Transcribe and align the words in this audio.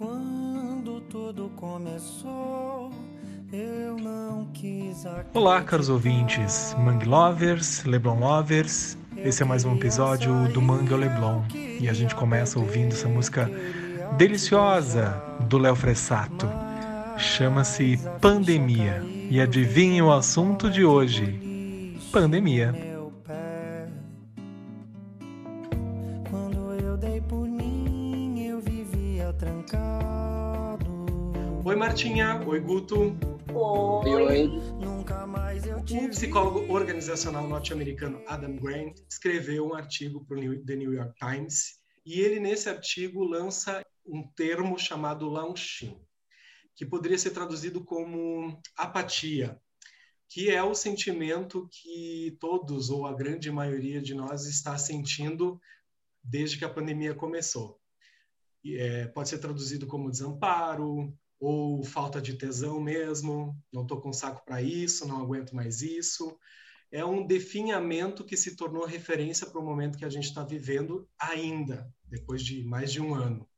Quando 0.00 0.98
tudo 1.10 1.50
começou, 1.56 2.90
eu 3.52 3.98
não 3.98 4.46
quis 4.54 5.04
Olá, 5.34 5.60
caros 5.60 5.90
ouvintes, 5.90 6.74
Mangue 6.78 7.04
Lovers, 7.04 7.84
Leblon 7.84 8.18
Lovers. 8.18 8.96
Esse 9.18 9.42
é 9.42 9.44
mais 9.44 9.66
um 9.66 9.74
episódio 9.74 10.48
do 10.54 10.62
Mangue 10.62 10.94
ao 10.94 10.98
Leblon 10.98 11.42
e 11.52 11.86
a 11.86 11.92
gente 11.92 12.14
começa 12.14 12.58
ouvindo 12.58 12.92
essa 12.92 13.08
música 13.08 13.50
deliciosa 14.16 15.22
do 15.50 15.58
Léo 15.58 15.76
Fressato. 15.76 16.48
Chama-se 17.18 18.00
Pandemia. 18.22 19.04
E 19.28 19.38
adivinhe 19.38 20.00
o 20.00 20.10
assunto 20.10 20.70
de 20.70 20.82
hoje: 20.82 21.98
pandemia. 22.10 22.89
Oi, 32.00 32.06
Martinha. 32.06 32.48
Oi, 32.48 32.60
Guto. 32.60 32.96
Oi. 33.52 34.48
Eu 35.68 35.76
O 35.76 36.08
psicólogo 36.08 36.72
organizacional 36.72 37.46
norte-americano 37.46 38.24
Adam 38.26 38.56
Grant 38.56 38.98
escreveu 39.06 39.66
um 39.66 39.74
artigo 39.74 40.24
para 40.24 40.38
o 40.38 40.64
The 40.64 40.76
New 40.76 40.94
York 40.94 41.12
Times 41.18 41.78
e 42.06 42.20
ele, 42.20 42.40
nesse 42.40 42.70
artigo, 42.70 43.22
lança 43.22 43.84
um 44.06 44.26
termo 44.34 44.78
chamado 44.78 45.28
launching, 45.28 46.00
que 46.74 46.86
poderia 46.86 47.18
ser 47.18 47.32
traduzido 47.32 47.84
como 47.84 48.58
apatia, 48.78 49.60
que 50.26 50.48
é 50.48 50.62
o 50.62 50.74
sentimento 50.74 51.68
que 51.70 52.34
todos, 52.40 52.88
ou 52.88 53.06
a 53.06 53.12
grande 53.12 53.52
maioria 53.52 54.00
de 54.00 54.14
nós, 54.14 54.46
está 54.46 54.78
sentindo 54.78 55.60
desde 56.24 56.56
que 56.56 56.64
a 56.64 56.72
pandemia 56.72 57.14
começou. 57.14 57.78
E, 58.64 58.78
é, 58.78 59.06
pode 59.08 59.28
ser 59.28 59.38
traduzido 59.38 59.86
como 59.86 60.10
desamparo, 60.10 61.14
ou 61.40 61.82
falta 61.82 62.20
de 62.20 62.34
tesão 62.34 62.80
mesmo, 62.80 63.56
não 63.72 63.82
estou 63.82 64.00
com 64.00 64.12
saco 64.12 64.44
para 64.44 64.62
isso, 64.62 65.08
não 65.08 65.20
aguento 65.20 65.56
mais 65.56 65.80
isso. 65.82 66.38
É 66.92 67.04
um 67.04 67.26
definhamento 67.26 68.24
que 68.24 68.36
se 68.36 68.54
tornou 68.54 68.84
referência 68.84 69.46
para 69.46 69.60
o 69.60 69.64
momento 69.64 69.98
que 69.98 70.04
a 70.04 70.10
gente 70.10 70.26
está 70.26 70.44
vivendo 70.44 71.08
ainda, 71.18 71.92
depois 72.04 72.44
de 72.44 72.62
mais 72.62 72.92
de 72.92 73.00
um 73.00 73.14
ano. 73.14 73.48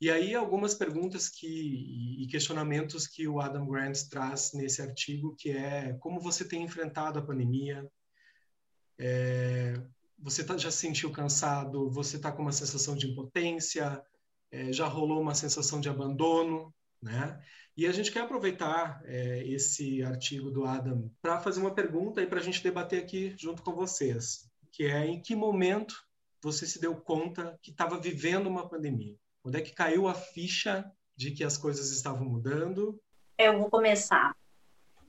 E 0.00 0.10
aí 0.10 0.34
algumas 0.34 0.74
perguntas 0.74 1.28
que, 1.28 2.22
e 2.22 2.26
questionamentos 2.26 3.06
que 3.06 3.28
o 3.28 3.40
Adam 3.40 3.66
Grant 3.66 3.98
traz 4.10 4.52
nesse 4.52 4.82
artigo, 4.82 5.36
que 5.38 5.50
é 5.50 5.94
como 6.00 6.20
você 6.20 6.44
tem 6.44 6.62
enfrentado 6.62 7.18
a 7.18 7.22
pandemia, 7.22 7.88
É, 8.96 9.74
você 10.18 10.44
tá, 10.44 10.56
já 10.56 10.70
se 10.70 10.78
sentiu 10.78 11.10
cansado, 11.10 11.90
você 11.90 12.16
está 12.16 12.30
com 12.30 12.42
uma 12.42 12.52
sensação 12.52 12.94
de 12.96 13.08
impotência, 13.08 14.00
é, 14.52 14.72
já 14.72 14.86
rolou 14.86 15.20
uma 15.20 15.34
sensação 15.34 15.80
de 15.80 15.88
abandono, 15.88 16.72
né? 17.04 17.38
E 17.76 17.86
a 17.86 17.92
gente 17.92 18.10
quer 18.10 18.20
aproveitar 18.20 19.02
é, 19.04 19.44
esse 19.46 20.02
artigo 20.02 20.50
do 20.50 20.64
Adam 20.64 21.10
para 21.20 21.40
fazer 21.40 21.60
uma 21.60 21.74
pergunta 21.74 22.22
e 22.22 22.26
para 22.26 22.40
a 22.40 22.42
gente 22.42 22.62
debater 22.62 23.02
aqui 23.02 23.34
junto 23.36 23.62
com 23.62 23.74
vocês, 23.74 24.48
que 24.72 24.84
é 24.84 25.06
em 25.06 25.20
que 25.20 25.36
momento 25.36 25.94
você 26.42 26.66
se 26.66 26.80
deu 26.80 26.96
conta 26.96 27.58
que 27.62 27.70
estava 27.70 27.98
vivendo 27.98 28.46
uma 28.46 28.68
pandemia? 28.68 29.16
Onde 29.44 29.58
é 29.58 29.60
que 29.60 29.74
caiu 29.74 30.08
a 30.08 30.14
ficha 30.14 30.90
de 31.16 31.32
que 31.32 31.44
as 31.44 31.56
coisas 31.56 31.90
estavam 31.90 32.24
mudando? 32.24 32.98
Eu 33.36 33.58
vou 33.58 33.68
começar. 33.68 34.34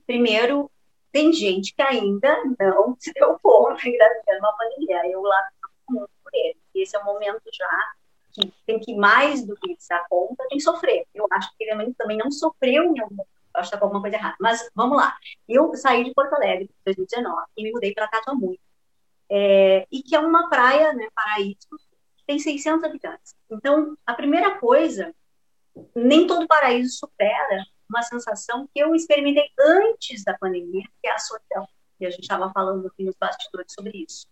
Primeiro, 0.06 0.70
tem 1.10 1.32
gente 1.32 1.74
que 1.74 1.82
ainda 1.82 2.36
não 2.58 2.96
se 2.98 3.12
deu 3.12 3.38
conta 3.38 3.80
que 3.80 3.90
está 3.90 4.08
vivendo 4.08 4.40
uma 4.40 4.56
pandemia. 4.56 5.10
Eu 5.10 5.22
lá 5.22 5.48
muito 5.88 6.10
por 6.22 6.30
ele. 6.34 6.58
Esse 6.74 6.96
é 6.96 6.98
o 6.98 7.04
momento 7.04 7.42
já 7.52 7.94
que 8.36 8.52
tem 8.66 8.78
que 8.78 8.94
mais 8.94 9.44
do 9.46 9.54
que 9.56 9.76
dar 9.88 10.06
conta, 10.08 10.46
tem 10.48 10.58
que 10.58 10.64
sofrer. 10.64 11.06
Eu 11.14 11.26
acho 11.32 11.50
que 11.56 11.64
ele 11.64 11.94
também 11.94 12.18
não 12.18 12.30
sofreu 12.30 12.84
em 12.84 13.00
algum. 13.00 13.16
Eu 13.16 13.60
acho 13.60 13.70
que 13.70 13.76
está 13.76 13.78
com 13.78 13.86
alguma 13.86 14.02
coisa 14.02 14.16
errada. 14.16 14.36
Mas 14.38 14.70
vamos 14.74 14.98
lá. 14.98 15.16
Eu 15.48 15.74
saí 15.74 16.04
de 16.04 16.12
Porto 16.12 16.34
Alegre 16.34 16.64
em 16.64 16.84
2019 16.84 17.42
e 17.56 17.62
me 17.62 17.72
mudei 17.72 17.94
para 17.94 18.08
Catamu. 18.08 18.58
É, 19.28 19.86
e 19.90 20.02
que 20.02 20.14
é 20.14 20.20
uma 20.20 20.48
praia, 20.48 20.92
né, 20.92 21.08
paraíso, 21.14 21.68
que 22.16 22.24
tem 22.26 22.38
600 22.38 22.84
habitantes. 22.84 23.34
Então, 23.50 23.96
a 24.06 24.14
primeira 24.14 24.58
coisa, 24.58 25.14
nem 25.94 26.26
todo 26.26 26.46
paraíso 26.46 26.98
supera 26.98 27.64
uma 27.88 28.02
sensação 28.02 28.68
que 28.72 28.80
eu 28.80 28.94
experimentei 28.94 29.48
antes 29.58 30.22
da 30.22 30.36
pandemia, 30.36 30.84
que 31.02 31.08
é 31.08 31.12
a 31.12 31.18
solidão. 31.18 31.66
E 31.98 32.06
a 32.06 32.10
gente 32.10 32.22
estava 32.22 32.52
falando 32.52 32.86
aqui 32.86 33.02
nos 33.02 33.16
bastidores 33.16 33.72
sobre 33.72 34.04
isso. 34.06 34.26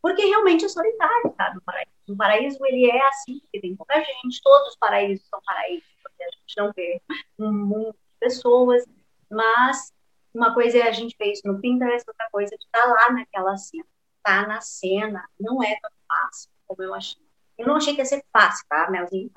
Porque 0.00 0.24
realmente 0.24 0.64
é 0.64 0.68
solitário, 0.68 1.30
tá, 1.36 1.52
no 1.52 1.60
paraíso. 1.62 1.97
O 2.08 2.16
paraíso, 2.16 2.58
ele 2.66 2.90
é 2.90 3.06
assim, 3.08 3.38
porque 3.40 3.60
tem 3.60 3.76
pouca 3.76 3.94
gente, 4.00 4.40
todos 4.42 4.68
os 4.68 4.76
paraísos 4.76 5.26
são 5.28 5.40
paraísos, 5.44 5.88
porque 6.02 6.22
a 6.22 6.30
gente 6.30 6.56
não 6.56 6.72
vê 6.72 7.02
um 7.38 7.52
mundo 7.52 7.92
de 7.92 8.18
pessoas, 8.20 8.84
mas 9.30 9.92
uma 10.32 10.54
coisa 10.54 10.78
é 10.78 10.82
a 10.82 10.92
gente 10.92 11.16
ver 11.18 11.32
isso 11.32 11.42
no 11.46 11.60
Pinterest, 11.60 12.08
outra 12.08 12.28
coisa 12.30 12.54
é 12.54 12.56
estar 12.56 12.86
lá 12.86 13.12
naquela 13.12 13.56
cena. 13.56 13.84
Tá 14.22 14.46
na 14.46 14.60
cena, 14.60 15.24
não 15.40 15.62
é 15.62 15.78
tão 15.80 15.90
fácil 16.06 16.50
como 16.66 16.82
eu 16.82 16.94
achei. 16.94 17.22
Eu 17.56 17.66
não 17.66 17.76
achei 17.76 17.94
que 17.94 18.00
ia 18.00 18.04
ser 18.04 18.24
fácil, 18.32 18.64
tá, 18.68 18.90
Melzinho? 18.90 19.30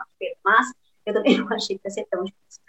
Mas 0.43 0.71
eu 1.05 1.13
também 1.13 1.37
não 1.39 1.51
achei 1.53 1.77
que 1.77 1.87
ia 1.87 1.91
ser 1.91 2.05
tão 2.05 2.23
difícil. 2.23 2.61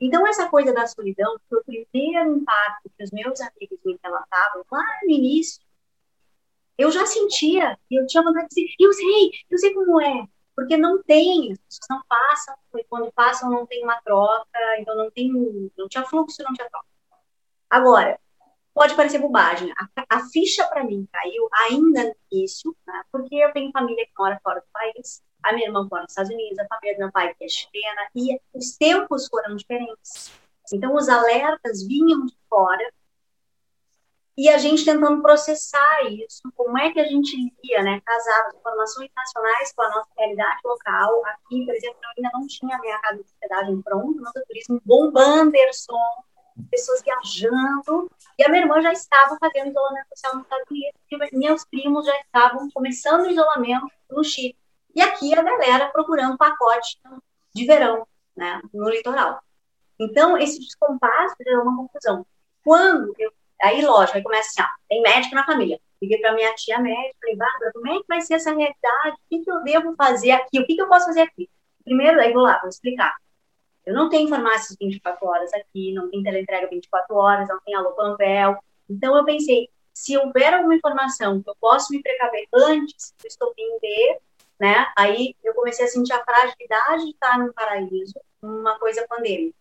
Então, 0.00 0.26
essa 0.26 0.48
coisa 0.48 0.72
da 0.72 0.86
solidão 0.86 1.38
foi 1.48 1.60
o 1.60 1.64
primeiro 1.64 2.36
impacto 2.36 2.90
que 2.96 3.04
os 3.04 3.10
meus 3.10 3.40
amigos 3.40 3.78
me 3.84 3.98
relatavam 4.02 4.64
lá 4.70 4.84
no 5.04 5.10
início. 5.10 5.62
Eu 6.78 6.90
já 6.90 7.06
sentia, 7.06 7.78
eu 7.90 8.06
tinha 8.06 8.22
vontade 8.22 8.48
de 8.48 8.54
dizer, 8.54 8.74
eu 8.78 8.92
sei, 8.92 9.30
eu 9.50 9.58
sei 9.58 9.74
como 9.74 10.00
é, 10.00 10.26
porque 10.54 10.76
não 10.76 11.02
tem, 11.02 11.52
as 11.52 11.58
pessoas 11.58 11.88
não 11.90 12.02
passam, 12.08 12.54
e 12.76 12.84
quando 12.84 13.12
passam 13.12 13.50
não 13.50 13.66
tem 13.66 13.82
uma 13.82 14.00
troca, 14.02 14.58
então 14.78 14.94
não 14.96 15.10
tem, 15.10 15.32
não 15.76 15.88
tinha 15.88 16.04
fluxo, 16.04 16.42
não 16.42 16.52
tinha 16.52 16.68
troca. 16.68 16.86
Agora, 17.70 18.20
pode 18.74 18.94
parecer 18.94 19.18
bobagem, 19.18 19.72
a, 19.72 20.16
a 20.16 20.28
ficha 20.28 20.66
para 20.68 20.84
mim 20.84 21.08
caiu 21.10 21.48
ainda 21.70 22.04
no 22.04 22.14
início, 22.30 22.76
né, 22.86 23.02
porque 23.10 23.34
eu 23.34 23.52
tenho 23.52 23.72
família 23.72 24.04
que 24.04 24.12
mora 24.18 24.38
fora 24.42 24.60
do 24.60 24.66
país, 24.72 25.22
a 25.42 25.52
minha 25.52 25.68
irmã 25.68 25.86
mora 25.90 26.02
nos 26.02 26.12
Estados 26.12 26.30
Unidos, 26.30 26.58
a 26.58 26.66
família 26.66 26.96
do 26.96 27.00
meu 27.00 27.12
pai 27.12 27.34
que 27.34 27.44
é 27.44 27.48
chilena, 27.48 28.08
e 28.14 28.38
os 28.52 28.76
tempos 28.76 29.28
foram 29.28 29.56
diferentes. 29.56 30.32
Então, 30.72 30.94
os 30.94 31.08
alertas 31.08 31.86
vinham 31.86 32.26
de 32.26 32.36
fora 32.50 32.92
e 34.36 34.48
a 34.48 34.58
gente 34.58 34.84
tentando 34.84 35.22
processar 35.22 36.02
isso, 36.10 36.42
como 36.54 36.76
é 36.78 36.92
que 36.92 37.00
a 37.00 37.04
gente 37.04 37.36
lia, 37.64 37.82
né, 37.82 38.00
casar 38.04 38.46
as 38.46 38.54
informações 38.54 39.10
nacionais 39.16 39.72
com 39.72 39.82
a 39.82 39.88
nossa 39.88 40.08
realidade 40.16 40.60
local. 40.64 41.22
Aqui, 41.26 41.64
por 41.64 41.74
exemplo, 41.74 41.98
eu 42.02 42.10
ainda 42.16 42.30
não 42.34 42.46
tinha 42.46 42.76
a 42.76 42.80
minha 42.80 42.98
casa 42.98 43.14
de 43.14 43.20
hospedagem 43.22 43.82
pronta, 43.82 44.20
nosso 44.20 44.44
turismo 44.46 44.82
bombando, 44.84 45.56
Anderson, 45.56 45.98
pessoas 46.70 47.02
viajando, 47.02 48.10
e 48.38 48.44
a 48.44 48.48
minha 48.48 48.62
irmã 48.62 48.80
já 48.80 48.92
estava 48.92 49.36
fazendo 49.38 49.70
isolamento 49.70 50.08
social 50.10 50.34
nos 50.34 50.44
Estados 50.44 50.70
Unidos, 50.70 51.00
e 51.10 51.36
meus 51.36 51.64
primos 51.64 52.06
já 52.06 52.18
estavam 52.20 52.70
começando 52.70 53.22
o 53.22 53.30
isolamento 53.30 53.86
no 54.10 54.22
Chile. 54.22 54.56
E 54.94 55.00
aqui 55.00 55.34
a 55.34 55.42
galera 55.42 55.90
procurando 55.90 56.36
pacote 56.36 56.98
de 57.54 57.66
verão, 57.66 58.06
né, 58.36 58.60
no 58.72 58.88
litoral. 58.88 59.42
Então, 59.98 60.36
esse 60.36 60.58
descompasso 60.58 61.34
gerou 61.42 61.62
uma 61.62 61.76
confusão. 61.76 62.26
Quando 62.62 63.14
eu. 63.18 63.32
Aí, 63.62 63.84
lógico, 63.84 64.18
aí 64.18 64.22
começa 64.22 64.48
assim: 64.48 64.62
ó, 64.62 64.74
tem 64.88 65.02
médico 65.02 65.34
na 65.34 65.46
família. 65.46 65.80
Liguei 66.00 66.18
para 66.18 66.34
minha 66.34 66.54
tia 66.54 66.78
médica, 66.78 67.16
falei, 67.20 67.36
Bárbara, 67.36 67.72
como 67.72 67.88
é 67.88 67.98
que 67.98 68.04
vai 68.08 68.20
ser 68.20 68.34
essa 68.34 68.50
realidade? 68.50 69.16
O 69.16 69.28
que, 69.30 69.44
que 69.44 69.50
eu 69.50 69.62
devo 69.62 69.94
fazer 69.96 70.32
aqui? 70.32 70.60
O 70.60 70.66
que, 70.66 70.74
que 70.74 70.82
eu 70.82 70.88
posso 70.88 71.06
fazer 71.06 71.22
aqui? 71.22 71.48
Primeiro, 71.84 72.20
aí 72.20 72.32
vou 72.32 72.42
lá, 72.42 72.58
vou 72.60 72.68
explicar. 72.68 73.16
Eu 73.84 73.94
não 73.94 74.08
tenho 74.08 74.28
farmácias 74.28 74.76
24 74.78 75.26
horas 75.26 75.52
aqui, 75.54 75.92
não 75.94 76.10
tem 76.10 76.22
teleentrega 76.22 76.68
24 76.68 77.16
horas, 77.16 77.48
não 77.48 77.60
tem 77.60 77.74
alô 77.74 77.92
Panvel. 77.92 78.58
Então, 78.90 79.16
eu 79.16 79.24
pensei, 79.24 79.70
se 79.94 80.16
houver 80.18 80.52
alguma 80.52 80.74
informação 80.74 81.40
que 81.40 81.48
eu 81.48 81.56
posso 81.60 81.92
me 81.92 82.02
precaver 82.02 82.46
antes 82.52 83.14
do 83.18 83.26
estopim 83.26 83.78
de 83.80 84.18
né? 84.58 84.90
Aí 84.96 85.34
eu 85.44 85.54
comecei 85.54 85.84
a 85.84 85.88
sentir 85.88 86.12
a 86.12 86.24
fragilidade 86.24 87.04
de 87.04 87.10
estar 87.10 87.38
num 87.38 87.52
paraíso, 87.52 88.14
uma 88.40 88.78
coisa 88.78 89.06
pandêmica. 89.08 89.56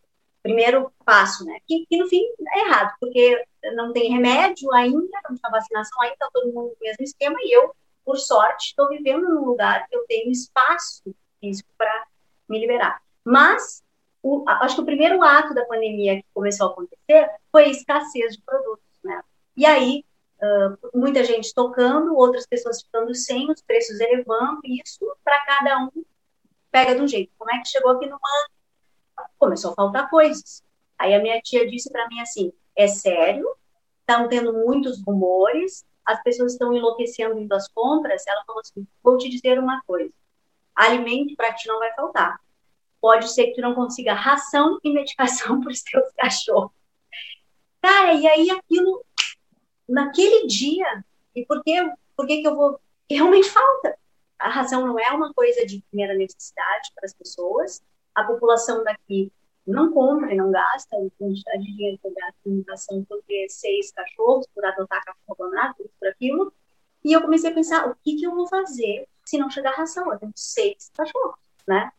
Primeiro 0.45 0.93
passo, 1.03 1.43
né? 1.43 1.57
Que, 1.67 1.87
que 1.89 1.97
no 1.97 2.07
fim 2.07 2.21
é 2.53 2.67
errado, 2.67 2.93
porque 2.99 3.43
não 3.73 3.91
tem 3.91 4.11
remédio 4.11 4.71
ainda, 4.71 5.19
não 5.27 5.35
tem 5.35 5.51
vacinação 5.51 6.01
ainda, 6.03 6.17
tá 6.19 6.29
todo 6.31 6.53
mundo 6.53 6.67
no 6.69 6.77
mesmo 6.79 7.03
esquema, 7.03 7.35
e 7.41 7.51
eu, 7.51 7.75
por 8.05 8.15
sorte, 8.19 8.67
estou 8.67 8.87
vivendo 8.89 9.27
num 9.27 9.43
lugar 9.43 9.87
que 9.87 9.95
eu 9.95 10.05
tenho 10.07 10.31
espaço 10.31 11.03
físico 11.39 11.67
para 11.75 12.05
me 12.47 12.59
liberar. 12.59 13.01
Mas 13.23 13.83
o, 14.21 14.43
acho 14.47 14.75
que 14.75 14.81
o 14.81 14.85
primeiro 14.85 15.23
ato 15.23 15.55
da 15.55 15.65
pandemia 15.65 16.17
que 16.17 16.25
começou 16.31 16.67
a 16.67 16.71
acontecer 16.73 17.31
foi 17.51 17.63
a 17.63 17.69
escassez 17.69 18.35
de 18.35 18.41
produtos, 18.43 18.85
né? 19.03 19.23
E 19.57 19.65
aí 19.65 20.05
Uh, 20.35 20.77
muita 20.93 21.23
gente 21.23 21.53
tocando, 21.53 22.13
outras 22.13 22.45
pessoas 22.45 22.81
ficando 22.81 23.15
sem, 23.15 23.49
os 23.49 23.61
preços 23.61 23.97
elevando, 24.01 24.59
e 24.65 24.81
isso 24.83 24.99
para 25.23 25.39
cada 25.45 25.79
um 25.79 26.03
pega 26.69 26.93
de 26.93 27.01
um 27.01 27.07
jeito. 27.07 27.31
Como 27.37 27.49
é 27.49 27.59
que 27.59 27.69
chegou 27.69 27.91
aqui 27.93 28.05
no 28.05 28.15
ano? 28.15 28.54
Começou 29.37 29.71
a 29.71 29.75
faltar 29.75 30.09
coisas. 30.09 30.63
Aí 30.97 31.13
a 31.13 31.21
minha 31.21 31.39
tia 31.41 31.69
disse 31.69 31.91
para 31.91 32.07
mim 32.07 32.19
assim: 32.21 32.51
é 32.75 32.87
sério? 32.87 33.47
Estão 33.99 34.27
tendo 34.27 34.53
muitos 34.53 35.01
rumores, 35.03 35.83
as 36.05 36.21
pessoas 36.21 36.53
estão 36.53 36.73
enlouquecendo 36.73 37.39
indo 37.39 37.53
às 37.53 37.67
compras. 37.67 38.23
Ela 38.27 38.43
falou 38.45 38.61
assim: 38.61 38.87
vou 39.03 39.17
te 39.17 39.29
dizer 39.29 39.59
uma 39.59 39.81
coisa: 39.85 40.13
alimento 40.75 41.35
para 41.35 41.53
ti 41.53 41.67
não 41.67 41.79
vai 41.79 41.93
faltar. 41.93 42.39
pode 43.01 43.29
ser 43.31 43.47
que 43.47 43.55
tu 43.55 43.61
não 43.61 43.75
consiga 43.75 44.13
ração 44.13 44.79
e 44.83 44.91
medicação 44.91 45.59
para 45.61 45.71
os 45.71 45.81
teus 45.81 46.11
cachorros. 46.17 46.71
Cara, 47.81 48.13
e 48.13 48.25
aí 48.27 48.49
aquilo, 48.49 49.05
naquele 49.87 50.47
dia, 50.47 51.03
e 51.35 51.45
por 51.45 51.63
que, 51.63 51.73
por 52.15 52.25
que, 52.25 52.41
que 52.41 52.47
eu 52.47 52.55
vou. 52.55 52.79
Realmente 53.09 53.49
falta. 53.49 53.97
A 54.39 54.49
ração 54.49 54.85
não 54.85 54.99
é 54.99 55.09
uma 55.11 55.33
coisa 55.33 55.65
de 55.65 55.81
primeira 55.89 56.15
necessidade 56.15 56.91
para 56.95 57.05
as 57.05 57.13
pessoas. 57.13 57.81
A 58.15 58.23
população 58.23 58.83
daqui 58.83 59.31
não 59.67 59.91
compra 59.91 60.33
e 60.33 60.37
não 60.37 60.51
gasta 60.51 60.95
a 60.95 60.99
quantidade 61.17 61.63
de 61.63 61.73
dinheiro 61.73 61.97
que 61.99 62.07
eu 62.07 62.13
gasto 62.13 62.37
em 62.45 62.63
ração 62.67 63.03
por 63.05 63.21
ter 63.23 63.49
seis 63.49 63.91
cachorros, 63.91 64.47
por 64.53 64.63
adotar 64.63 65.03
cachorro 65.03 65.35
abandonado, 65.39 65.75
por 65.99 66.07
aquilo. 66.07 66.53
E 67.03 67.13
eu 67.13 67.21
comecei 67.21 67.51
a 67.51 67.53
pensar, 67.53 67.89
o 67.89 67.95
que, 68.03 68.15
que 68.15 68.25
eu 68.25 68.33
vou 68.33 68.47
fazer 68.47 69.07
se 69.25 69.37
não 69.37 69.49
chegar 69.49 69.71
ração? 69.71 70.11
Eu 70.11 70.19
tenho 70.19 70.31
seis 70.35 70.91
cachorros, 70.95 71.39
né? 71.67 71.91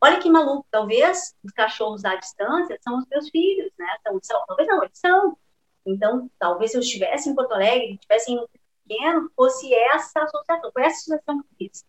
Olha 0.00 0.20
que 0.20 0.30
maluco, 0.30 0.66
talvez 0.70 1.34
os 1.42 1.52
cachorros 1.52 2.04
à 2.04 2.14
distância 2.14 2.78
são 2.80 2.98
os 2.98 3.06
meus 3.06 3.28
filhos, 3.30 3.72
né? 3.78 3.86
São, 4.06 4.18
são, 4.22 4.44
talvez 4.46 4.68
não, 4.68 4.82
eles 4.82 4.98
são. 4.98 5.36
Então, 5.84 6.30
talvez 6.38 6.70
se 6.70 6.76
eu 6.76 6.80
estivesse 6.80 7.28
em 7.28 7.34
Porto 7.34 7.52
Alegre, 7.52 7.94
estivesse 7.94 8.30
em 8.30 8.38
um 8.38 8.46
pequeno, 8.86 9.30
fosse 9.34 9.74
essa 9.74 10.22
associação, 10.22 10.70
foi 10.72 10.82
essa 10.82 10.96
associação 10.98 11.42
que 11.42 11.64
eu 11.64 11.68
fiz. 11.70 11.84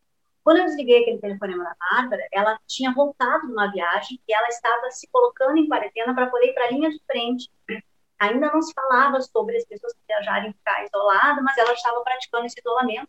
Quando 0.49 0.61
eu 0.61 0.65
desliguei 0.65 1.03
aquele 1.03 1.19
telefonema 1.19 1.63
da 1.63 1.75
Bárbara, 1.79 2.27
ela 2.31 2.59
tinha 2.65 2.91
voltado 2.91 3.45
numa 3.45 3.71
viagem 3.71 4.19
e 4.27 4.33
ela 4.33 4.47
estava 4.47 4.89
se 4.89 5.07
colocando 5.11 5.55
em 5.57 5.67
quarentena 5.67 6.11
para 6.11 6.25
poder 6.25 6.47
ir 6.47 6.53
para 6.55 6.65
a 6.65 6.71
linha 6.71 6.89
de 6.89 6.99
frente. 7.05 7.51
Ainda 8.17 8.51
não 8.51 8.59
se 8.59 8.73
falava 8.73 9.21
sobre 9.21 9.57
as 9.57 9.65
pessoas 9.65 9.93
que 9.93 9.99
viajarem 10.07 10.51
ficar 10.51 10.83
isoladas, 10.83 11.43
mas 11.43 11.55
ela 11.55 11.71
estava 11.71 12.01
praticando 12.01 12.47
esse 12.47 12.59
isolamento 12.59 13.07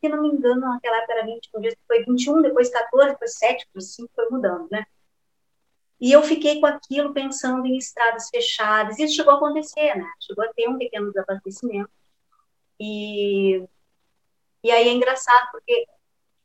se 0.00 0.08
não 0.08 0.22
me 0.22 0.28
engano, 0.28 0.62
naquela 0.62 0.96
época 0.96 1.12
era 1.12 1.26
21 1.26 1.60
dias, 1.60 1.74
foi 1.86 2.02
21, 2.02 2.40
depois 2.40 2.70
14, 2.70 3.10
depois 3.10 3.34
7, 3.34 3.66
depois 3.66 3.94
5, 3.94 4.10
foi 4.14 4.30
mudando, 4.30 4.66
né? 4.70 4.86
E 6.00 6.10
eu 6.10 6.22
fiquei 6.22 6.60
com 6.60 6.66
aquilo 6.66 7.12
pensando 7.12 7.66
em 7.66 7.76
estradas 7.76 8.30
fechadas. 8.30 8.98
Isso 8.98 9.16
chegou 9.16 9.34
a 9.34 9.36
acontecer, 9.36 9.94
né? 9.96 10.10
Chegou 10.18 10.42
a 10.42 10.52
ter 10.54 10.66
um 10.66 10.78
pequeno 10.78 11.12
desabastecimento. 11.12 11.90
E, 12.80 13.62
e 14.64 14.70
aí 14.70 14.88
é 14.88 14.92
engraçado, 14.92 15.50
porque 15.52 15.86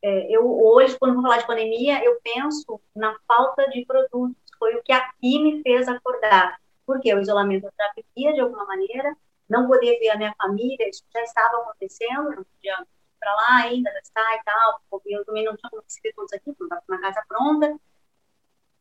é, 0.06 0.28
eu 0.30 0.46
hoje, 0.64 0.96
quando 1.00 1.16
vou 1.16 1.24
falar 1.24 1.38
de 1.38 1.48
pandemia, 1.48 2.04
eu 2.06 2.20
penso 2.24 2.80
na 2.96 3.18
falta 3.28 3.68
de 3.72 3.84
produtos. 3.88 4.38
Foi 4.60 4.76
o 4.76 4.84
que 4.84 4.94
aqui 4.94 5.40
me 5.40 5.64
fez 5.64 5.88
acordar. 5.88 6.62
Porque 6.86 7.12
o 7.12 7.20
isolamento 7.20 7.66
atrapalhia 7.66 8.34
de 8.34 8.40
alguma 8.40 8.66
maneira, 8.66 9.18
não 9.50 9.68
poder 9.68 9.98
ver 9.98 10.10
a 10.10 10.18
minha 10.18 10.36
família, 10.40 10.88
isso 10.88 11.04
já 11.12 11.24
estava 11.24 11.58
acontecendo, 11.58 12.36
não 12.36 12.44
podia 12.44 12.86
para 13.20 13.34
lá 13.34 13.64
ainda, 13.64 13.92
gastar 13.92 14.36
e 14.36 14.44
tal, 14.44 14.82
eu 15.08 15.26
também 15.26 15.44
não 15.44 15.58
tinha 15.58 15.72
como 15.72 15.82
receber 15.82 16.14
todos 16.14 16.32
aqui, 16.34 16.54
porque 16.54 16.64
estava 16.66 16.84
com 16.86 16.94
uma 16.94 17.02
casa 17.02 17.26
pronta. 17.28 17.80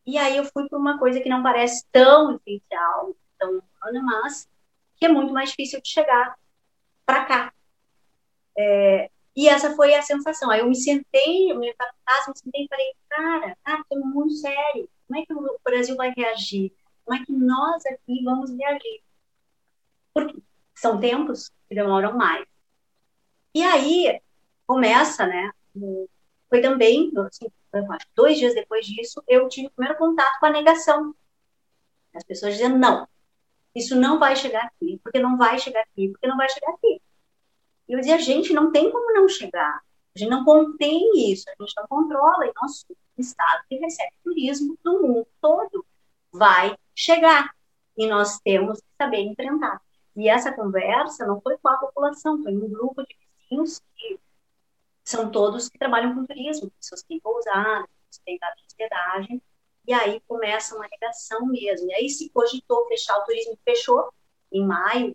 E 0.04 0.18
aí 0.18 0.36
eu 0.36 0.44
fui 0.44 0.68
para 0.68 0.78
uma 0.78 0.98
coisa 0.98 1.22
que 1.22 1.28
não 1.30 1.42
parece 1.42 1.86
tão 1.90 2.38
essencial, 2.46 3.16
tão 3.38 3.48
humana, 3.48 4.02
mas 4.02 4.46
que 4.96 5.06
é 5.06 5.08
muito 5.08 5.32
mais 5.32 5.48
difícil 5.48 5.80
de 5.80 5.88
chegar 5.88 6.36
para 7.06 7.24
cá. 7.24 7.54
É, 8.58 9.10
e 9.36 9.48
essa 9.48 9.74
foi 9.74 9.94
a 9.94 10.02
sensação. 10.02 10.50
Aí 10.50 10.60
eu 10.60 10.68
me 10.68 10.76
sentei, 10.76 11.50
eu 11.50 11.58
me 11.58 11.74
casa, 11.74 12.30
me 12.30 12.38
sentei 12.38 12.64
e 12.64 12.68
falei, 12.68 12.92
cara, 13.08 13.56
cara, 13.64 13.84
é 13.90 13.96
muito 13.96 14.34
sério. 14.34 14.88
Como 15.06 15.20
é 15.20 15.26
que 15.26 15.34
o 15.34 15.60
Brasil 15.64 15.96
vai 15.96 16.12
reagir? 16.16 16.72
Como 17.04 17.20
é 17.20 17.24
que 17.24 17.32
nós 17.32 17.84
aqui 17.86 18.22
vamos 18.24 18.50
reagir? 18.50 19.02
Porque 20.12 20.42
são 20.74 21.00
tempos 21.00 21.50
que 21.68 21.74
demoram 21.74 22.16
mais. 22.16 22.46
E 23.54 23.62
aí, 23.62 24.20
começa, 24.66 25.26
né? 25.26 25.52
Foi 26.48 26.60
também, 26.60 27.12
assim, 27.26 27.46
dois 28.14 28.38
dias 28.38 28.54
depois 28.54 28.86
disso, 28.86 29.22
eu 29.26 29.48
tive 29.48 29.68
o 29.68 29.70
primeiro 29.70 29.98
contato 29.98 30.38
com 30.38 30.46
a 30.46 30.50
negação. 30.50 31.14
As 32.14 32.24
pessoas 32.24 32.54
dizendo, 32.54 32.78
não, 32.78 33.08
isso 33.74 33.96
não 33.96 34.18
vai 34.18 34.36
chegar 34.36 34.64
aqui, 34.64 35.00
porque 35.02 35.18
não 35.18 35.36
vai 35.36 35.58
chegar 35.58 35.82
aqui, 35.82 36.08
porque 36.08 36.26
não 36.26 36.36
vai 36.36 36.48
chegar 36.48 36.70
aqui. 36.72 37.02
E 37.88 37.92
eu 37.92 38.00
dizia, 38.00 38.18
gente, 38.18 38.52
não 38.52 38.72
tem 38.72 38.90
como 38.90 39.12
não 39.12 39.28
chegar. 39.28 39.82
A 40.14 40.18
gente 40.18 40.30
não 40.30 40.44
contém 40.44 41.32
isso, 41.32 41.44
a 41.48 41.62
gente 41.62 41.74
não 41.76 41.86
controla, 41.86 42.46
e 42.46 42.52
nosso 42.60 42.86
estado 43.18 43.64
que 43.68 43.76
recebe 43.76 44.12
turismo 44.22 44.78
do 44.82 45.02
mundo 45.02 45.26
todo 45.40 45.84
vai 46.32 46.76
chegar. 46.94 47.54
E 47.96 48.06
nós 48.06 48.38
temos 48.40 48.80
que 48.80 48.86
saber 49.00 49.20
enfrentar. 49.20 49.80
E 50.16 50.28
essa 50.28 50.52
conversa 50.52 51.26
não 51.26 51.40
foi 51.40 51.58
com 51.58 51.68
a 51.68 51.76
população, 51.78 52.42
foi 52.42 52.52
um 52.52 52.68
grupo 52.68 53.02
de 53.02 53.16
vizinhos 53.48 53.82
que 53.96 54.18
são 55.04 55.30
todos 55.30 55.68
que 55.68 55.78
trabalham 55.78 56.14
com 56.14 56.24
turismo, 56.24 56.70
pessoas 56.70 57.02
que 57.02 57.08
têm 57.08 57.20
pousada, 57.20 57.88
pessoas 58.08 58.18
que 58.18 58.24
têm 58.24 58.38
hospedagem, 58.66 59.42
e 59.86 59.92
aí 59.92 60.20
começa 60.26 60.74
uma 60.74 60.88
negação 60.88 61.44
mesmo. 61.46 61.90
E 61.90 61.94
aí 61.94 62.08
se 62.08 62.30
cogitou 62.30 62.86
fechar 62.88 63.18
o 63.18 63.24
turismo, 63.24 63.58
fechou 63.64 64.12
em 64.50 64.64
maio 64.64 65.14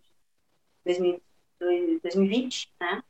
de 0.86 1.22
2020, 1.60 2.72
né? 2.80 3.04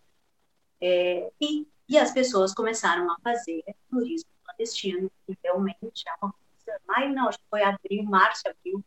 É, 0.82 1.32
e, 1.40 1.68
e 1.88 1.98
as 1.98 2.12
pessoas 2.12 2.54
começaram 2.54 3.10
a 3.12 3.18
fazer 3.22 3.64
turismo 3.90 4.30
clandestino, 4.44 5.12
e 5.28 5.38
realmente 5.44 6.08
é 6.08 6.14
uma 6.22 6.34
coisa, 6.34 6.80
maio 6.88 7.14
não, 7.14 7.28
acho 7.28 7.38
que 7.38 7.46
foi 7.50 7.64
abril, 7.64 8.04
março, 8.04 8.48
abril, 8.48 8.84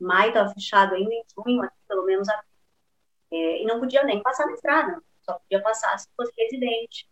maio 0.00 0.28
estava 0.28 0.52
fechado 0.52 0.94
ainda 0.94 1.12
em 1.12 1.24
junho, 1.34 1.62
aqui, 1.62 1.76
pelo 1.88 2.04
menos 2.04 2.28
abril. 2.28 2.50
É, 3.30 3.62
e 3.62 3.66
não 3.66 3.80
podia 3.80 4.04
nem 4.04 4.22
passar 4.22 4.46
na 4.46 4.52
estrada, 4.52 5.02
só 5.22 5.34
podia 5.38 5.62
passar 5.62 5.98
se 5.98 6.08
fosse 6.16 6.32
residente. 6.36 7.08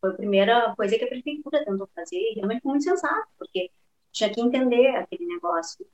Foi 0.00 0.10
a 0.10 0.14
primeira 0.14 0.74
coisa 0.76 0.98
que 0.98 1.04
a 1.04 1.08
prefeitura 1.08 1.64
tentou 1.64 1.88
fazer, 1.94 2.16
e 2.16 2.34
realmente 2.34 2.62
foi 2.62 2.70
muito 2.72 2.84
sensato, 2.84 3.28
porque 3.38 3.70
tinha 4.12 4.32
que 4.32 4.40
entender 4.40 4.94
aquele 4.96 5.26
negócio. 5.26 5.86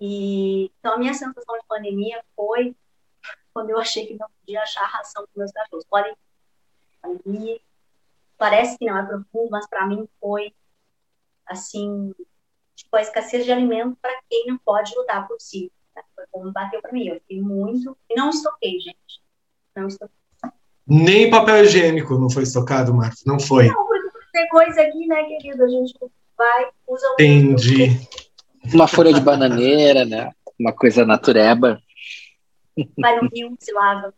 E, 0.00 0.70
então, 0.78 0.94
a 0.94 0.98
minha 0.98 1.14
sensação 1.14 1.58
de 1.58 1.66
pandemia 1.66 2.22
foi 2.34 2.76
quando 3.56 3.70
eu 3.70 3.78
achei 3.78 4.04
que 4.04 4.12
não 4.12 4.26
podia 4.40 4.60
achar 4.60 4.84
ração 4.84 5.24
para 5.24 5.38
meus 5.40 5.50
cachorros. 5.50 5.86
Podem 5.88 6.14
ali, 7.02 7.58
parece 8.36 8.76
que 8.76 8.84
não 8.84 8.98
é 8.98 9.02
profundo, 9.02 9.48
mas 9.50 9.66
para 9.66 9.86
mim 9.86 10.06
foi, 10.20 10.52
assim, 11.46 12.14
tipo, 12.74 12.94
a 12.94 13.00
escassez 13.00 13.46
de 13.46 13.52
alimento 13.52 13.96
para 14.02 14.12
quem 14.28 14.48
não 14.48 14.58
pode 14.58 14.94
lutar 14.94 15.26
por 15.26 15.40
si. 15.40 15.72
Foi 16.14 16.26
como 16.30 16.52
bateu 16.52 16.82
para 16.82 16.92
mim. 16.92 17.06
Eu 17.06 17.14
fiquei 17.14 17.40
muito. 17.40 17.96
E 18.10 18.14
não 18.14 18.28
estoquei, 18.28 18.78
gente. 18.78 19.22
Não 19.74 19.86
estoquei. 19.86 20.14
Nem 20.86 21.30
papel 21.30 21.64
higiênico 21.64 22.18
não 22.18 22.28
foi 22.28 22.42
estocado, 22.42 22.92
Marcos, 22.92 23.24
não 23.24 23.40
foi. 23.40 23.68
Não, 23.68 23.86
porque 23.86 24.10
tem 24.34 24.48
coisa 24.50 24.82
aqui, 24.82 25.06
né, 25.06 25.24
querido? 25.24 25.64
A 25.64 25.68
gente 25.68 25.94
vai, 26.36 26.68
usa 26.86 27.06
Entendi. 27.14 28.06
Uma 28.74 28.86
folha 28.86 29.14
de 29.14 29.20
bananeira, 29.22 30.04
né? 30.04 30.30
Uma 30.60 30.74
coisa 30.74 31.06
natureba. 31.06 31.80
Vai 32.98 33.20
no 33.20 33.28
rio, 33.32 33.56
se 33.58 33.72
lava. 33.72 34.14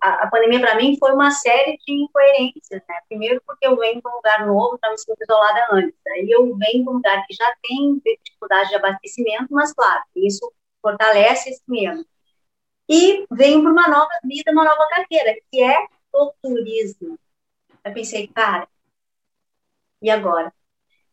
A, 0.00 0.24
a 0.24 0.30
pandemia, 0.30 0.60
para 0.60 0.76
mim, 0.76 0.96
foi 0.98 1.12
uma 1.12 1.30
série 1.30 1.76
de 1.78 1.92
incoerências, 1.92 2.82
né? 2.88 3.00
Primeiro, 3.08 3.42
porque 3.46 3.66
eu 3.66 3.76
venho 3.76 4.00
para 4.00 4.12
um 4.12 4.16
lugar 4.16 4.46
novo, 4.46 4.76
estava 4.76 4.92
me 4.92 4.98
sentindo 4.98 5.22
isolada 5.22 5.66
antes. 5.72 5.98
Aí 6.08 6.30
eu 6.30 6.56
venho 6.56 6.84
para 6.84 6.92
um 6.92 6.96
lugar 6.96 7.26
que 7.26 7.34
já 7.34 7.52
tem 7.62 8.00
dificuldade 8.24 8.68
de 8.70 8.76
abastecimento, 8.76 9.46
mas, 9.50 9.72
claro, 9.72 10.02
isso 10.14 10.52
fortalece 10.80 11.50
esse 11.50 11.62
medo. 11.66 12.06
E 12.88 13.26
venho 13.30 13.62
para 13.62 13.72
uma 13.72 13.88
nova 13.88 14.10
vida, 14.24 14.52
uma 14.52 14.64
nova 14.64 14.88
carreira, 14.88 15.38
que 15.50 15.62
é 15.62 15.86
o 16.12 16.32
turismo. 16.42 17.18
Eu 17.84 17.92
pensei, 17.92 18.28
cara, 18.28 18.68
e 20.00 20.10
agora? 20.10 20.52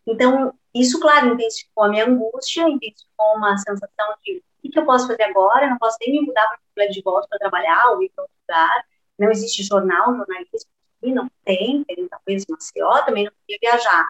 Então, 0.06 0.54
isso, 0.74 1.00
claro, 1.00 1.34
intensificou 1.34 1.86
a 1.86 1.90
minha 1.90 2.06
angústia, 2.06 2.70
intensificou 2.70 3.36
uma 3.36 3.58
sensação 3.58 4.16
de 4.24 4.44
o 4.68 4.72
que 4.72 4.80
eu 4.80 4.86
posso 4.86 5.08
fazer 5.08 5.24
agora? 5.24 5.66
Eu 5.66 5.72
não 5.72 5.78
posso 5.78 5.98
nem 6.02 6.12
me 6.12 6.22
mudar 6.28 6.48
para 6.76 6.88
o 6.88 6.92
de 6.92 7.02
volta 7.02 7.28
para 7.28 7.40
trabalhar 7.40 7.92
ou 7.92 8.04
ir 8.04 8.12
para 8.16 8.24
outro 8.24 8.36
lugar. 8.48 8.86
Não 9.18 9.32
existe 9.32 9.64
jornal, 9.64 10.16
jornalista 10.16 10.70
aqui, 11.02 11.14
não 11.14 11.30
tem, 11.44 11.84
tem 11.86 12.08
talvez 12.08 12.46
Maceió, 12.50 13.04
também 13.04 13.26
não 13.26 13.32
podia 13.32 13.58
viajar. 13.62 14.10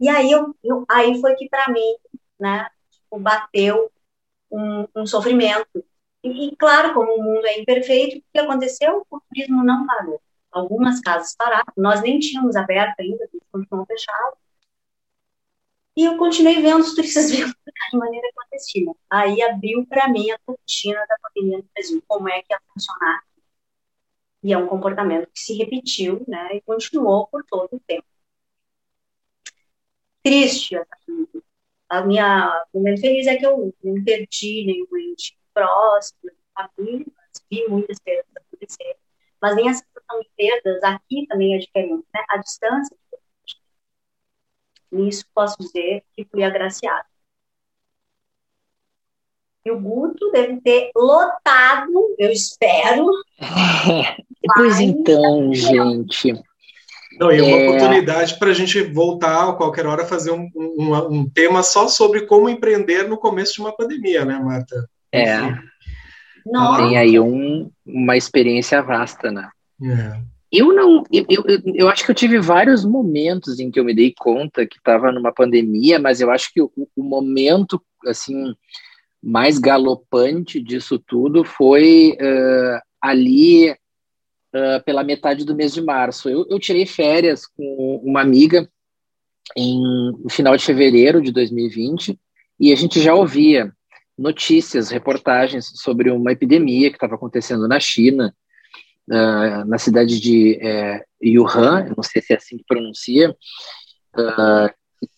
E 0.00 0.08
aí, 0.08 0.30
eu, 0.30 0.54
eu 0.64 0.84
aí 0.88 1.20
foi 1.20 1.34
que, 1.36 1.48
para 1.48 1.68
mim, 1.72 1.96
né, 2.38 2.68
tipo, 2.90 3.18
bateu 3.18 3.90
um, 4.50 4.86
um 4.94 5.06
sofrimento. 5.06 5.84
E, 6.22 6.48
e, 6.48 6.56
claro, 6.56 6.94
como 6.94 7.14
o 7.14 7.22
mundo 7.22 7.46
é 7.46 7.60
imperfeito, 7.60 8.18
o 8.18 8.22
que 8.32 8.38
aconteceu? 8.38 9.06
O 9.10 9.20
turismo 9.20 9.64
não 9.64 9.86
parou 9.86 10.20
algumas 10.56 11.00
casas 11.00 11.34
pararam, 11.36 11.64
nós 11.76 12.00
nem 12.00 12.18
tínhamos 12.18 12.56
aberto 12.56 12.98
ainda, 13.00 13.28
continuam 13.52 13.84
fechados. 13.86 14.38
E 15.96 16.04
eu 16.04 16.18
continuei 16.18 16.60
vendo 16.60 16.80
os 16.80 16.94
turistas 16.94 17.30
de 17.30 17.42
maneira 17.94 18.28
clandestina. 18.34 18.92
Aí 19.10 19.40
abriu 19.42 19.86
para 19.86 20.08
mim 20.08 20.30
a 20.30 20.38
rotina 20.46 21.04
da 21.06 21.16
pandemia 21.22 21.58
no 21.58 21.64
Brasil, 21.74 22.02
como 22.06 22.28
é 22.28 22.42
que 22.42 22.52
ia 22.52 22.60
funcionar. 22.72 23.24
E 24.42 24.52
é 24.52 24.58
um 24.58 24.66
comportamento 24.66 25.30
que 25.32 25.40
se 25.40 25.54
repetiu, 25.54 26.24
né, 26.28 26.56
e 26.56 26.60
continuou 26.62 27.26
por 27.28 27.44
todo 27.44 27.76
o 27.76 27.80
tempo. 27.80 28.06
Triste 30.22 30.76
essa 30.76 30.96
vida. 31.06 31.42
A 31.88 32.02
minha 32.02 32.66
o 32.72 32.78
momento 32.78 33.00
feliz 33.00 33.26
é 33.26 33.36
que 33.36 33.46
eu 33.46 33.72
não 33.82 34.04
perdi 34.04 34.64
nenhum 34.66 35.12
ente 35.12 35.38
próximo, 35.54 36.30
família, 36.54 37.06
vi 37.50 37.66
muitas 37.68 37.98
perdas 38.00 38.26
acontecerem 38.36 38.96
mas 39.40 39.56
nem 39.56 39.68
a 39.68 39.74
sensação 39.74 40.20
de 40.20 40.30
perdas 40.36 40.82
aqui 40.82 41.26
também 41.28 41.54
é 41.54 41.58
diferente, 41.58 42.04
né? 42.12 42.24
A 42.30 42.38
distância. 42.38 42.96
Nisso 44.96 45.24
posso 45.34 45.56
dizer 45.58 46.02
que 46.12 46.24
fui 46.24 46.42
agraciada. 46.42 47.04
E 49.64 49.70
o 49.70 49.80
Guto 49.80 50.30
deve 50.30 50.60
ter 50.60 50.90
lotado, 50.94 52.14
eu 52.18 52.30
espero. 52.30 53.10
pois 54.54 54.78
então, 54.78 55.52
gente. 55.52 56.32
Não, 57.18 57.32
e 57.32 57.38
é 57.38 57.42
uma 57.42 57.56
é... 57.56 57.68
oportunidade 57.68 58.38
para 58.38 58.50
a 58.50 58.54
gente 58.54 58.80
voltar 58.82 59.48
a 59.48 59.52
qualquer 59.54 59.86
hora 59.86 60.04
fazer 60.06 60.30
um, 60.30 60.48
um, 60.54 60.94
um, 61.10 61.28
tema 61.28 61.62
só 61.62 61.88
sobre 61.88 62.26
como 62.26 62.48
empreender 62.48 63.08
no 63.08 63.18
começo 63.18 63.54
de 63.54 63.60
uma 63.60 63.74
pandemia, 63.74 64.24
né, 64.24 64.38
Marta? 64.38 64.88
É. 65.10 65.38
Tem 66.76 66.96
aí 66.96 67.18
um, 67.18 67.70
uma 67.84 68.16
experiência 68.16 68.80
vasta, 68.82 69.32
né? 69.32 69.50
É. 69.82 70.35
Eu 70.56 70.72
não, 70.72 71.02
eu, 71.12 71.26
eu, 71.28 71.44
eu 71.74 71.88
acho 71.88 72.04
que 72.04 72.10
eu 72.10 72.14
tive 72.14 72.38
vários 72.38 72.82
momentos 72.82 73.60
em 73.60 73.70
que 73.70 73.78
eu 73.78 73.84
me 73.84 73.94
dei 73.94 74.14
conta 74.16 74.66
que 74.66 74.78
estava 74.78 75.12
numa 75.12 75.30
pandemia, 75.30 75.98
mas 75.98 76.20
eu 76.20 76.30
acho 76.30 76.50
que 76.52 76.62
o, 76.62 76.70
o 76.74 77.02
momento, 77.02 77.82
assim, 78.06 78.54
mais 79.22 79.58
galopante 79.58 80.58
disso 80.58 80.98
tudo 80.98 81.44
foi 81.44 82.12
uh, 82.12 82.80
ali 83.02 83.70
uh, 83.70 84.82
pela 84.84 85.04
metade 85.04 85.44
do 85.44 85.54
mês 85.54 85.74
de 85.74 85.82
março. 85.82 86.30
Eu, 86.30 86.46
eu, 86.48 86.58
tirei 86.58 86.86
férias 86.86 87.46
com 87.46 88.00
uma 88.02 88.22
amiga 88.22 88.66
em 89.54 89.78
no 90.22 90.30
final 90.30 90.56
de 90.56 90.64
fevereiro 90.64 91.20
de 91.20 91.32
2020 91.32 92.18
e 92.58 92.72
a 92.72 92.76
gente 92.76 93.00
já 93.00 93.14
ouvia 93.14 93.72
notícias, 94.16 94.90
reportagens 94.90 95.70
sobre 95.74 96.10
uma 96.10 96.32
epidemia 96.32 96.88
que 96.88 96.96
estava 96.96 97.16
acontecendo 97.16 97.68
na 97.68 97.78
China, 97.78 98.34
uh, 99.10 99.64
na 99.66 99.78
cidade 99.78 100.20
de 100.20 100.58
Wuhan, 101.22 101.92
não 101.96 102.02
sei 102.02 102.22
se 102.22 102.32
é 102.32 102.36
assim 102.36 102.56
que 102.56 102.64
pronuncia, 102.66 103.34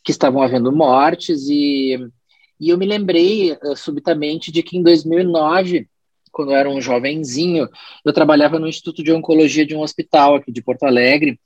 que 0.04 0.11
estavam 0.11 0.42
havendo 0.42 0.73
mortes 0.73 1.49
e 1.49 1.99
e 2.61 2.71
eu 2.71 2.78
me 2.78 2.87
lembrei 2.87 3.52
uh, 3.52 3.76
subitamente 3.76 4.50
de 4.50 4.62
que 4.62 4.76
em 4.76 4.83
2009, 4.83 5.87
quando 6.33 6.50
eu 6.50 6.57
era 6.57 6.68
um 6.68 6.80
jovenzinho, 6.80 7.68
eu 8.04 8.12
trabalhava 8.12 8.59
no 8.59 8.66
Instituto 8.66 9.02
de 9.02 9.12
Oncologia 9.12 9.64
de 9.64 9.76
um 9.76 9.80
hospital 9.80 10.37
aqui 10.37 10.50
de 10.50 10.62
Porto 10.62 10.83
Alegre 10.85 11.38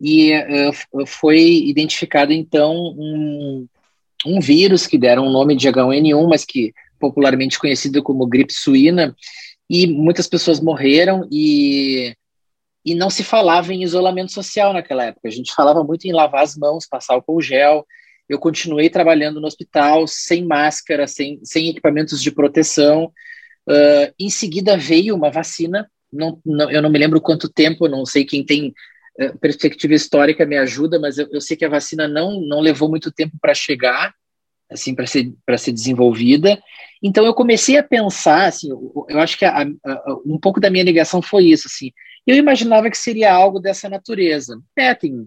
e 0.00 0.32
uh, 0.32 1.06
foi 1.06 1.40
identificado 1.64 2.32
então 2.32 2.74
um, 2.74 3.66
um 4.26 4.40
vírus 4.40 4.86
que 4.86 4.98
deram 4.98 5.26
o 5.26 5.32
nome 5.32 5.56
de 5.56 5.68
H1N1, 5.68 6.28
mas 6.28 6.44
que 6.44 6.74
popularmente 7.00 7.58
conhecido 7.58 8.02
como 8.02 8.26
gripe 8.26 8.52
suína, 8.52 9.16
e 9.68 9.86
muitas 9.86 10.26
pessoas 10.26 10.60
morreram 10.60 11.28
e 11.30 12.14
e 12.84 12.94
não 12.94 13.10
se 13.10 13.22
falava 13.22 13.74
em 13.74 13.82
isolamento 13.82 14.32
social 14.32 14.72
naquela 14.72 15.04
época. 15.04 15.28
A 15.28 15.30
gente 15.30 15.52
falava 15.52 15.84
muito 15.84 16.06
em 16.06 16.12
lavar 16.12 16.42
as 16.42 16.56
mãos, 16.56 16.86
passar 16.86 17.14
álcool 17.14 17.42
gel, 17.42 17.84
eu 18.28 18.38
continuei 18.38 18.90
trabalhando 18.90 19.40
no 19.40 19.46
hospital 19.46 20.06
sem 20.06 20.44
máscara, 20.44 21.06
sem, 21.06 21.40
sem 21.42 21.68
equipamentos 21.68 22.22
de 22.22 22.30
proteção. 22.30 23.12
Uh, 23.68 24.12
em 24.18 24.28
seguida 24.28 24.76
veio 24.76 25.14
uma 25.14 25.30
vacina, 25.30 25.90
não, 26.12 26.40
não, 26.44 26.70
eu 26.70 26.82
não 26.82 26.90
me 26.90 26.98
lembro 26.98 27.20
quanto 27.20 27.48
tempo, 27.48 27.88
não 27.88 28.04
sei 28.04 28.24
quem 28.24 28.44
tem 28.44 28.74
uh, 29.20 29.38
perspectiva 29.38 29.94
histórica 29.94 30.46
me 30.46 30.58
ajuda, 30.58 30.98
mas 30.98 31.18
eu, 31.18 31.26
eu, 31.30 31.40
sei 31.40 31.56
que 31.56 31.64
a 31.64 31.70
vacina 31.70 32.06
não, 32.06 32.40
não 32.40 32.60
levou 32.60 32.88
muito 32.88 33.10
tempo 33.10 33.36
para 33.40 33.54
chegar, 33.54 34.14
assim, 34.70 34.94
para 34.94 35.06
ser, 35.06 35.32
ser 35.58 35.72
desenvolvida. 35.72 36.60
Então 37.02 37.24
eu 37.24 37.34
comecei 37.34 37.76
a 37.78 37.82
pensar, 37.82 38.46
assim, 38.48 38.70
eu, 38.70 39.06
eu 39.08 39.18
acho 39.20 39.38
que 39.38 39.44
a, 39.44 39.62
a, 39.62 40.16
um 40.26 40.38
pouco 40.38 40.60
da 40.60 40.70
minha 40.70 40.84
negação 40.84 41.22
foi 41.22 41.46
isso, 41.46 41.66
assim, 41.66 41.90
eu 42.26 42.36
imaginava 42.36 42.90
que 42.90 42.98
seria 42.98 43.32
algo 43.32 43.58
dessa 43.58 43.88
natureza. 43.88 44.60
É, 44.76 44.94
tem 44.94 45.26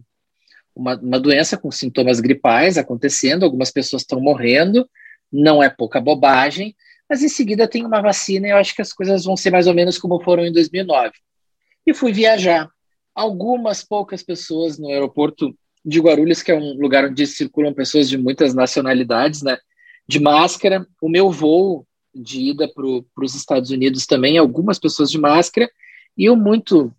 uma, 0.75 0.95
uma 0.98 1.19
doença 1.19 1.57
com 1.57 1.71
sintomas 1.71 2.19
gripais 2.19 2.77
acontecendo, 2.77 3.43
algumas 3.43 3.71
pessoas 3.71 4.03
estão 4.03 4.21
morrendo, 4.21 4.88
não 5.31 5.63
é 5.63 5.69
pouca 5.69 6.00
bobagem, 6.00 6.75
mas 7.10 7.24
em 7.24 7.29
seguida 7.29 7.67
tem 7.67 7.86
uma 7.86 8.01
vacina 8.01 8.48
e 8.48 8.51
eu 8.51 8.57
acho 8.57 8.75
que 8.75 8.81
as 8.81 8.93
coisas 8.93 9.25
vão 9.25 9.36
ser 9.36 9.51
mais 9.51 9.67
ou 9.67 9.74
menos 9.74 9.98
como 9.98 10.21
foram 10.24 10.45
em 10.45 10.51
2009. 10.51 11.12
E 11.86 11.93
fui 11.93 12.13
viajar. 12.13 12.69
Algumas 13.13 13.83
poucas 13.83 14.24
pessoas 14.24 14.77
no 14.77 14.88
aeroporto 14.88 15.53
de 15.83 16.00
Guarulhos, 16.00 16.41
que 16.41 16.51
é 16.51 16.55
um 16.55 16.73
lugar 16.79 17.05
onde 17.05 17.25
circulam 17.25 17.73
pessoas 17.73 18.09
de 18.09 18.17
muitas 18.17 18.53
nacionalidades, 18.53 19.41
né? 19.41 19.57
De 20.07 20.19
máscara. 20.19 20.88
O 21.01 21.09
meu 21.09 21.31
voo 21.31 21.85
de 22.13 22.50
ida 22.51 22.67
para 22.67 23.23
os 23.23 23.35
Estados 23.35 23.69
Unidos 23.71 24.05
também, 24.05 24.38
algumas 24.38 24.77
pessoas 24.77 25.09
de 25.09 25.17
máscara, 25.17 25.69
e 26.17 26.25
eu 26.25 26.35
muito 26.35 26.93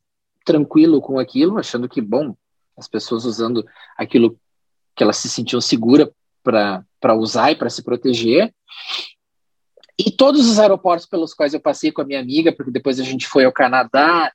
tranquilo 0.45 1.01
com 1.01 1.19
aquilo, 1.19 1.59
achando 1.59 1.89
que, 1.89 2.01
bom, 2.01 2.35
as 2.77 2.89
pessoas 2.89 3.25
usando 3.25 3.65
aquilo 3.97 4.39
que 4.97 5.03
elas 5.03 5.19
se 5.19 5.29
sentiam 5.29 5.61
segura 5.61 6.11
para 6.43 7.15
usar 7.15 7.53
e 7.53 7.57
para 7.57 7.71
se 7.71 7.83
proteger. 7.83 8.53
E 9.99 10.11
todos 10.11 10.49
os 10.49 10.59
aeroportos 10.59 11.07
pelos 11.07 11.35
quais 11.35 11.55
eu 11.55 11.61
passei 11.61 11.93
com 11.93 12.01
a 12.01 12.05
minha 12.05 12.21
amiga, 12.21 12.51
porque 12.51 12.73
depois 12.73 12.99
a 12.99 13.05
gente 13.05 13.27
foi 13.27 13.45
ao 13.45 13.53
Canadá 13.53 14.33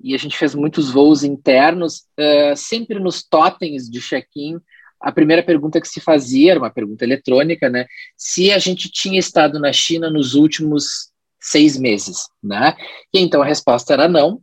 e 0.00 0.14
a 0.14 0.18
gente 0.18 0.36
fez 0.36 0.54
muitos 0.54 0.90
voos 0.90 1.24
internos, 1.24 2.04
uh, 2.18 2.56
sempre 2.56 2.98
nos 2.98 3.22
totens 3.22 3.88
de 3.88 4.00
check-in, 4.00 4.58
a 5.00 5.12
primeira 5.12 5.42
pergunta 5.42 5.80
que 5.80 5.88
se 5.88 6.00
fazia, 6.00 6.52
era 6.52 6.60
uma 6.60 6.70
pergunta 6.70 7.04
eletrônica, 7.04 7.68
né? 7.68 7.86
Se 8.16 8.50
a 8.50 8.58
gente 8.58 8.90
tinha 8.90 9.18
estado 9.18 9.58
na 9.60 9.72
China 9.72 10.10
nos 10.10 10.34
últimos 10.34 11.10
seis 11.40 11.76
meses, 11.78 12.28
né? 12.42 12.76
E 13.14 13.20
então 13.20 13.40
a 13.40 13.46
resposta 13.46 13.92
era 13.92 14.08
não. 14.08 14.40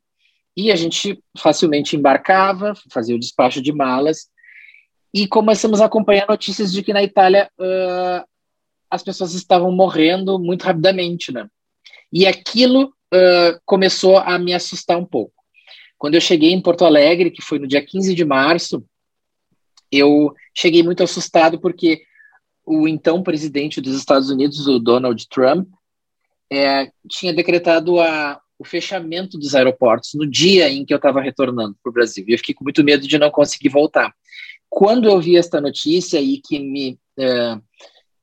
E 0.55 0.71
a 0.71 0.75
gente 0.75 1.21
facilmente 1.37 1.97
embarcava, 1.97 2.73
fazia 2.89 3.15
o 3.15 3.19
despacho 3.19 3.61
de 3.61 3.73
malas, 3.73 4.29
e 5.13 5.27
começamos 5.27 5.81
a 5.81 5.85
acompanhar 5.85 6.27
notícias 6.27 6.71
de 6.71 6.81
que 6.83 6.93
na 6.93 7.03
Itália 7.03 7.49
uh, 7.59 8.25
as 8.89 9.03
pessoas 9.03 9.33
estavam 9.33 9.71
morrendo 9.71 10.39
muito 10.39 10.63
rapidamente, 10.63 11.31
né? 11.31 11.47
E 12.11 12.25
aquilo 12.25 12.93
uh, 13.13 13.59
começou 13.65 14.17
a 14.17 14.39
me 14.39 14.53
assustar 14.53 14.97
um 14.97 15.05
pouco. 15.05 15.34
Quando 15.97 16.15
eu 16.15 16.21
cheguei 16.21 16.51
em 16.51 16.61
Porto 16.61 16.85
Alegre, 16.85 17.31
que 17.31 17.41
foi 17.41 17.59
no 17.59 17.67
dia 17.67 17.85
15 17.85 18.13
de 18.13 18.25
março, 18.25 18.85
eu 19.91 20.33
cheguei 20.53 20.83
muito 20.83 21.03
assustado 21.03 21.59
porque 21.59 22.03
o 22.65 22.87
então 22.87 23.23
presidente 23.23 23.79
dos 23.79 23.95
Estados 23.95 24.29
Unidos, 24.29 24.67
o 24.67 24.79
Donald 24.79 25.27
Trump, 25.29 25.67
é, 26.51 26.91
tinha 27.09 27.33
decretado 27.33 27.99
a, 27.99 28.39
o 28.57 28.65
fechamento 28.65 29.37
dos 29.37 29.55
aeroportos 29.55 30.13
no 30.13 30.25
dia 30.29 30.69
em 30.69 30.85
que 30.85 30.93
eu 30.93 30.97
estava 30.97 31.21
retornando 31.21 31.75
para 31.81 31.89
o 31.89 31.93
Brasil. 31.93 32.25
E 32.27 32.33
eu 32.33 32.37
fiquei 32.37 32.55
com 32.55 32.63
muito 32.63 32.83
medo 32.83 33.07
de 33.07 33.17
não 33.17 33.29
conseguir 33.29 33.69
voltar. 33.69 34.13
Quando 34.69 35.07
eu 35.07 35.19
vi 35.19 35.37
esta 35.37 35.61
notícia 35.61 36.19
e 36.19 36.39
que 36.39 36.59
me 36.59 36.99
uh, 37.19 37.61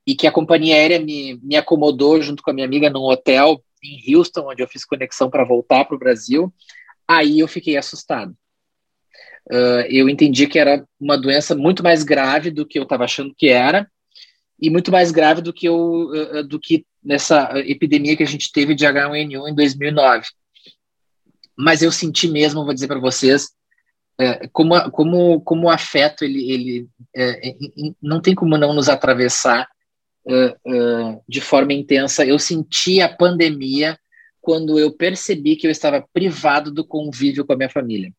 e 0.06 0.14
que 0.14 0.26
a 0.26 0.32
companhia 0.32 0.74
aérea 0.74 0.98
me, 0.98 1.38
me 1.42 1.56
acomodou 1.56 2.20
junto 2.20 2.42
com 2.42 2.50
a 2.50 2.54
minha 2.54 2.66
amiga 2.66 2.90
num 2.90 3.02
hotel 3.02 3.62
em 3.82 4.14
Houston, 4.14 4.48
onde 4.48 4.62
eu 4.62 4.68
fiz 4.68 4.84
conexão 4.84 5.30
para 5.30 5.44
voltar 5.44 5.84
para 5.84 5.96
o 5.96 5.98
Brasil, 5.98 6.52
aí 7.16 7.40
eu 7.40 7.48
fiquei 7.48 7.76
assustado. 7.76 8.36
Uh, 9.50 9.84
eu 9.88 10.08
entendi 10.08 10.46
que 10.46 10.58
era 10.58 10.86
uma 11.00 11.18
doença 11.18 11.54
muito 11.54 11.82
mais 11.82 12.04
grave 12.04 12.50
do 12.50 12.66
que 12.66 12.78
eu 12.78 12.84
estava 12.84 13.04
achando 13.04 13.34
que 13.36 13.48
era 13.48 13.90
e 14.60 14.70
muito 14.70 14.92
mais 14.92 15.10
grave 15.10 15.42
do 15.42 15.52
que 15.52 15.66
eu 15.66 15.76
uh, 15.76 16.44
do 16.44 16.60
que 16.60 16.86
nessa 17.02 17.50
epidemia 17.66 18.16
que 18.16 18.22
a 18.22 18.26
gente 18.26 18.52
teve 18.52 18.74
de 18.74 18.86
H1N1 18.86 19.48
em 19.48 19.54
2009. 19.54 20.26
Mas 21.56 21.82
eu 21.82 21.90
senti 21.90 22.28
mesmo, 22.28 22.64
vou 22.64 22.72
dizer 22.72 22.86
para 22.86 23.00
vocês, 23.00 23.50
é, 24.18 24.46
como, 24.48 24.90
como, 24.90 25.40
como 25.40 25.66
o 25.66 25.70
afeto, 25.70 26.24
ele, 26.24 26.50
ele 26.50 26.88
é, 27.14 27.54
não 28.00 28.20
tem 28.20 28.34
como 28.34 28.56
não 28.56 28.72
nos 28.72 28.88
atravessar 28.88 29.68
é, 30.26 30.34
é, 30.34 31.20
de 31.28 31.40
forma 31.40 31.72
intensa. 31.72 32.24
Eu 32.24 32.38
senti 32.38 33.00
a 33.00 33.08
pandemia 33.08 33.98
quando 34.42 34.78
eu 34.78 34.92
percebi 34.92 35.56
que 35.56 35.66
eu 35.66 35.70
estava 35.70 36.04
privado 36.12 36.70
do 36.70 36.84
convívio 36.84 37.46
com 37.46 37.52
a 37.52 37.56
minha 37.56 37.70
família. 37.70 38.12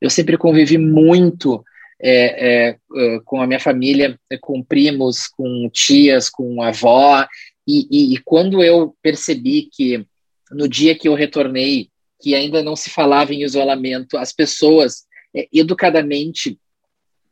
Eu 0.00 0.08
sempre 0.08 0.38
convivi 0.38 0.78
muito 0.78 1.62
é, 2.00 2.68
é, 2.70 2.78
é, 2.96 3.20
com 3.24 3.42
a 3.42 3.46
minha 3.46 3.60
família, 3.60 4.18
com 4.40 4.62
primos, 4.62 5.28
com 5.28 5.68
tias, 5.70 6.30
com 6.30 6.62
avó, 6.62 7.26
e, 7.66 7.86
e, 7.90 8.14
e, 8.14 8.18
quando 8.18 8.62
eu 8.62 8.96
percebi 9.02 9.68
que 9.70 10.06
no 10.50 10.66
dia 10.66 10.96
que 10.96 11.06
eu 11.06 11.14
retornei, 11.14 11.90
que 12.18 12.34
ainda 12.34 12.62
não 12.62 12.74
se 12.74 12.88
falava 12.88 13.34
em 13.34 13.42
isolamento, 13.42 14.16
as 14.16 14.32
pessoas 14.32 15.04
é, 15.36 15.46
educadamente 15.52 16.58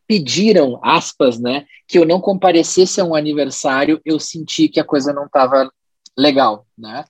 pediram, 0.07 0.78
aspas, 0.85 1.38
né, 1.38 1.64
que 1.88 1.99
eu 1.99 2.05
não 2.05 2.21
comparecesse 2.21 3.00
a 3.00 3.05
um 3.05 3.14
aniversário, 3.14 4.00
eu 4.05 4.21
senti 4.21 4.69
que 4.69 4.78
a 4.78 4.85
coisa 4.85 5.12
não 5.12 5.25
estava 5.26 5.71
legal, 6.16 6.66
né? 6.76 7.05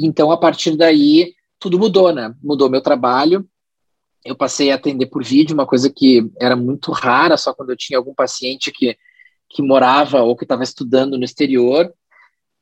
Então, 0.00 0.30
a 0.30 0.36
partir 0.38 0.76
daí, 0.76 1.34
tudo 1.58 1.78
mudou, 1.78 2.12
né? 2.12 2.34
Mudou 2.42 2.70
meu 2.70 2.80
trabalho, 2.80 3.46
eu 4.24 4.36
passei 4.36 4.70
a 4.70 4.74
atender 4.74 5.06
por 5.06 5.22
vídeo, 5.22 5.54
uma 5.54 5.66
coisa 5.66 5.90
que 5.90 6.30
era 6.40 6.56
muito 6.56 6.92
rara, 6.92 7.36
só 7.36 7.54
quando 7.54 7.70
eu 7.70 7.76
tinha 7.76 7.98
algum 7.98 8.14
paciente 8.14 8.70
que, 8.70 8.96
que 9.48 9.62
morava 9.62 10.22
ou 10.22 10.36
que 10.36 10.44
estava 10.44 10.62
estudando 10.62 11.16
no 11.16 11.24
exterior. 11.24 11.92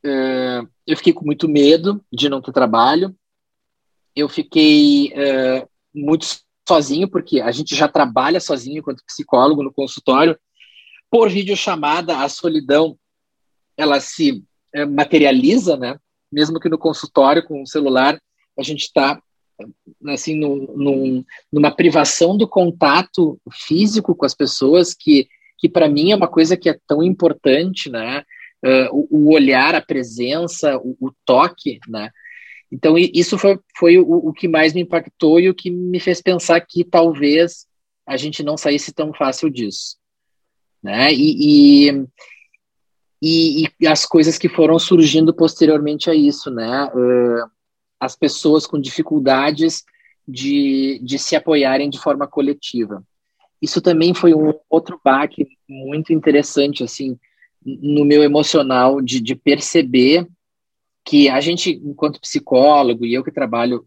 Uh, 0.05 0.69
eu 0.87 0.97
fiquei 0.97 1.13
com 1.13 1.25
muito 1.25 1.49
medo 1.49 2.05
de 2.13 2.29
não 2.29 2.41
ter 2.41 2.53
trabalho. 2.53 3.15
Eu 4.15 4.29
fiquei 4.29 5.13
uh, 5.13 5.69
muito 5.95 6.27
sozinho, 6.67 7.09
porque 7.09 7.41
a 7.41 7.51
gente 7.51 7.75
já 7.75 7.89
trabalha 7.89 8.41
sozinho 8.41 8.79
enquanto 8.79 9.05
psicólogo 9.05 9.63
no 9.63 9.73
consultório, 9.73 10.39
por 11.11 11.31
videochamada 11.31 12.19
a 12.19 12.29
solidão 12.29 12.99
ela 13.77 14.01
se 14.01 14.45
é, 14.75 14.85
materializa, 14.85 15.77
né? 15.77 15.99
Mesmo 16.31 16.61
que 16.61 16.69
no 16.69 16.79
consultório 16.79 17.45
com 17.47 17.63
o 17.63 17.67
celular 17.67 18.21
a 18.59 18.63
gente 18.63 18.83
está 18.83 19.21
assim 20.07 20.37
num, 20.37 20.73
num, 20.77 21.25
numa 21.53 21.71
privação 21.71 22.37
do 22.37 22.47
contato 22.47 23.41
físico 23.51 24.15
com 24.15 24.25
as 24.25 24.35
pessoas 24.35 24.95
que 24.95 25.29
que 25.59 25.69
para 25.69 25.89
mim 25.89 26.13
é 26.13 26.17
uma 26.17 26.29
coisa 26.29 26.57
que 26.57 26.69
é 26.69 26.79
tão 26.87 27.03
importante, 27.03 27.91
né? 27.91 28.25
Uh, 28.65 28.89
o, 28.93 29.09
o, 29.11 29.35
olhar, 29.35 29.75
a 29.75 29.81
presença, 29.81 30.79
o, 30.79 30.97
o, 31.01 31.13
toque, 31.25 31.81
né? 31.89 32.11
Então 32.71 32.97
isso 32.97 33.37
foi, 33.37 33.59
foi 33.77 33.99
o, 33.99 34.29
o, 34.29 34.33
que 34.33 34.47
mais 34.47 34.73
me 34.73 34.83
impactou 34.83 35.41
e 35.41 35.49
o 35.49 35.55
que 35.55 35.71
me 35.71 35.99
fez 35.99 36.21
pensar 36.21 36.61
que 36.61 36.85
talvez 36.85 37.67
a 38.07 38.17
gente 38.17 38.43
não 38.43 38.57
saísse 38.57 38.93
tão 38.93 39.13
fácil 39.13 39.51
disso, 39.51 39.97
né? 40.83 41.13
E, 41.13 41.89
e, 41.89 42.07
e, 43.21 43.65
e 43.81 43.87
as 43.87 44.05
coisas 44.05 44.39
que 44.39 44.49
foram 44.49 44.79
surgindo 44.79 45.35
posteriormente 45.35 46.09
a 46.11 46.15
isso, 46.15 46.51
né? 46.51 46.85
Uh, 46.95 47.51
as 48.01 48.15
pessoas 48.15 48.67
com 48.67 48.81
dificuldades 48.81 49.85
de, 50.27 51.01
de 51.03 51.19
se 51.19 51.35
apoiarem 51.35 51.91
de 51.91 51.99
forma 51.99 52.27
coletiva. 52.27 53.03
Isso 53.61 53.81
também 53.81 54.15
foi 54.15 54.35
um 54.35 54.53
outro 54.71 55.01
baque 55.05 55.47
muito 55.69 56.13
interessante, 56.13 56.85
assim, 56.85 57.19
no 57.65 58.05
meu 58.05 58.23
emocional, 58.23 59.01
de, 59.01 59.21
de 59.21 59.35
perceber 59.35 60.27
que 61.05 61.29
a 61.29 61.41
gente, 61.41 61.71
enquanto 61.71 62.21
psicólogo, 62.21 63.05
e 63.05 63.15
eu 63.15 63.25
que 63.25 63.33
trabalho 63.33 63.85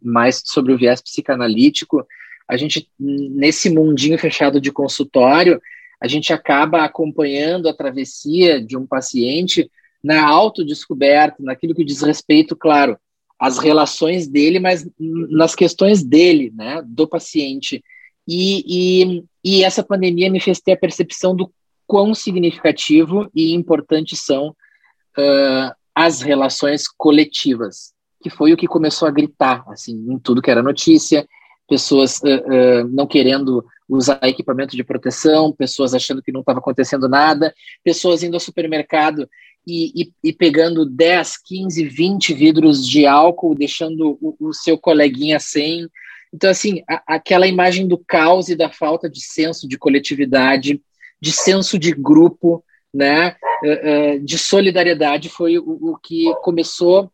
mais 0.00 0.42
sobre 0.46 0.72
o 0.72 0.78
viés 0.78 1.02
psicanalítico, 1.02 2.06
a 2.48 2.56
gente, 2.56 2.88
nesse 2.98 3.68
mundinho 3.68 4.18
fechado 4.18 4.60
de 4.60 4.70
consultório, 4.70 5.60
a 6.02 6.08
gente 6.08 6.32
acaba 6.32 6.82
acompanhando 6.84 7.68
a 7.68 7.74
travessia 7.74 8.60
de 8.60 8.76
um 8.76 8.84
paciente 8.84 9.70
na 10.02 10.26
autodescoberta, 10.26 11.36
naquilo 11.38 11.76
que 11.76 11.84
diz 11.84 12.02
respeito, 12.02 12.56
claro, 12.56 12.98
às 13.38 13.56
relações 13.56 14.26
dele, 14.26 14.58
mas 14.58 14.84
nas 14.98 15.54
questões 15.54 16.02
dele, 16.02 16.52
né, 16.56 16.82
do 16.84 17.06
paciente. 17.06 17.84
E, 18.26 18.64
e, 18.66 19.24
e 19.44 19.62
essa 19.62 19.84
pandemia 19.84 20.28
me 20.28 20.40
fez 20.40 20.60
ter 20.60 20.72
a 20.72 20.76
percepção 20.76 21.36
do 21.36 21.52
quão 21.86 22.16
significativo 22.16 23.30
e 23.32 23.52
importante 23.54 24.16
são 24.16 24.48
uh, 24.48 25.72
as 25.94 26.20
relações 26.20 26.88
coletivas, 26.88 27.92
que 28.20 28.28
foi 28.28 28.52
o 28.52 28.56
que 28.56 28.66
começou 28.66 29.06
a 29.06 29.12
gritar, 29.12 29.62
assim, 29.68 29.92
em 29.92 30.18
tudo 30.18 30.42
que 30.42 30.50
era 30.50 30.64
notícia, 30.64 31.24
pessoas 31.72 32.18
uh, 32.18 32.26
uh, 32.26 32.88
não 32.92 33.06
querendo 33.06 33.64
usar 33.88 34.20
equipamento 34.24 34.76
de 34.76 34.84
proteção, 34.84 35.52
pessoas 35.52 35.94
achando 35.94 36.22
que 36.22 36.30
não 36.30 36.40
estava 36.40 36.58
acontecendo 36.58 37.08
nada, 37.08 37.54
pessoas 37.82 38.22
indo 38.22 38.34
ao 38.34 38.40
supermercado 38.40 39.26
e, 39.66 40.02
e, 40.02 40.12
e, 40.22 40.32
pegando 40.34 40.84
10, 40.84 41.38
15, 41.42 41.84
20 41.84 42.34
vidros 42.34 42.86
de 42.86 43.06
álcool, 43.06 43.54
deixando 43.54 44.18
o, 44.20 44.36
o 44.38 44.52
seu 44.52 44.76
coleguinha 44.76 45.40
sem, 45.40 45.88
então, 46.30 46.50
assim, 46.50 46.82
a, 46.86 47.02
aquela 47.14 47.46
imagem 47.46 47.88
do 47.88 47.96
caos 47.96 48.50
e 48.50 48.54
da 48.54 48.68
falta 48.68 49.08
de 49.08 49.22
senso 49.22 49.66
de 49.66 49.78
coletividade, 49.78 50.78
de 51.18 51.32
senso 51.32 51.78
de 51.78 51.92
grupo, 51.92 52.62
né, 52.92 53.34
eh, 53.64 54.18
de 54.18 54.36
solidariedade 54.36 55.30
foi 55.30 55.58
o, 55.58 55.92
o 55.92 55.96
que 55.96 56.30
começou 56.42 57.10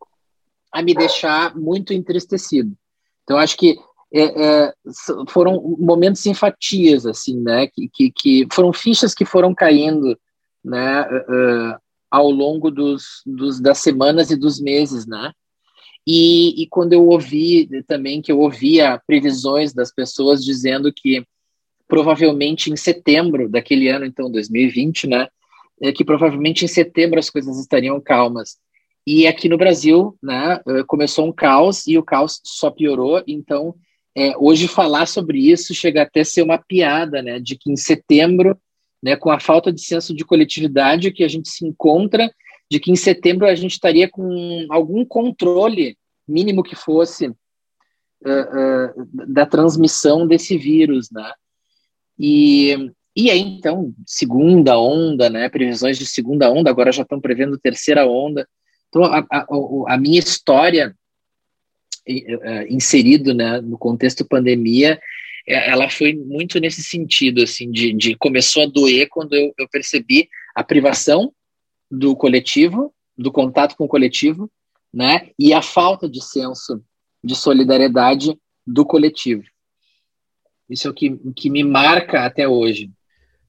a 0.69 0.81
me 0.81 0.93
deixar 0.93 1.55
muito 1.55 1.93
entristecido. 1.93 2.75
Então, 3.23 3.37
acho 3.37 3.55
que 3.55 3.77
é, 4.13 4.23
é, 4.23 4.73
foram 5.27 5.75
momentos 5.79 6.25
em 6.25 6.33
fatias, 6.33 7.05
assim, 7.05 7.39
né, 7.39 7.67
que, 7.67 7.89
que, 7.93 8.11
que, 8.11 8.47
foram 8.51 8.73
fichas 8.73 9.13
que 9.13 9.25
foram 9.25 9.53
caindo, 9.53 10.17
né, 10.63 11.01
uh, 11.01 11.79
ao 12.09 12.29
longo 12.29 12.71
dos, 12.71 13.21
dos, 13.25 13.59
das 13.59 13.77
semanas 13.77 14.31
e 14.31 14.35
dos 14.35 14.59
meses, 14.59 15.05
né, 15.05 15.31
e, 16.07 16.63
e, 16.63 16.67
quando 16.67 16.93
eu 16.93 17.05
ouvi 17.07 17.69
também, 17.85 18.21
que 18.21 18.31
eu 18.31 18.39
ouvia 18.39 18.99
previsões 19.05 19.73
das 19.73 19.93
pessoas 19.93 20.43
dizendo 20.43 20.91
que 20.91 21.23
provavelmente 21.87 22.71
em 22.71 22.75
setembro 22.75 23.47
daquele 23.49 23.89
ano, 23.89 24.05
então 24.05 24.31
2020, 24.31 25.07
né, 25.07 25.27
é 25.81 25.91
que 25.91 26.03
provavelmente 26.03 26.65
em 26.65 26.67
setembro 26.67 27.19
as 27.19 27.29
coisas 27.29 27.59
estariam 27.59 27.99
calmas. 28.01 28.57
E 29.05 29.25
aqui 29.25 29.49
no 29.49 29.57
Brasil, 29.57 30.17
né, 30.21 30.59
eh, 30.67 30.83
começou 30.85 31.27
um 31.27 31.31
caos 31.31 31.87
e 31.87 31.97
o 31.97 32.03
caos 32.03 32.39
só 32.43 32.69
piorou. 32.69 33.23
Então, 33.27 33.73
é, 34.15 34.35
hoje 34.37 34.67
falar 34.67 35.05
sobre 35.05 35.39
isso 35.39 35.73
chega 35.73 36.01
até 36.01 36.21
a 36.21 36.25
ser 36.25 36.41
uma 36.41 36.57
piada, 36.57 37.21
né, 37.21 37.39
de 37.39 37.55
que 37.57 37.71
em 37.71 37.77
setembro, 37.77 38.59
né, 39.01 39.15
com 39.15 39.29
a 39.29 39.39
falta 39.39 39.71
de 39.71 39.81
senso 39.81 40.13
de 40.13 40.25
coletividade 40.25 41.11
que 41.11 41.23
a 41.23 41.27
gente 41.27 41.49
se 41.49 41.65
encontra, 41.65 42.29
de 42.69 42.79
que 42.79 42.91
em 42.91 42.95
setembro 42.95 43.47
a 43.47 43.55
gente 43.55 43.71
estaria 43.71 44.09
com 44.09 44.65
algum 44.69 45.03
controle 45.05 45.97
mínimo 46.27 46.63
que 46.63 46.75
fosse, 46.75 47.27
uh, 47.27 47.33
uh, 48.25 49.09
da 49.27 49.45
transmissão 49.45 50.27
desse 50.27 50.57
vírus, 50.57 51.09
né? 51.11 51.31
E, 52.17 52.91
e 53.15 53.31
aí, 53.31 53.39
então, 53.39 53.93
segunda 54.05 54.77
onda, 54.77 55.29
né? 55.29 55.49
Previsões 55.49 55.97
de 55.97 56.05
segunda 56.05 56.51
onda, 56.51 56.69
agora 56.69 56.91
já 56.91 57.03
estão 57.03 57.19
prevendo 57.19 57.57
terceira 57.57 58.05
onda. 58.05 58.47
Então, 58.89 59.03
a, 59.05 59.25
a, 59.31 59.45
a 59.87 59.97
minha 59.97 60.19
história 60.19 60.95
inserido 62.69 63.33
né, 63.33 63.61
no 63.61 63.77
contexto 63.77 64.25
pandemia, 64.25 64.99
é, 65.47 65.69
ela 65.69 65.89
foi 65.89 66.13
muito 66.13 66.59
nesse 66.59 66.83
sentido, 66.83 67.41
assim, 67.41 67.71
de, 67.71 67.91
de 67.93 68.15
começou 68.15 68.63
a 68.63 68.67
doer 68.67 69.07
quando 69.09 69.33
eu, 69.33 69.53
eu 69.57 69.67
percebi 69.69 70.29
a 70.55 70.63
privação 70.63 71.33
do 71.89 72.15
coletivo, 72.15 72.93
do 73.17 73.31
contato 73.31 73.75
com 73.75 73.85
o 73.85 73.87
coletivo, 73.87 74.49
né? 74.93 75.29
E 75.37 75.53
a 75.53 75.61
falta 75.61 76.07
de 76.07 76.23
senso 76.23 76.83
de 77.23 77.35
solidariedade 77.35 78.37
do 78.65 78.85
coletivo. 78.85 79.43
Isso 80.69 80.87
é 80.87 80.91
o 80.91 80.93
que, 80.93 81.17
que 81.35 81.49
me 81.49 81.63
marca 81.63 82.25
até 82.25 82.47
hoje. 82.47 82.91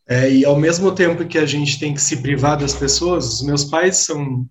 É, 0.08 0.30
e 0.30 0.44
ao 0.44 0.58
mesmo 0.58 0.92
tempo 0.92 1.26
que 1.26 1.38
a 1.38 1.46
gente 1.46 1.78
tem 1.78 1.94
que 1.94 2.00
se 2.00 2.22
privar 2.22 2.58
das 2.58 2.74
pessoas, 2.74 3.26
os 3.34 3.42
meus 3.42 3.64
pais 3.64 3.98
são 3.98 4.46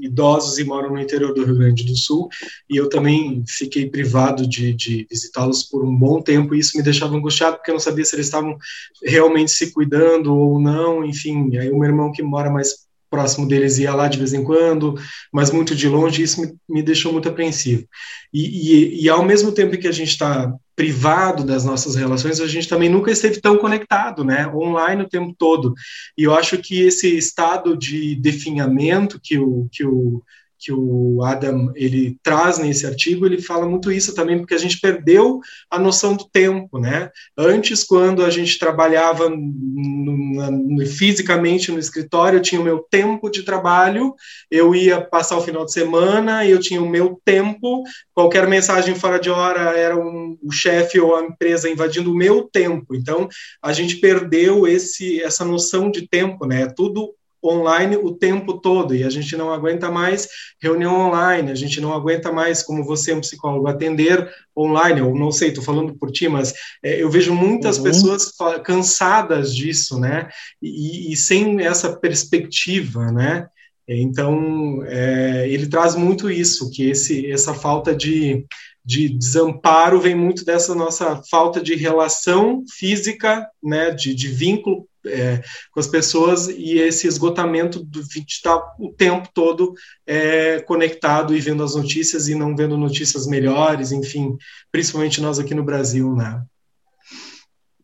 idosos 0.00 0.58
e 0.58 0.64
moram 0.64 0.90
no 0.90 1.00
interior 1.00 1.32
do 1.32 1.44
Rio 1.44 1.56
Grande 1.56 1.84
do 1.84 1.96
Sul, 1.96 2.28
e 2.68 2.76
eu 2.76 2.88
também 2.88 3.44
fiquei 3.46 3.88
privado 3.88 4.46
de, 4.46 4.74
de 4.74 5.06
visitá-los 5.10 5.62
por 5.62 5.84
um 5.84 5.94
bom 5.94 6.20
tempo, 6.20 6.54
e 6.54 6.58
isso 6.58 6.76
me 6.76 6.82
deixava 6.82 7.16
angustiado, 7.16 7.56
porque 7.56 7.70
eu 7.70 7.74
não 7.74 7.80
sabia 7.80 8.04
se 8.04 8.14
eles 8.14 8.26
estavam 8.26 8.56
realmente 9.02 9.50
se 9.50 9.72
cuidando 9.72 10.34
ou 10.34 10.60
não, 10.60 11.04
enfim, 11.04 11.56
aí 11.56 11.70
o 11.70 11.78
meu 11.78 11.88
irmão 11.88 12.12
que 12.12 12.22
mora 12.22 12.50
mais 12.50 12.86
próximo 13.10 13.46
deles 13.48 13.78
ia 13.78 13.94
lá 13.94 14.08
de 14.08 14.18
vez 14.18 14.32
em 14.32 14.44
quando, 14.44 14.94
mas 15.32 15.50
muito 15.50 15.74
de 15.74 15.88
longe, 15.88 16.22
isso 16.22 16.40
me, 16.40 16.54
me 16.68 16.82
deixou 16.82 17.12
muito 17.12 17.28
apreensivo. 17.28 17.86
E, 18.32 18.40
e, 18.40 19.04
e, 19.04 19.08
ao 19.08 19.24
mesmo 19.24 19.52
tempo 19.52 19.78
que 19.78 19.88
a 19.88 19.92
gente 19.92 20.10
está 20.10 20.52
privado 20.76 21.42
das 21.42 21.64
nossas 21.64 21.96
relações, 21.96 22.38
a 22.38 22.46
gente 22.46 22.68
também 22.68 22.90
nunca 22.90 23.10
esteve 23.10 23.40
tão 23.40 23.56
conectado, 23.56 24.22
né? 24.22 24.46
Online 24.48 25.02
o 25.02 25.08
tempo 25.08 25.34
todo. 25.36 25.74
E 26.16 26.22
eu 26.24 26.34
acho 26.34 26.58
que 26.58 26.82
esse 26.82 27.16
estado 27.16 27.76
de 27.76 28.14
definhamento 28.14 29.18
que 29.20 29.38
o, 29.38 29.66
que 29.72 29.84
o 29.84 30.22
que 30.66 30.72
o 30.72 31.22
Adam 31.22 31.70
ele 31.76 32.18
traz 32.24 32.58
nesse 32.58 32.84
artigo, 32.84 33.24
ele 33.24 33.40
fala 33.40 33.68
muito 33.68 33.92
isso 33.92 34.12
também, 34.16 34.36
porque 34.36 34.54
a 34.54 34.58
gente 34.58 34.80
perdeu 34.80 35.38
a 35.70 35.78
noção 35.78 36.16
do 36.16 36.28
tempo, 36.28 36.80
né? 36.80 37.08
Antes, 37.38 37.84
quando 37.84 38.24
a 38.24 38.30
gente 38.30 38.58
trabalhava 38.58 39.30
no, 39.30 40.50
no, 40.50 40.86
fisicamente 40.86 41.70
no 41.70 41.78
escritório, 41.78 42.38
eu 42.38 42.42
tinha 42.42 42.60
o 42.60 42.64
meu 42.64 42.80
tempo 42.90 43.30
de 43.30 43.44
trabalho, 43.44 44.12
eu 44.50 44.74
ia 44.74 45.00
passar 45.00 45.36
o 45.36 45.40
final 45.40 45.64
de 45.64 45.72
semana, 45.72 46.44
eu 46.44 46.58
tinha 46.58 46.82
o 46.82 46.88
meu 46.88 47.20
tempo, 47.24 47.84
qualquer 48.12 48.48
mensagem 48.48 48.96
fora 48.96 49.20
de 49.20 49.30
hora 49.30 49.78
era 49.78 49.96
um, 49.96 50.36
o 50.42 50.50
chefe 50.50 50.98
ou 50.98 51.14
a 51.14 51.22
empresa 51.22 51.70
invadindo 51.70 52.10
o 52.10 52.16
meu 52.16 52.42
tempo. 52.42 52.92
Então, 52.96 53.28
a 53.62 53.72
gente 53.72 53.98
perdeu 53.98 54.66
esse 54.66 55.22
essa 55.22 55.44
noção 55.44 55.92
de 55.92 56.08
tempo, 56.08 56.44
né? 56.44 56.66
Tudo 56.66 57.14
online 57.48 57.96
o 57.96 58.12
tempo 58.12 58.60
todo 58.60 58.94
e 58.94 59.04
a 59.04 59.10
gente 59.10 59.36
não 59.36 59.52
aguenta 59.52 59.90
mais 59.90 60.28
reunião 60.60 60.94
online, 60.94 61.50
a 61.50 61.54
gente 61.54 61.80
não 61.80 61.92
aguenta 61.92 62.32
mais, 62.32 62.62
como 62.62 62.84
você, 62.84 63.12
um 63.12 63.20
psicólogo, 63.20 63.66
atender 63.66 64.28
online, 64.56 65.02
ou 65.02 65.14
não 65.14 65.30
sei, 65.30 65.48
estou 65.48 65.62
falando 65.62 65.94
por 65.98 66.10
ti, 66.10 66.28
mas 66.28 66.54
é, 66.82 67.02
eu 67.02 67.10
vejo 67.10 67.34
muitas 67.34 67.78
uhum. 67.78 67.84
pessoas 67.84 68.32
cansadas 68.64 69.54
disso, 69.54 70.00
né? 70.00 70.28
E, 70.62 71.12
e, 71.12 71.16
sem 71.16 71.60
essa 71.60 71.96
perspectiva, 71.96 73.12
né? 73.12 73.46
Então, 73.88 74.82
é, 74.84 75.48
ele 75.48 75.68
traz 75.68 75.94
muito 75.94 76.30
isso, 76.30 76.70
que 76.70 76.90
esse, 76.90 77.30
essa 77.30 77.54
falta 77.54 77.94
de, 77.94 78.44
de 78.84 79.08
desamparo 79.08 80.00
vem 80.00 80.14
muito 80.14 80.44
dessa 80.44 80.74
nossa 80.74 81.20
falta 81.30 81.60
de 81.60 81.74
relação 81.74 82.64
física, 82.78 83.46
né, 83.62 83.90
de, 83.90 84.14
de 84.14 84.28
vínculo 84.28 84.88
é, 85.06 85.42
com 85.72 85.80
as 85.80 85.86
pessoas 85.86 86.48
e 86.48 86.78
esse 86.78 87.06
esgotamento 87.06 87.84
de 87.84 88.00
estar 88.26 88.56
o 88.78 88.92
tempo 88.92 89.28
todo 89.32 89.74
é, 90.06 90.60
conectado 90.60 91.34
e 91.34 91.40
vendo 91.40 91.62
as 91.62 91.74
notícias 91.74 92.28
e 92.28 92.34
não 92.34 92.56
vendo 92.56 92.76
notícias 92.76 93.26
melhores, 93.26 93.92
enfim, 93.92 94.36
principalmente 94.70 95.20
nós 95.20 95.38
aqui 95.38 95.54
no 95.54 95.64
Brasil, 95.64 96.14
né? 96.14 96.42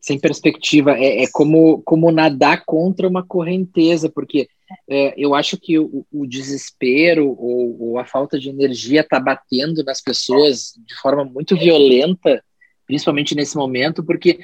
sem 0.03 0.19
perspectiva. 0.19 0.91
É, 0.97 1.23
é, 1.23 1.27
como, 1.31 1.81
como 1.83 2.11
nadar 2.11 2.65
contra 2.65 3.07
uma 3.07 3.25
correnteza, 3.25 4.09
porque 4.09 4.49
é, 4.89 5.13
eu 5.17 5.33
acho 5.33 5.57
que 5.57 5.79
o, 5.79 6.05
o 6.11 6.27
desespero 6.27 7.29
ou, 7.29 7.81
ou, 7.81 7.99
a 7.99 8.05
falta 8.05 8.37
de 8.37 8.49
energia 8.49 8.99
está 8.99 9.17
batendo 9.17 9.81
nas 9.83 10.01
pessoas 10.01 10.73
de 10.85 10.93
forma 10.95 11.23
muito 11.23 11.55
violenta, 11.55 12.43
principalmente 12.85 13.33
nesse 13.33 13.55
momento, 13.55 14.03
porque 14.03 14.39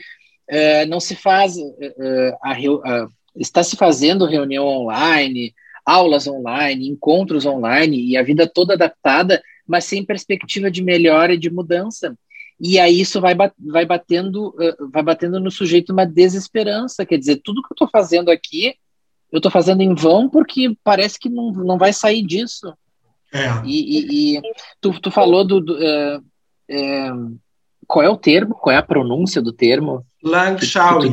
é, 0.50 0.86
não 0.86 1.00
se 1.00 1.16
faz 1.16 1.58
é, 1.58 1.64
é, 1.82 2.38
a, 2.44 2.52
a, 2.54 3.08
está 3.36 3.64
se 3.64 3.76
fazendo 3.76 4.26
reunião 4.26 4.66
online, 4.66 5.54
aulas 5.86 6.28
online, 6.28 6.90
encontros 6.90 7.46
online 7.46 8.04
e 8.04 8.18
a 8.18 8.24
vida 8.24 8.48
toda 8.48 8.74
adaptada, 8.74 9.42
mas 9.68 9.86
sem 9.86 10.04
perspectiva 10.04 10.70
de 10.70 10.84
melhora 10.84 11.34
e 11.34 11.38
de 11.38 11.50
mudança. 11.50 12.18
E 12.60 12.78
aí 12.78 13.00
isso 13.00 13.22
vai, 13.22 13.36
vai, 13.58 13.86
batendo, 13.86 14.54
vai 14.92 15.02
batendo 15.02 15.40
no 15.40 15.50
sujeito 15.50 15.94
uma 15.94 16.06
desesperança. 16.06 17.06
Quer 17.06 17.18
dizer, 17.18 17.42
tudo 17.42 17.62
que 17.62 17.72
eu 17.72 17.76
estou 17.76 17.88
fazendo 17.90 18.30
aqui, 18.30 18.76
eu 19.32 19.38
estou 19.38 19.52
fazendo 19.52 19.82
em 19.82 19.94
vão 19.94 20.30
porque 20.30 20.76
parece 20.84 21.18
que 21.18 21.30
não, 21.30 21.52
não 21.52 21.78
vai 21.78 21.94
sair 21.94 22.22
disso. 22.22 22.74
É. 23.34 23.66
E, 23.66 23.98
e, 23.98 24.38
e 24.38 24.42
tu, 24.82 25.00
tu 25.00 25.12
falou 25.12 25.46
do. 25.46 25.62
do 25.62 25.78
é, 25.82 26.20
é, 26.70 27.12
qual 27.89 28.06
é 28.06 28.10
o 28.10 28.15
termo? 28.15 28.54
Qual 28.54 28.71
é 28.71 28.78
a 28.78 28.84
pronúncia 28.84 29.41
do 29.41 29.52
termo? 29.52 30.06
Lang 30.23 30.63
Shaolin. 30.63 31.12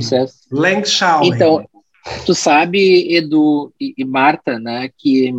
Lang 0.53 0.87
Shaolin. 0.87 1.29
Então, 1.29 1.67
tu 2.27 2.35
sabe, 2.35 3.17
Edu 3.17 3.73
e, 3.81 3.95
e 3.97 4.05
Marta, 4.05 4.59
né, 4.59 4.91
que 4.95 5.33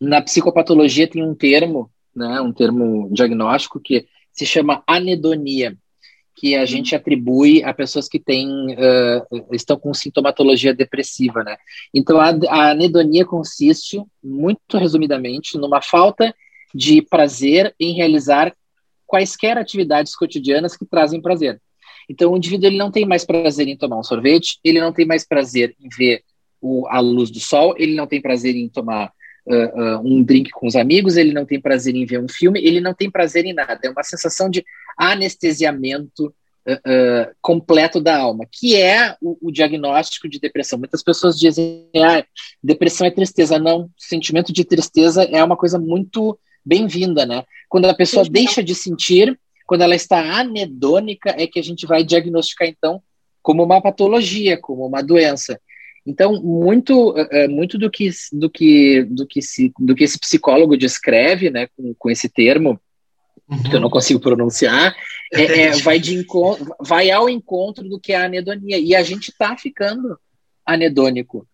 na 0.00 0.22
psicopatologia 0.22 1.08
tem 1.08 1.24
um 1.24 1.34
termo, 1.34 1.90
né, 2.14 2.40
um 2.40 2.52
termo 2.52 3.10
diagnóstico 3.12 3.80
que 3.80 4.06
se 4.32 4.46
chama 4.46 4.84
anedonia, 4.86 5.76
que 6.36 6.54
a 6.54 6.64
gente 6.66 6.94
atribui 6.94 7.64
a 7.64 7.74
pessoas 7.74 8.08
que 8.08 8.20
têm 8.20 8.48
uh, 8.48 9.52
estão 9.52 9.76
com 9.76 9.92
sintomatologia 9.92 10.72
depressiva, 10.72 11.42
né? 11.42 11.56
Então 11.92 12.18
a, 12.18 12.30
a 12.48 12.70
anedonia 12.70 13.24
consiste, 13.24 14.00
muito 14.22 14.78
resumidamente, 14.78 15.58
numa 15.58 15.82
falta 15.82 16.32
de 16.72 17.02
prazer 17.02 17.74
em 17.78 17.92
realizar 17.92 18.54
quaisquer 19.12 19.58
atividades 19.58 20.16
cotidianas 20.16 20.74
que 20.74 20.86
trazem 20.86 21.20
prazer. 21.20 21.60
Então 22.08 22.32
o 22.32 22.36
indivíduo 22.38 22.66
ele 22.66 22.78
não 22.78 22.90
tem 22.90 23.04
mais 23.04 23.26
prazer 23.26 23.68
em 23.68 23.76
tomar 23.76 23.98
um 23.98 24.02
sorvete, 24.02 24.58
ele 24.64 24.80
não 24.80 24.90
tem 24.90 25.04
mais 25.04 25.22
prazer 25.22 25.76
em 25.78 25.88
ver 25.94 26.22
o, 26.62 26.88
a 26.88 26.98
luz 26.98 27.30
do 27.30 27.38
sol, 27.38 27.74
ele 27.76 27.94
não 27.94 28.06
tem 28.06 28.22
prazer 28.22 28.56
em 28.56 28.70
tomar 28.70 29.12
uh, 29.46 29.98
uh, 29.98 30.00
um 30.02 30.22
drink 30.22 30.50
com 30.50 30.66
os 30.66 30.74
amigos, 30.74 31.18
ele 31.18 31.34
não 31.34 31.44
tem 31.44 31.60
prazer 31.60 31.94
em 31.94 32.06
ver 32.06 32.20
um 32.20 32.28
filme, 32.28 32.58
ele 32.64 32.80
não 32.80 32.94
tem 32.94 33.10
prazer 33.10 33.44
em 33.44 33.52
nada. 33.52 33.78
É 33.84 33.90
uma 33.90 34.02
sensação 34.02 34.48
de 34.48 34.64
anestesiamento 34.96 36.34
uh, 36.66 37.34
completo 37.42 38.00
da 38.00 38.16
alma, 38.16 38.46
que 38.50 38.76
é 38.76 39.14
o, 39.20 39.36
o, 39.42 39.52
diagnóstico 39.52 40.26
de 40.26 40.40
depressão. 40.40 40.78
Muitas 40.78 41.02
pessoas 41.02 41.38
dizem, 41.38 41.86
ah, 41.96 42.24
depressão 42.64 43.06
é 43.06 43.10
tristeza. 43.10 43.58
Não, 43.58 43.90
sentimento 43.98 44.54
de 44.54 44.64
tristeza 44.64 45.24
é 45.24 45.44
uma 45.44 45.56
coisa 45.56 45.78
muito 45.78 46.38
bem-vinda, 46.64 47.26
né? 47.26 47.44
Quando 47.68 47.86
a 47.86 47.94
pessoa 47.94 48.24
Sim, 48.24 48.30
deixa 48.32 48.62
de 48.62 48.74
sentir, 48.74 49.38
quando 49.66 49.82
ela 49.82 49.94
está 49.94 50.38
anedônica, 50.38 51.34
é 51.36 51.46
que 51.46 51.58
a 51.58 51.62
gente 51.62 51.86
vai 51.86 52.04
diagnosticar, 52.04 52.68
então, 52.68 53.02
como 53.42 53.62
uma 53.62 53.80
patologia, 53.80 54.56
como 54.56 54.86
uma 54.86 55.02
doença. 55.02 55.60
Então, 56.06 56.42
muito, 56.42 57.14
é, 57.30 57.46
muito 57.46 57.78
do 57.78 57.90
que 57.90 58.10
do 58.32 58.50
que 58.50 59.04
do 59.04 59.26
que 59.26 59.40
se, 59.40 59.72
do 59.78 59.94
que 59.94 60.04
esse 60.04 60.18
psicólogo 60.18 60.76
descreve, 60.76 61.48
né, 61.48 61.68
com, 61.76 61.94
com 61.96 62.10
esse 62.10 62.28
termo 62.28 62.80
uhum. 63.48 63.62
que 63.62 63.76
eu 63.76 63.80
não 63.80 63.88
consigo 63.88 64.18
pronunciar, 64.18 64.94
é, 65.32 65.42
é, 65.42 65.70
vai 65.82 66.00
de 66.00 66.24
vai 66.80 67.10
ao 67.10 67.28
encontro 67.28 67.88
do 67.88 68.00
que 68.00 68.12
é 68.12 68.16
a 68.16 68.24
anedonia 68.24 68.78
e 68.78 68.96
a 68.96 69.02
gente 69.02 69.28
está 69.30 69.56
ficando 69.56 70.18
anedônico. 70.66 71.46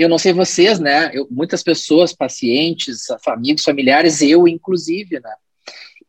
Eu 0.00 0.08
não 0.08 0.18
sei 0.18 0.32
vocês, 0.32 0.78
né? 0.78 1.10
Eu, 1.12 1.26
muitas 1.30 1.62
pessoas, 1.62 2.12
pacientes, 2.12 3.06
amigos, 3.26 3.64
familiares, 3.64 4.22
eu 4.22 4.48
inclusive, 4.48 5.20
né? 5.20 5.34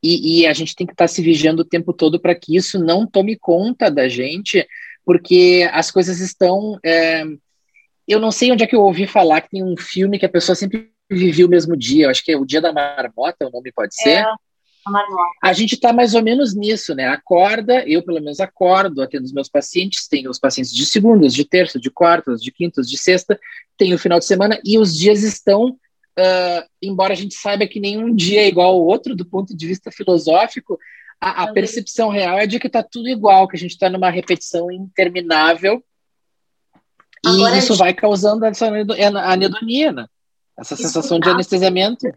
E, 0.04 0.41
e 0.41 0.47
a 0.47 0.54
gente 0.54 0.75
tem 0.75 0.88
que 0.88 0.93
estar 0.93 1.06
tá 1.06 1.08
se 1.08 1.21
vigiando 1.21 1.62
o 1.62 1.65
tempo 1.65 1.93
todo 1.93 2.19
para 2.19 2.34
que 2.34 2.56
isso 2.56 2.80
não 2.80 3.06
tome 3.06 3.38
conta 3.38 3.89
da 3.89 4.10
gente, 4.10 4.67
porque 5.06 5.69
as 5.71 5.91
coisas 5.91 6.19
estão 6.19 6.80
é, 6.84 7.23
eu 8.08 8.19
não 8.19 8.32
sei 8.32 8.51
onde 8.51 8.63
é 8.63 8.67
que 8.67 8.75
eu 8.75 8.82
ouvi 8.82 9.08
falar 9.08 9.41
que 9.41 9.49
tem 9.49 9.63
um 9.63 9.77
filme 9.77 10.19
que 10.19 10.25
a 10.25 10.30
pessoa 10.30 10.56
sempre 10.56 10.91
vivia 11.10 11.45
o 11.45 11.49
mesmo 11.49 11.77
dia. 11.77 12.06
Eu 12.06 12.10
acho 12.10 12.23
que 12.23 12.32
é 12.32 12.38
o 12.38 12.45
Dia 12.45 12.62
da 12.62 12.73
Marmota, 12.73 13.47
o 13.47 13.51
nome 13.51 13.71
pode 13.71 13.95
ser. 13.95 14.19
É, 14.19 14.25
a 15.44 15.54
gente 15.54 15.76
está 15.76 15.94
mais 15.94 16.13
ou 16.13 16.24
menos 16.24 16.56
nisso, 16.56 16.96
né? 16.96 17.08
Acorda, 17.08 17.88
eu 17.88 18.04
pelo 18.04 18.20
menos 18.20 18.39
acordo, 18.39 19.02
atendo 19.02 19.26
os 19.26 19.34
meus 19.34 19.48
pacientes, 19.48 20.08
tenho 20.08 20.30
os 20.30 20.39
pacientes 20.39 20.74
de 20.74 20.86
segundas, 20.86 21.34
de 21.34 21.46
terça, 21.46 21.80
de 21.80 21.89
quartas, 21.91 22.41
de 22.41 22.52
quintas, 22.52 22.89
de 22.89 22.98
sexta, 22.98 23.39
tenho 23.78 23.96
o 23.96 24.00
final 24.00 24.20
de 24.20 24.26
semana 24.26 24.60
e 24.65 24.78
os 24.78 24.96
dias 24.96 25.24
estão, 25.24 25.70
uh, 25.70 26.70
embora 26.82 27.13
a 27.13 27.15
gente 27.15 27.36
saiba 27.36 27.67
que 27.67 27.80
nenhum 27.80 28.15
dia 28.15 28.41
é 28.41 28.48
igual 28.48 28.74
ao 28.74 28.86
outro 28.86 29.15
do 29.15 29.26
ponto 29.26 29.56
de 29.56 29.67
vista 29.67 29.91
filosófico, 29.91 30.80
a, 31.20 31.44
a 31.44 31.54
percepção 31.54 32.10
real 32.10 32.39
é 32.39 32.48
de 32.48 32.60
que 32.60 32.67
está 32.67 32.82
tudo 32.82 33.08
igual, 33.08 33.48
que 33.48 33.56
a 33.56 33.60
gente 33.60 33.72
está 33.72 33.89
numa 33.89 34.10
repetição 34.10 34.72
interminável 34.72 35.84
e 37.26 37.58
isso 37.58 37.76
vai 37.76 37.94
causando 37.94 38.46
essa 38.46 38.67
anedonia, 38.67 39.91
né? 39.91 40.08
Essa 40.58 40.76
sensação 40.76 41.20
de 41.20 41.30
anestesiamento. 41.30 42.08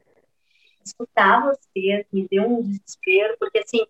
Escutar 0.85 1.43
você 1.43 2.07
me 2.13 2.29
deu 2.29 2.45
um 2.45 2.63
desespero, 2.63 3.37
porque 3.39 3.59
assim, 3.59 3.87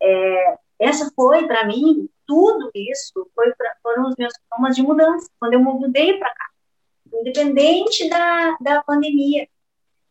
é, 0.00 0.58
essa 0.78 1.10
foi 1.14 1.46
para 1.46 1.66
mim, 1.66 2.08
tudo 2.26 2.70
isso 2.74 3.30
foi 3.34 3.52
pra, 3.54 3.76
foram 3.82 4.08
os 4.08 4.16
meus 4.16 4.32
sintomas 4.34 4.76
de 4.76 4.82
mudança, 4.82 5.28
quando 5.38 5.54
eu 5.54 5.60
mudei 5.60 6.18
para 6.18 6.34
cá, 6.34 6.50
independente 7.12 8.08
da, 8.08 8.56
da 8.60 8.82
pandemia. 8.82 9.48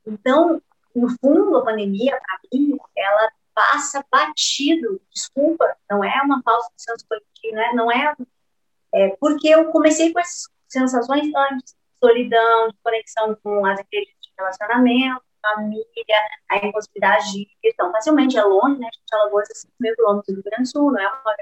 Então, 0.05 0.61
no 0.95 1.09
fundo, 1.19 1.57
a 1.57 1.63
pandemia, 1.63 2.11
para 2.11 2.39
mim, 2.53 2.77
ela 2.95 3.31
passa 3.53 4.05
batido, 4.11 5.01
desculpa, 5.11 5.75
não 5.89 6.03
é 6.03 6.21
uma 6.23 6.41
falsa 6.43 6.69
senso 6.77 7.05
coletivo, 7.07 7.55
né? 7.55 7.71
não 7.73 7.91
é 7.91 8.15
é, 8.93 9.09
porque 9.19 9.49
eu 9.49 9.71
comecei 9.71 10.13
com 10.13 10.19
essas 10.19 10.49
sensações 10.67 11.27
antes, 11.35 11.75
solidão, 11.99 12.69
de 12.69 12.77
conexão 12.83 13.35
com 13.43 13.65
as 13.65 13.79
igrejas 13.79 14.13
de 14.21 14.29
relacionamento, 14.37 15.23
família, 15.55 15.85
a 16.49 16.57
impossibilidade 16.57 17.31
de 17.31 17.47
ir 17.63 17.73
tão 17.75 17.91
facilmente, 17.91 18.37
é 18.37 18.43
longe, 18.43 18.79
né, 18.79 18.89
de 18.89 19.15
Alagoas, 19.15 19.47
5 19.53 19.73
mil 19.79 19.95
quilômetros 19.95 20.27
do 20.27 20.41
Rio 20.41 20.43
Grande 20.43 20.63
do 20.63 20.67
Sul, 20.67 20.91
não 20.91 20.99
é 20.99 21.07
uma 21.07 21.35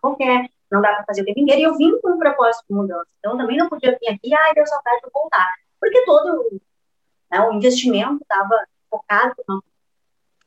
qualquer, 0.00 0.48
não 0.70 0.80
dá 0.80 0.94
para 0.94 1.04
fazer 1.04 1.22
o 1.22 1.24
tempo 1.24 1.40
inteiro, 1.40 1.60
e 1.60 1.64
eu 1.64 1.76
vim 1.76 2.00
com 2.00 2.12
um 2.12 2.18
propósito 2.18 2.64
de 2.68 2.74
mudança, 2.74 3.10
então 3.18 3.36
também 3.36 3.56
não 3.56 3.68
podia 3.68 3.98
vir 4.00 4.08
aqui, 4.08 4.34
ai, 4.34 4.54
Deus 4.54 4.68
saudade 4.68 5.02
de 5.02 5.10
voltar, 5.12 5.52
porque 5.78 6.04
todo 6.04 6.60
né, 7.30 7.40
o 7.40 7.52
investimento 7.52 8.22
estava 8.22 8.66
focado, 8.90 9.34
não. 9.48 9.62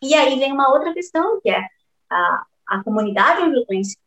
e 0.02 0.14
aí 0.16 0.38
vem 0.40 0.52
uma 0.52 0.70
outra 0.74 0.94
questão, 0.94 1.40
que 1.42 1.50
é 1.50 1.68
a, 2.10 2.46
a 2.68 2.84
comunidade 2.84 3.42
onde 3.42 3.58
eu 3.58 3.62
estou 3.62 4.04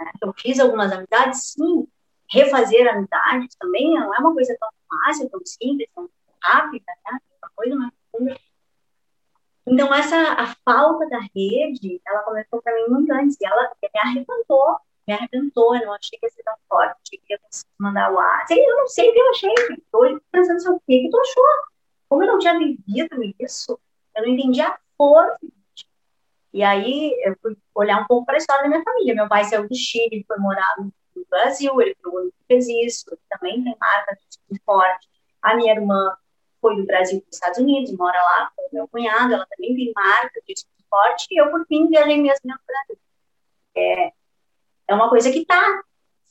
né? 0.00 0.10
Eu 0.22 0.32
fiz 0.32 0.58
algumas 0.58 0.90
amizades, 0.90 1.52
sim. 1.52 1.86
Refazer 2.32 2.88
amizades 2.88 3.54
também 3.56 3.92
não 3.92 4.14
é 4.14 4.18
uma 4.18 4.32
coisa 4.32 4.56
tão 4.58 4.68
fácil, 4.88 5.28
tão 5.28 5.40
simples, 5.44 5.88
tão 5.94 6.08
rápida, 6.42 6.84
né? 7.04 7.18
É 7.18 7.46
uma 7.46 7.52
coisa 7.54 7.76
mais 7.76 7.90
profunda. 7.90 7.99
Então, 9.66 9.94
essa, 9.94 10.16
a 10.16 10.54
falta 10.64 11.08
da 11.08 11.20
rede, 11.34 12.00
ela 12.06 12.22
começou 12.22 12.60
para 12.62 12.74
mim 12.74 12.88
muito 12.88 13.12
antes. 13.12 13.36
E 13.40 13.46
ela 13.46 13.70
me 13.82 14.00
arrebentou, 14.00 14.78
me 15.06 15.14
arrebentou. 15.14 15.76
Eu 15.76 15.86
não 15.86 15.94
achei 15.94 16.18
que 16.18 16.26
ia 16.26 16.30
ser 16.30 16.42
tão 16.42 16.54
forte, 16.68 17.18
que 17.18 17.32
ia 17.32 17.38
mandar 17.78 18.12
o 18.12 18.18
ar. 18.18 18.46
Eu 18.50 18.76
não 18.76 18.88
sei 18.88 19.10
o 19.10 19.12
que 19.12 19.20
eu 19.20 19.30
achei. 19.30 19.54
Estou 19.78 20.20
pensando 20.32 20.56
assim, 20.56 20.70
o 20.70 20.80
que, 20.80 21.02
que 21.02 21.10
tu 21.10 21.20
achou? 21.20 21.44
Como 22.08 22.22
eu 22.24 22.26
não 22.32 22.38
tinha 22.38 22.58
vivido 22.58 23.34
isso, 23.38 23.78
eu 24.16 24.22
não 24.22 24.30
entendi 24.30 24.60
a 24.60 24.76
força 24.96 25.38
e 26.52 26.62
aí 26.62 27.14
eu 27.24 27.36
fui 27.40 27.56
olhar 27.74 28.00
um 28.02 28.06
pouco 28.06 28.26
para 28.26 28.34
a 28.34 28.38
história 28.38 28.62
da 28.62 28.68
minha 28.68 28.82
família. 28.82 29.14
Meu 29.14 29.28
pai 29.28 29.44
saiu 29.44 29.68
do 29.68 29.74
Chile, 29.74 30.24
foi 30.26 30.38
morar 30.38 30.74
no 30.78 30.92
Brasil, 31.28 31.80
ele 31.80 31.96
foi 32.02 32.12
o 32.12 32.16
único 32.16 32.36
que 32.38 32.44
fez 32.48 32.68
isso, 32.68 33.04
ele 33.10 33.20
também 33.30 33.62
tem 33.62 33.76
marca 33.80 34.18
de 34.50 34.60
forte. 34.64 35.08
A 35.42 35.54
minha 35.54 35.72
irmã 35.72 36.16
foi 36.60 36.76
do 36.76 36.84
Brasil 36.84 37.20
para 37.20 37.28
os 37.28 37.36
Estados 37.36 37.58
Unidos, 37.58 37.92
mora 37.92 38.20
lá 38.20 38.52
com 38.54 38.62
o 38.62 38.68
meu 38.72 38.88
cunhado, 38.88 39.34
ela 39.34 39.46
também 39.46 39.74
tem 39.74 39.92
marca 39.94 40.40
de 40.46 40.54
forte, 40.88 41.26
e 41.30 41.40
eu, 41.40 41.50
por 41.50 41.64
fim, 41.66 41.88
viajei 41.88 42.20
mesmo 42.20 42.40
no 42.44 42.58
Brasil. 42.66 42.98
É, 43.76 44.12
é 44.88 44.94
uma 44.94 45.08
coisa 45.08 45.30
que 45.30 45.40
está, 45.40 45.82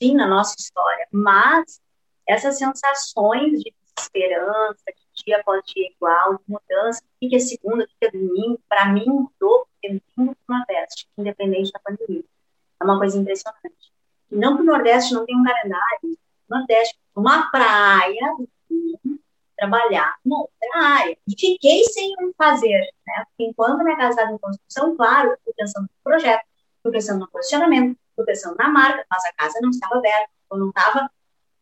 sim, 0.02 0.16
na 0.16 0.28
nossa 0.28 0.56
história, 0.58 1.08
mas 1.12 1.82
essas 2.28 2.58
sensações 2.58 3.62
de 3.62 3.74
esperança, 3.98 4.84
de 4.88 5.24
dia 5.24 5.38
após 5.38 5.64
dia 5.66 5.90
igual, 5.90 6.38
de 6.38 6.44
mudança, 6.48 7.02
o 7.04 7.30
que 7.30 7.36
é 7.36 7.40
segunda, 7.40 7.84
o 7.84 7.88
que 7.88 7.94
é 8.06 8.12
domingo, 8.12 8.62
para 8.68 8.86
mim 8.88 9.06
mudou 9.06 9.68
tendo 9.82 10.02
no 10.18 10.36
Nordeste, 10.48 11.08
independente 11.18 11.72
da 11.72 11.80
pandemia. 11.80 12.24
É 12.80 12.84
uma 12.84 12.98
coisa 12.98 13.18
impressionante. 13.18 13.92
E 14.32 14.36
não 14.36 14.56
que 14.56 14.62
o 14.62 14.66
Nordeste 14.66 15.14
não 15.14 15.26
tenha 15.26 15.38
um 15.38 15.44
calendário, 15.44 16.18
Nordeste, 16.50 17.00
uma 17.16 17.50
praia, 17.52 18.36
trabalhar 19.60 20.16
numa 20.26 20.42
outra 20.42 20.84
área. 20.84 21.18
E 21.28 21.40
fiquei 21.40 21.84
sem 21.84 22.16
fazer, 22.38 22.80
né? 23.06 23.24
Porque 23.26 23.52
enquanto 23.52 23.84
minha 23.84 23.98
casa 23.98 24.12
estava 24.12 24.32
em 24.32 24.38
construção, 24.38 24.96
claro, 24.96 25.38
fui 25.44 25.54
pensando 25.54 25.84
no 25.84 26.04
projeto, 26.04 26.46
fui 26.82 26.92
pensando 26.92 27.20
no 27.20 27.30
posicionamento, 27.30 27.98
proteção 28.16 28.56
na 28.56 28.70
marca, 28.70 29.06
mas 29.10 29.26
a 29.26 29.34
casa 29.34 29.60
não 29.62 29.70
estava 29.70 29.98
aberta, 29.98 30.30
eu 30.52 30.58
não 30.58 30.70
estava 30.70 31.10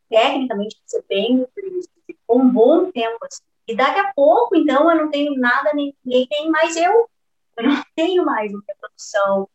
tecnicamente 0.10 0.78
turismo, 0.88 1.92
ficou 2.06 2.40
um 2.40 2.50
bom 2.50 2.92
tempo 2.92 3.18
assim. 3.24 3.44
E 3.68 3.76
daqui 3.76 4.00
a 4.00 4.14
pouco, 4.14 4.56
então, 4.56 4.90
eu 4.90 4.98
não 4.98 5.12
tenho 5.12 5.38
nada, 5.38 5.72
ninguém 5.74 6.28
tem 6.28 6.50
mais 6.50 6.76
eu. 6.78 7.10
Eu 7.58 7.64
não 7.64 7.84
tenho 7.96 8.26
mais 8.26 8.54
uma 8.54 8.64
produção. 8.80 9.50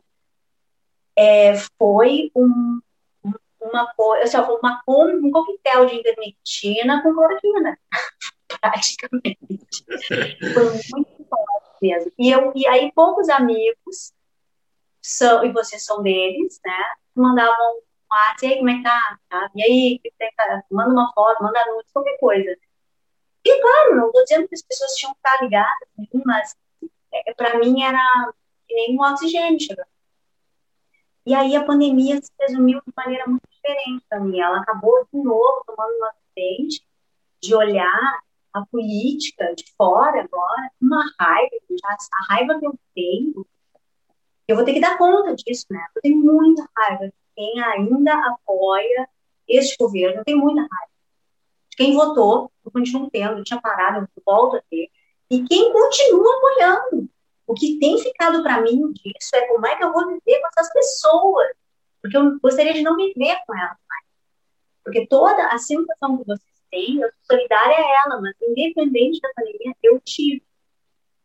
É, 1.16 1.54
foi 1.78 2.30
um, 2.34 2.80
uma 3.62 3.92
coisa, 3.94 4.42
uma, 4.42 4.82
um 4.88 5.30
coquetel 5.30 5.86
de 5.86 5.96
ivermectina 5.96 7.02
com 7.02 7.14
cloroquina, 7.14 7.78
praticamente. 8.60 9.38
Foi 10.54 10.64
muito 10.94 11.28
forte 11.28 11.76
mesmo. 11.80 12.12
E, 12.18 12.30
eu, 12.30 12.52
e 12.54 12.66
aí, 12.66 12.92
poucos 12.92 13.28
amigos, 13.28 14.12
são, 15.00 15.44
e 15.44 15.52
vocês 15.52 15.84
são 15.84 16.02
deles, 16.02 16.60
né, 16.64 16.84
mandavam 17.14 17.82
e 18.42 18.46
aí, 18.46 18.58
como 18.58 18.68
é 18.68 18.76
que 18.76 18.82
tá? 18.82 19.18
tá? 19.28 19.50
E 19.54 19.62
aí, 19.62 20.00
manda 20.70 20.90
uma 20.90 21.10
foto, 21.14 21.42
manda 21.42 21.64
nudes, 21.72 21.90
qualquer 21.92 22.18
coisa. 22.18 22.56
E, 23.44 23.60
claro, 23.60 23.96
não 23.96 24.06
estou 24.08 24.22
dizendo 24.22 24.48
que 24.48 24.54
as 24.54 24.62
pessoas 24.62 24.94
tinham 24.94 25.14
que 25.14 25.18
estar 25.18 25.42
ligadas, 25.42 25.88
mas 26.24 26.54
é, 27.12 27.34
para 27.34 27.58
mim 27.58 27.82
era 27.82 27.98
que 28.68 28.74
nem 28.74 28.98
um 28.98 29.02
oxigênio. 29.02 29.58
E 31.24 31.34
aí 31.34 31.56
a 31.56 31.64
pandemia 31.64 32.20
se 32.20 32.30
resumiu 32.40 32.80
de 32.86 32.92
maneira 32.96 33.24
muito 33.26 33.48
diferente 33.62 34.04
para. 34.08 34.40
Ela 34.40 34.60
acabou 34.60 35.06
de 35.12 35.22
novo 35.22 35.62
tomando 35.66 35.96
uma 35.96 36.12
frente 36.34 36.84
de 37.40 37.54
olhar 37.54 38.22
a 38.52 38.66
política 38.66 39.54
de 39.54 39.64
fora 39.76 40.22
agora, 40.22 40.70
uma 40.80 41.02
raiva, 41.18 41.56
já, 41.70 41.88
a 41.88 42.34
raiva 42.34 42.58
que 42.58 42.66
eu 42.66 42.78
tenho, 42.94 43.46
eu 44.46 44.56
vou 44.56 44.64
ter 44.64 44.74
que 44.74 44.80
dar 44.80 44.98
conta 44.98 45.34
disso, 45.34 45.66
né? 45.70 45.84
Eu 45.96 46.02
tenho 46.02 46.18
muita 46.18 46.68
raiva 46.76 47.06
de 47.06 47.14
quem 47.34 47.62
ainda 47.62 48.12
apoia 48.26 49.08
este 49.48 49.76
governo, 49.78 50.20
eu 50.20 50.24
tenho 50.24 50.38
muita 50.38 50.60
raiva. 50.60 50.92
De 51.70 51.76
quem 51.76 51.94
votou, 51.94 52.52
eu 52.64 52.70
continuo 52.70 53.10
tendo, 53.10 53.38
eu 53.38 53.44
tinha 53.44 53.60
parado, 53.60 54.06
eu 54.14 54.22
volto 54.24 54.56
a 54.56 54.62
ter, 54.70 54.90
e 55.30 55.42
quem 55.44 55.72
continua 55.72 56.36
apoiando. 56.36 57.08
O 57.46 57.54
que 57.54 57.78
tem 57.78 57.98
ficado 57.98 58.42
para 58.42 58.60
mim 58.60 58.92
disso 58.92 59.34
é 59.34 59.46
como 59.48 59.66
é 59.66 59.76
que 59.76 59.84
eu 59.84 59.92
vou 59.92 60.06
viver 60.06 60.40
com 60.40 60.48
essas 60.48 60.72
pessoas, 60.72 61.48
porque 62.02 62.16
eu 62.16 62.38
gostaria 62.40 62.74
de 62.74 62.82
não 62.82 62.96
viver 62.96 63.38
com 63.46 63.56
elas 63.56 63.78
mais. 63.88 64.04
Porque 64.84 65.06
toda 65.06 65.46
a 65.46 65.58
sensação 65.58 66.18
que 66.18 66.24
vocês 66.26 66.62
têm, 66.70 67.00
eu 67.00 67.08
sou 67.08 67.36
solidária 67.36 67.76
a 67.76 68.04
ela, 68.04 68.20
mas 68.20 68.34
independente 68.42 69.20
da 69.20 69.30
pandemia, 69.34 69.74
eu 69.82 70.00
tive, 70.00 70.42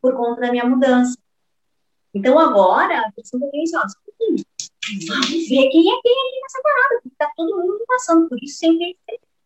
por 0.00 0.16
conta 0.16 0.42
da 0.42 0.52
minha 0.52 0.64
mudança. 0.64 1.18
Então 2.14 2.38
agora, 2.38 3.00
a 3.00 3.12
pessoa 3.12 3.50
tem 3.50 3.64
assim, 3.64 3.76
ó, 3.76 3.82
vamos 5.08 5.48
ver 5.48 5.68
quem 5.68 5.92
é 5.92 6.00
quem 6.00 6.12
aqui 6.12 6.40
nessa 6.40 6.62
parada, 6.62 7.00
porque 7.02 7.16
tá 7.18 7.30
todo 7.36 7.58
mundo 7.58 7.84
passando 7.86 8.28
por 8.28 8.42
isso 8.42 8.58
sem 8.58 8.78
ter 8.78 8.96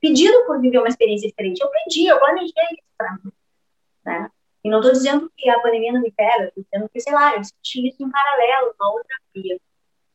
pedido 0.01 0.45
por 0.47 0.61
viver 0.61 0.79
uma 0.79 0.89
experiência 0.89 1.29
diferente. 1.29 1.61
Eu 1.61 1.71
pedi, 1.71 2.07
eu 2.07 2.19
planejei 2.19 2.53
isso 2.73 2.93
para 2.99 3.13
mim. 3.15 3.33
Né? 4.05 4.31
E 4.65 4.71
não 4.71 4.79
estou 4.79 4.93
dizendo 4.93 5.33
que 5.37 5.49
a 5.49 5.61
pandemia 5.61 5.93
não 5.93 6.03
me 6.03 6.13
pega, 6.13 6.49
estou 6.49 6.63
dizendo 6.63 6.89
que, 6.89 7.01
sei 7.01 7.13
lá, 7.13 7.37
eu 7.37 7.43
senti 7.43 7.89
isso 7.89 8.03
em 8.03 8.11
paralelo, 8.11 8.75
uma 8.79 8.93
outra 8.93 9.17
via. 9.35 9.59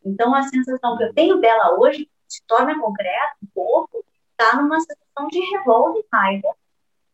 Então, 0.07 0.33
a 0.33 0.43
sensação 0.43 0.97
que 0.97 1.03
eu 1.03 1.13
tenho 1.13 1.39
dela 1.39 1.77
hoje 1.77 2.09
se 2.27 2.41
torna 2.45 2.79
concreta 2.79 3.35
um 3.43 3.47
pouco, 3.53 4.03
está 4.31 4.61
numa 4.61 4.79
sensação 4.79 5.27
de 5.29 5.39
revolta 5.39 5.99
e 5.99 6.05
raiva 6.13 6.55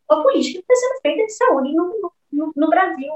com 0.08 0.16
a 0.16 0.24
política 0.24 0.64
que 0.66 0.74
está 0.74 0.88
sendo 0.88 1.02
feita 1.02 1.26
de 1.26 1.34
saúde 1.34 1.74
no, 1.74 2.14
no, 2.32 2.54
no, 2.56 2.70
Brasil. 2.70 3.14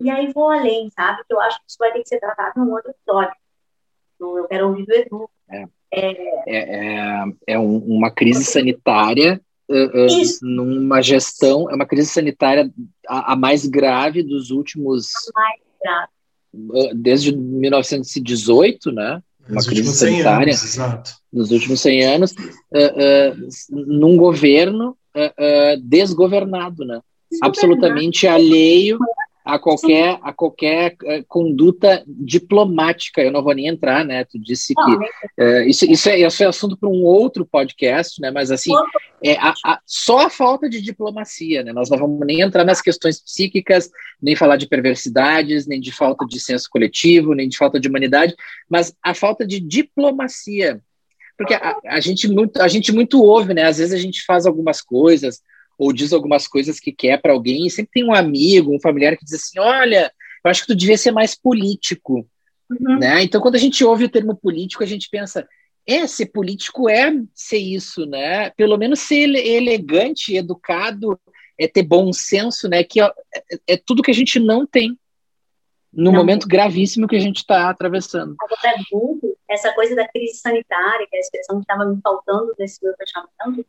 E 0.00 0.10
aí 0.10 0.32
vou 0.32 0.50
além, 0.50 0.90
sabe? 0.90 1.22
Que 1.26 1.34
eu 1.34 1.40
acho 1.40 1.58
que 1.58 1.64
isso 1.68 1.78
vai 1.78 1.92
ter 1.92 2.02
que 2.02 2.08
ser 2.08 2.20
tratado 2.20 2.60
num 2.60 2.72
outro 2.72 2.90
episódio. 2.90 3.34
Eu 4.18 4.46
quero 4.48 4.68
ouvir 4.68 4.86
do 4.86 4.92
Edu. 4.92 5.30
É, 5.48 5.64
é, 5.92 6.10
é, 6.46 6.56
é, 6.56 7.24
é 7.46 7.58
um, 7.58 7.78
uma 7.78 8.10
crise 8.10 8.44
sanitária 8.44 9.40
numa 10.42 11.00
gestão, 11.00 11.70
é 11.70 11.74
uma 11.74 11.86
crise 11.86 12.08
sanitária 12.08 12.70
a, 13.08 13.32
a 13.32 13.36
mais 13.36 13.66
grave 13.66 14.22
dos 14.22 14.50
últimos. 14.50 15.12
mais 15.34 15.60
grave. 15.80 16.12
Uh, 16.52 16.94
desde 16.94 17.34
1918, 17.34 18.92
né? 18.92 19.22
Uma 19.48 19.64
crise 19.64 19.92
sanitária 19.92 20.52
anos, 20.52 21.16
nos 21.32 21.50
últimos 21.50 21.80
100 21.80 22.04
anos, 22.04 22.34
num 23.68 24.16
governo 24.16 24.96
desgovernado, 25.82 26.84
né? 26.84 27.00
Absolutamente 27.42 28.28
alheio 28.28 28.96
a 29.54 29.58
qualquer, 29.58 30.18
a 30.22 30.32
qualquer 30.32 30.96
uh, 31.02 31.24
conduta 31.26 32.02
diplomática. 32.06 33.20
Eu 33.20 33.32
não 33.32 33.42
vou 33.42 33.54
nem 33.54 33.66
entrar, 33.66 34.04
né? 34.04 34.24
Tu 34.24 34.38
disse 34.38 34.74
que 34.74 35.42
uh, 35.42 35.62
isso, 35.66 35.84
isso, 35.84 36.08
é, 36.08 36.20
isso 36.20 36.42
é 36.42 36.46
assunto 36.46 36.76
para 36.76 36.88
um 36.88 37.02
outro 37.02 37.44
podcast, 37.44 38.20
né? 38.20 38.30
Mas 38.30 38.50
assim, 38.50 38.72
é 39.22 39.36
a, 39.36 39.52
a, 39.64 39.80
só 39.84 40.26
a 40.26 40.30
falta 40.30 40.68
de 40.68 40.80
diplomacia, 40.80 41.62
né? 41.62 41.72
Nós 41.72 41.90
não 41.90 41.98
vamos 41.98 42.24
nem 42.26 42.40
entrar 42.40 42.64
nas 42.64 42.80
questões 42.80 43.20
psíquicas, 43.20 43.90
nem 44.22 44.36
falar 44.36 44.56
de 44.56 44.68
perversidades, 44.68 45.66
nem 45.66 45.80
de 45.80 45.90
falta 45.90 46.24
de 46.26 46.38
senso 46.38 46.68
coletivo, 46.70 47.34
nem 47.34 47.48
de 47.48 47.56
falta 47.56 47.80
de 47.80 47.88
humanidade, 47.88 48.34
mas 48.68 48.94
a 49.02 49.14
falta 49.14 49.46
de 49.46 49.58
diplomacia. 49.58 50.80
Porque 51.36 51.54
a, 51.54 51.76
a 51.86 52.00
gente 52.00 52.28
muito, 52.28 52.60
a 52.60 52.68
gente 52.68 52.92
muito 52.92 53.22
ouve, 53.22 53.54
né? 53.54 53.64
Às 53.64 53.78
vezes 53.78 53.94
a 53.94 53.98
gente 53.98 54.22
faz 54.24 54.46
algumas 54.46 54.80
coisas, 54.80 55.40
ou 55.80 55.94
diz 55.94 56.12
algumas 56.12 56.46
coisas 56.46 56.78
que 56.78 56.92
quer 56.92 57.22
para 57.22 57.32
alguém, 57.32 57.66
e 57.66 57.70
sempre 57.70 57.92
tem 57.94 58.04
um 58.04 58.14
amigo, 58.14 58.74
um 58.74 58.78
familiar 58.78 59.16
que 59.16 59.24
diz 59.24 59.32
assim: 59.32 59.58
olha, 59.58 60.12
eu 60.44 60.50
acho 60.50 60.60
que 60.60 60.66
tu 60.66 60.76
devia 60.76 60.98
ser 60.98 61.10
mais 61.10 61.34
político. 61.34 62.28
Uhum. 62.70 62.98
Né? 62.98 63.22
Então, 63.22 63.40
quando 63.40 63.54
a 63.54 63.58
gente 63.58 63.82
ouve 63.82 64.04
o 64.04 64.10
termo 64.10 64.36
político, 64.36 64.84
a 64.84 64.86
gente 64.86 65.08
pensa, 65.10 65.48
é, 65.86 66.06
ser 66.06 66.26
político 66.26 66.86
é 66.90 67.10
ser 67.34 67.56
isso, 67.56 68.04
né? 68.04 68.50
Pelo 68.50 68.76
menos 68.76 69.00
ser 69.00 69.34
elegante, 69.34 70.36
educado, 70.36 71.18
é 71.58 71.66
ter 71.66 71.82
bom 71.82 72.12
senso, 72.12 72.68
né? 72.68 72.84
Que 72.84 73.00
é, 73.00 73.10
é 73.66 73.76
tudo 73.78 74.02
que 74.02 74.10
a 74.10 74.14
gente 74.14 74.38
não 74.38 74.66
tem 74.66 74.98
no 75.90 76.12
não. 76.12 76.20
momento 76.20 76.46
gravíssimo 76.46 77.08
que 77.08 77.16
a 77.16 77.20
gente 77.20 77.38
está 77.38 77.70
atravessando. 77.70 78.36
Agora, 78.38 79.24
essa 79.48 79.72
coisa 79.72 79.96
da 79.96 80.06
crise 80.06 80.34
sanitária, 80.34 81.06
que 81.08 81.16
é 81.16 81.18
a 81.18 81.20
expressão 81.20 81.56
que 81.56 81.62
estava 81.62 81.86
me 81.86 81.98
faltando 82.02 82.54
nesse 82.58 82.84
meu 82.84 82.94
fechamento, 82.96 83.66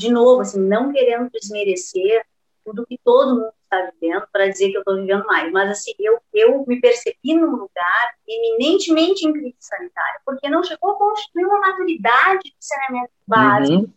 de 0.00 0.10
novo, 0.10 0.40
assim, 0.40 0.58
não 0.58 0.90
querendo 0.90 1.30
desmerecer 1.30 2.24
tudo 2.64 2.86
que 2.86 2.98
todo 3.04 3.36
mundo 3.36 3.52
está 3.64 3.90
vivendo 3.92 4.26
para 4.32 4.48
dizer 4.48 4.70
que 4.70 4.76
eu 4.76 4.80
estou 4.80 4.96
vivendo 4.96 5.26
mais, 5.26 5.52
mas 5.52 5.70
assim, 5.70 5.92
eu, 5.98 6.18
eu 6.32 6.64
me 6.66 6.80
percebi 6.80 7.34
num 7.34 7.52
lugar 7.52 8.14
eminentemente 8.26 9.26
em 9.26 9.32
crise 9.32 9.56
sanitária, 9.58 10.20
porque 10.24 10.48
não 10.48 10.62
chegou 10.62 10.92
a 10.92 10.98
constituir 10.98 11.44
uma 11.44 11.60
maturidade 11.60 12.44
de 12.44 12.54
saneamento 12.58 13.12
básico, 13.26 13.82
uhum. 13.82 13.92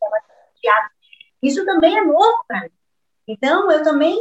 isso 1.42 1.66
também 1.66 1.98
é 1.98 2.04
novo 2.04 2.44
para 2.48 2.62
mim. 2.62 2.70
Então, 3.28 3.72
eu 3.72 3.82
também 3.84 4.20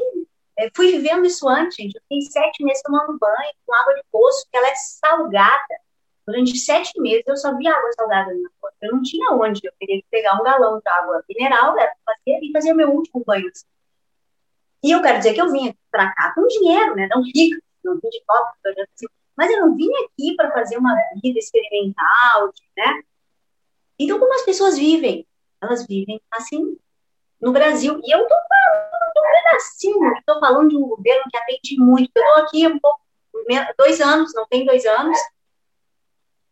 é, 0.59 0.71
fui 0.75 0.93
vivendo 0.93 1.27
isso 1.27 1.49
antes, 1.49 1.77
gente. 1.77 1.97
Eu 1.97 2.03
fiquei 2.03 2.23
sete 2.23 2.63
meses 2.63 2.83
tomando 2.83 3.19
banho 3.19 3.53
com 3.67 3.75
água 3.75 3.95
de 3.95 4.03
poço, 4.13 4.47
que 4.51 4.57
ela 4.57 4.69
é 4.69 4.75
salgada. 4.77 5.75
Durante 6.27 6.57
sete 6.57 7.01
meses 7.01 7.25
eu 7.27 7.37
só 7.37 7.57
via 7.57 7.73
água 7.73 7.93
salgada 7.93 8.33
na 8.35 8.49
porta. 8.61 8.77
Eu 8.83 8.93
não 8.93 9.03
tinha 9.03 9.31
onde. 9.33 9.61
Eu 9.65 9.73
teria 9.79 10.01
que 10.01 10.07
pegar 10.11 10.41
um 10.41 10.45
galão 10.45 10.79
de 10.79 10.89
água 10.89 11.25
mineral, 11.29 11.79
era 11.79 11.93
fazer 12.05 12.39
e 12.43 12.53
fazer 12.53 12.73
o 12.73 12.77
meu 12.77 12.91
último 12.91 13.25
banho. 13.25 13.49
Assim. 13.49 13.67
E 14.85 14.91
eu 14.91 15.03
quero 15.03 15.19
dizer 15.19 15.35
que 15.35 15.41
eu 15.41 15.51
vim 15.51 15.75
para 15.91 16.13
cá 16.15 16.33
com 16.35 16.47
dinheiro, 16.47 16.95
né? 16.95 17.09
Não 17.11 17.23
rico, 17.23 17.61
não 17.85 17.95
vim 17.95 18.09
de 18.09 18.23
copo, 18.27 18.53
assim. 18.65 19.07
mas 19.37 19.51
eu 19.51 19.61
não 19.61 19.77
vim 19.77 19.91
aqui 20.05 20.35
para 20.37 20.53
fazer 20.53 20.77
uma 20.77 20.95
vida 21.23 21.39
experimental, 21.39 22.53
né? 22.77 23.03
Então, 23.99 24.19
como 24.19 24.35
as 24.35 24.43
pessoas 24.43 24.79
vivem? 24.79 25.27
Elas 25.61 25.87
vivem 25.87 26.21
assim 26.33 26.77
no 27.41 27.53
Brasil. 27.53 28.01
E 28.05 28.15
eu 28.15 28.23
estou 28.23 28.39
falando 28.49 29.13
de 29.13 29.21
um 29.21 29.43
pedacinho, 29.45 30.17
estou 30.17 30.41
falando 30.41 30.69
de 30.69 30.77
um 30.77 30.89
governo 30.89 31.25
que 31.31 31.37
atende 31.37 31.77
muito. 31.79 32.11
Eu 32.15 32.23
estou 32.23 32.43
aqui 32.45 32.67
um 32.67 32.79
pouco, 32.79 33.01
dois 33.77 34.01
anos, 34.01 34.33
não 34.35 34.47
tem 34.47 34.65
dois 34.65 34.85
anos, 34.87 35.19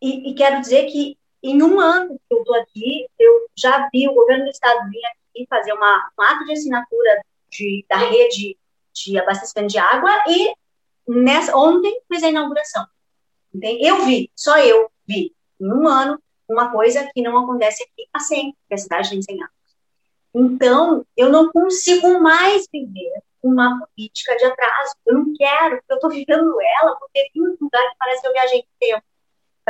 e, 0.00 0.30
e, 0.30 0.34
quero 0.34 0.60
dizer 0.60 0.86
que 0.86 1.18
em 1.42 1.62
um 1.62 1.80
ano 1.80 2.18
que 2.28 2.34
eu 2.34 2.38
estou 2.38 2.54
aqui, 2.56 3.06
eu 3.18 3.48
já 3.56 3.88
vi 3.92 4.08
o 4.08 4.14
governo 4.14 4.44
do 4.44 4.50
estado 4.50 4.88
vir 4.90 5.00
aqui 5.06 5.46
fazer 5.48 5.72
uma, 5.72 6.10
um 6.18 6.22
ato 6.22 6.44
de 6.44 6.52
assinatura 6.52 7.22
de, 7.50 7.84
da 7.88 7.96
rede 7.96 8.58
de 8.92 9.18
abastecimento 9.18 9.72
de 9.72 9.78
água 9.78 10.10
e 10.28 10.52
nessa, 11.06 11.56
ontem 11.56 12.00
fez 12.08 12.22
a 12.22 12.28
inauguração. 12.28 12.86
Entende? 13.54 13.86
Eu 13.86 14.04
vi, 14.04 14.30
só 14.34 14.58
eu 14.58 14.90
vi, 15.06 15.34
em 15.60 15.72
um 15.72 15.88
ano, 15.88 16.20
uma 16.48 16.70
coisa 16.70 17.08
que 17.12 17.22
não 17.22 17.38
acontece 17.38 17.82
aqui 17.82 18.08
há 18.12 18.20
100, 18.20 18.56
que 18.68 18.74
a 18.74 18.78
cidade 18.78 19.10
tem 19.10 19.22
100 19.22 19.34
anos. 19.36 19.54
Então, 20.34 21.06
eu 21.16 21.28
não 21.30 21.50
consigo 21.50 22.20
mais 22.20 22.66
viver 22.72 23.22
uma 23.42 23.86
política 23.86 24.36
de 24.36 24.44
atraso. 24.44 24.94
Eu 25.06 25.14
não 25.14 25.32
quero, 25.36 25.76
porque 25.76 25.92
eu 25.92 25.96
estou 25.96 26.10
vivendo 26.10 26.56
ela, 26.80 26.96
porque 26.96 27.30
tem 27.32 27.42
um 27.42 27.56
lugar 27.60 27.90
que 27.90 27.96
parece 27.98 28.20
que 28.20 28.28
eu 28.28 28.32
viajei 28.32 28.64
tempo 28.78 29.02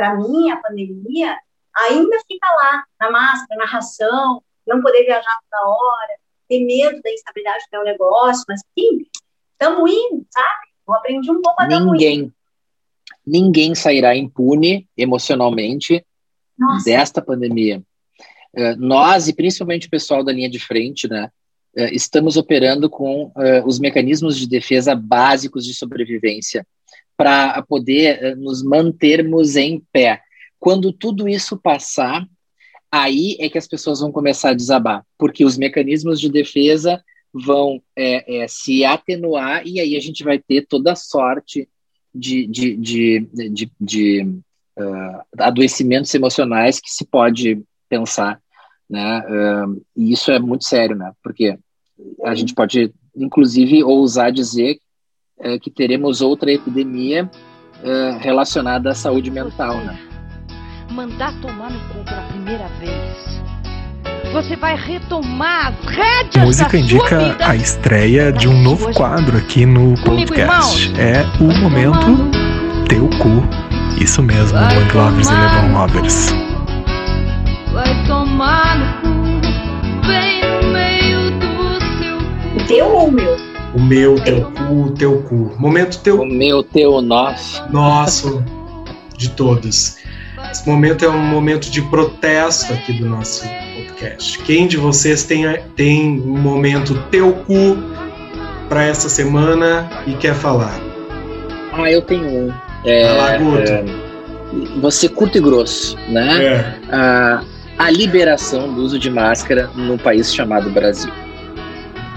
para 0.01 0.15
mim, 0.15 0.49
a 0.49 0.57
pandemia 0.57 1.37
ainda 1.77 2.17
fica 2.27 2.47
lá, 2.55 2.83
na 2.99 3.11
máscara, 3.11 3.59
na 3.59 3.65
ração, 3.67 4.41
não 4.65 4.81
poder 4.81 5.03
viajar 5.03 5.37
toda 5.47 5.69
hora, 5.69 6.13
ter 6.49 6.65
medo 6.65 6.99
da 7.03 7.11
instabilidade 7.11 7.65
do 7.65 7.77
meu 7.77 7.83
negócio, 7.83 8.43
mas 8.49 8.61
sim, 8.73 9.05
estamos 9.51 9.91
indo, 9.91 10.25
sabe? 10.31 10.71
Eu 10.87 10.95
aprendi 10.95 11.29
um 11.29 11.39
pouco 11.39 11.61
a 11.61 11.67
Ninguém, 11.67 12.33
ninguém 13.23 13.75
sairá 13.75 14.15
impune 14.15 14.89
emocionalmente 14.97 16.03
Nossa. 16.57 16.85
desta 16.85 17.21
pandemia. 17.21 17.83
Uh, 18.57 18.75
nós, 18.79 19.27
e 19.27 19.35
principalmente 19.35 19.85
o 19.85 19.91
pessoal 19.91 20.23
da 20.23 20.33
linha 20.33 20.49
de 20.49 20.57
frente, 20.57 21.07
né, 21.07 21.29
uh, 21.77 21.93
estamos 21.93 22.37
operando 22.37 22.89
com 22.89 23.25
uh, 23.25 23.65
os 23.67 23.79
mecanismos 23.79 24.35
de 24.35 24.47
defesa 24.47 24.95
básicos 24.95 25.63
de 25.63 25.75
sobrevivência 25.75 26.65
para 27.21 27.61
poder 27.61 28.35
nos 28.35 28.63
mantermos 28.63 29.55
em 29.55 29.79
pé. 29.93 30.21
Quando 30.59 30.91
tudo 30.91 31.29
isso 31.29 31.55
passar, 31.55 32.27
aí 32.91 33.37
é 33.39 33.47
que 33.47 33.59
as 33.59 33.67
pessoas 33.67 33.99
vão 33.99 34.11
começar 34.11 34.49
a 34.49 34.55
desabar, 34.55 35.05
porque 35.19 35.45
os 35.45 35.55
mecanismos 35.55 36.19
de 36.19 36.31
defesa 36.31 36.99
vão 37.31 37.79
é, 37.95 38.37
é, 38.37 38.47
se 38.47 38.83
atenuar 38.83 39.61
e 39.67 39.79
aí 39.79 39.95
a 39.95 39.99
gente 39.99 40.23
vai 40.23 40.39
ter 40.39 40.65
toda 40.65 40.95
sorte 40.95 41.69
de, 42.13 42.47
de, 42.47 42.75
de, 42.75 43.19
de, 43.51 43.71
de 43.79 44.23
uh, 44.79 45.21
adoecimentos 45.37 46.11
emocionais 46.15 46.79
que 46.79 46.89
se 46.89 47.05
pode 47.05 47.61
pensar, 47.87 48.41
né? 48.89 49.19
Uh, 49.19 49.81
e 49.95 50.11
isso 50.11 50.31
é 50.31 50.39
muito 50.39 50.65
sério, 50.65 50.95
né? 50.95 51.11
Porque 51.23 51.55
a 52.25 52.33
gente 52.33 52.55
pode, 52.55 52.91
inclusive, 53.15 53.83
ousar 53.83 54.31
dizer 54.31 54.79
uh, 55.43 55.59
que 55.59 55.69
teremos 55.69 56.21
outra 56.21 56.51
epidemia 56.51 57.29
relacionada 58.19 58.91
à 58.91 58.93
saúde 58.93 59.31
mental, 59.31 59.77
né? 59.77 59.99
Mandar 60.91 61.33
tomar 61.41 61.71
no 61.71 61.79
cu 61.89 62.03
pela 62.05 62.21
primeira 62.27 62.67
vez 62.79 63.41
você 64.31 64.55
vai 64.55 64.77
retomar 64.77 65.73
rédeas 65.83 66.45
Música 66.45 66.77
indica 66.77 67.37
a 67.41 67.55
estreia 67.55 68.31
de 68.31 68.47
um 68.47 68.61
novo 68.61 68.93
quadro 68.93 69.37
aqui 69.37 69.65
no 69.65 69.93
podcast. 70.03 70.89
É 70.97 71.25
o 71.41 71.47
momento 71.59 72.31
Teu 72.87 73.09
Cu. 73.19 73.43
Isso 74.01 74.21
mesmo, 74.23 74.57
Long 74.57 75.03
Lovers 75.03 75.29
e 75.29 75.33
Levon 75.33 75.73
Lovers. 75.77 76.33
Vai 77.73 78.07
tomar 78.07 78.77
no 78.79 79.01
cu, 79.01 80.07
bem 80.07 80.41
no 80.49 80.71
meio 80.71 81.31
do 81.31 81.47
seu 81.99 82.17
cu. 82.17 82.65
Teu 82.67 82.87
ou 82.87 83.11
meu? 83.11 83.50
O 83.73 83.81
meu, 83.81 84.15
teu 84.15 84.51
cu, 84.51 84.91
teu 84.91 85.21
cu. 85.23 85.55
Momento 85.57 85.99
teu. 85.99 86.21
O 86.21 86.25
meu, 86.25 86.61
teu, 86.61 87.01
nosso. 87.01 87.63
Nosso, 87.71 88.43
de 89.17 89.29
todos. 89.29 89.97
Esse 90.51 90.67
momento 90.67 91.05
é 91.05 91.09
um 91.09 91.23
momento 91.23 91.69
de 91.69 91.81
protesto 91.83 92.73
aqui 92.73 92.93
do 92.93 93.07
nosso 93.07 93.47
podcast. 93.75 94.37
Quem 94.39 94.67
de 94.67 94.75
vocês 94.75 95.23
tem, 95.23 95.45
tem 95.75 96.19
um 96.21 96.37
momento 96.37 97.01
teu 97.09 97.31
cu 97.33 97.77
para 98.67 98.83
essa 98.83 99.07
semana 99.07 99.89
e 100.05 100.13
quer 100.13 100.33
falar? 100.33 100.77
Ah, 101.71 101.89
eu 101.89 102.01
tenho 102.01 102.27
um. 102.27 102.53
É, 102.83 103.03
é, 103.03 103.85
você 104.81 105.07
curto 105.07 105.37
e 105.37 105.41
grosso, 105.41 105.95
né? 106.09 106.43
É. 106.43 106.75
A, 106.91 107.43
a 107.77 107.89
liberação 107.89 108.73
do 108.73 108.81
uso 108.81 108.99
de 108.99 109.09
máscara 109.09 109.69
num 109.75 109.97
país 109.97 110.33
chamado 110.33 110.69
Brasil. 110.69 111.11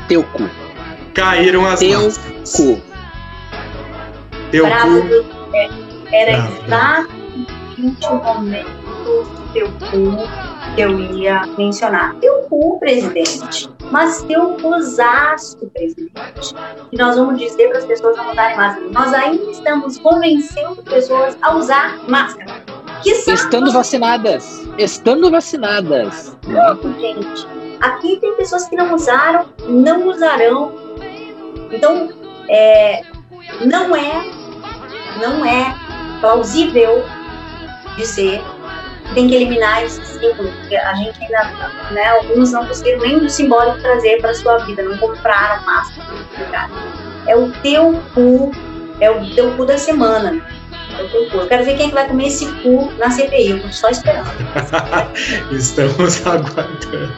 Teu 0.08 0.22
cu. 0.22 0.48
Caíram 1.14 1.66
as 1.66 1.80
Teu 1.80 2.02
máscaras. 2.02 2.52
cu. 2.56 2.82
Teu 4.50 4.66
Bravo, 4.66 5.02
cu. 5.02 5.56
É, 5.56 5.68
era 6.12 6.32
exatamente 6.32 8.06
o 8.10 8.14
momento 8.16 8.84
teu 9.52 9.68
cu 9.68 10.74
que 10.74 10.80
eu 10.80 10.98
ia 10.98 11.46
mencionar. 11.56 12.14
Teu 12.16 12.34
cu, 12.48 12.78
presidente, 12.80 13.70
mas 13.90 14.22
teu 14.22 14.56
cusaço, 14.60 15.58
presidente. 15.72 16.54
E 16.90 16.96
nós 16.96 17.16
vamos 17.16 17.38
dizer 17.38 17.68
para 17.68 17.78
as 17.78 17.84
pessoas 17.84 18.16
não 18.16 18.32
usarem 18.32 18.56
máscara. 18.56 18.86
Nós 18.90 19.14
ainda 19.14 19.50
estamos 19.50 19.98
convencendo 19.98 20.82
pessoas 20.82 21.38
a 21.42 21.54
usar 21.54 21.98
máscara. 22.08 22.62
Estando 23.04 23.70
vacinadas. 23.70 24.66
Estando 24.78 25.30
vacinadas. 25.30 26.36
Pronto, 26.42 26.92
gente. 27.00 27.46
Aqui 27.80 28.16
tem 28.16 28.34
pessoas 28.36 28.66
que 28.68 28.76
não 28.76 28.94
usaram, 28.94 29.46
não 29.68 30.08
usarão. 30.08 30.83
Então, 31.74 32.10
é, 32.48 33.02
não 33.64 33.94
é, 33.94 34.30
não 35.20 35.44
é 35.44 35.74
plausível 36.20 37.04
dizer 37.96 38.42
tem 39.12 39.28
que 39.28 39.34
eliminar 39.34 39.84
esse 39.84 40.04
símbolo, 40.06 40.50
porque 40.60 40.76
a 40.76 40.94
gente 40.94 41.22
ainda, 41.22 41.70
né, 41.90 42.08
alguns 42.08 42.52
não 42.52 42.66
conseguiram 42.66 43.00
nem 43.00 43.16
o 43.16 43.28
simbólico 43.28 43.80
trazer 43.80 44.20
para 44.20 44.34
sua 44.34 44.58
vida, 44.58 44.82
não 44.82 44.96
compraram 44.98 45.64
máscara. 45.64 46.70
É 47.26 47.36
o 47.36 47.50
teu 47.62 48.00
cu, 48.14 48.50
é 49.00 49.10
o 49.10 49.34
teu 49.34 49.52
cu 49.52 49.66
da 49.66 49.76
semana. 49.78 50.42
É 50.98 51.04
teu 51.08 51.28
cu. 51.30 51.38
Eu 51.38 51.48
quero 51.48 51.64
ver 51.64 51.76
quem 51.76 51.86
é 51.86 51.88
que 51.90 51.94
vai 51.94 52.08
comer 52.08 52.26
esse 52.26 52.50
cu 52.62 52.92
na 52.98 53.10
CPI, 53.10 53.50
eu 53.50 53.62
tô 53.62 53.72
só 53.72 53.88
esperando. 53.88 54.30
Estamos 55.52 56.26
aguardando. 56.26 57.14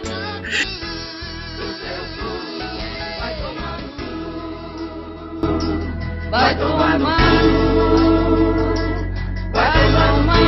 Vai 6.36 6.54
tomar 6.58 6.98
vai 9.52 9.92
tomar 9.92 10.46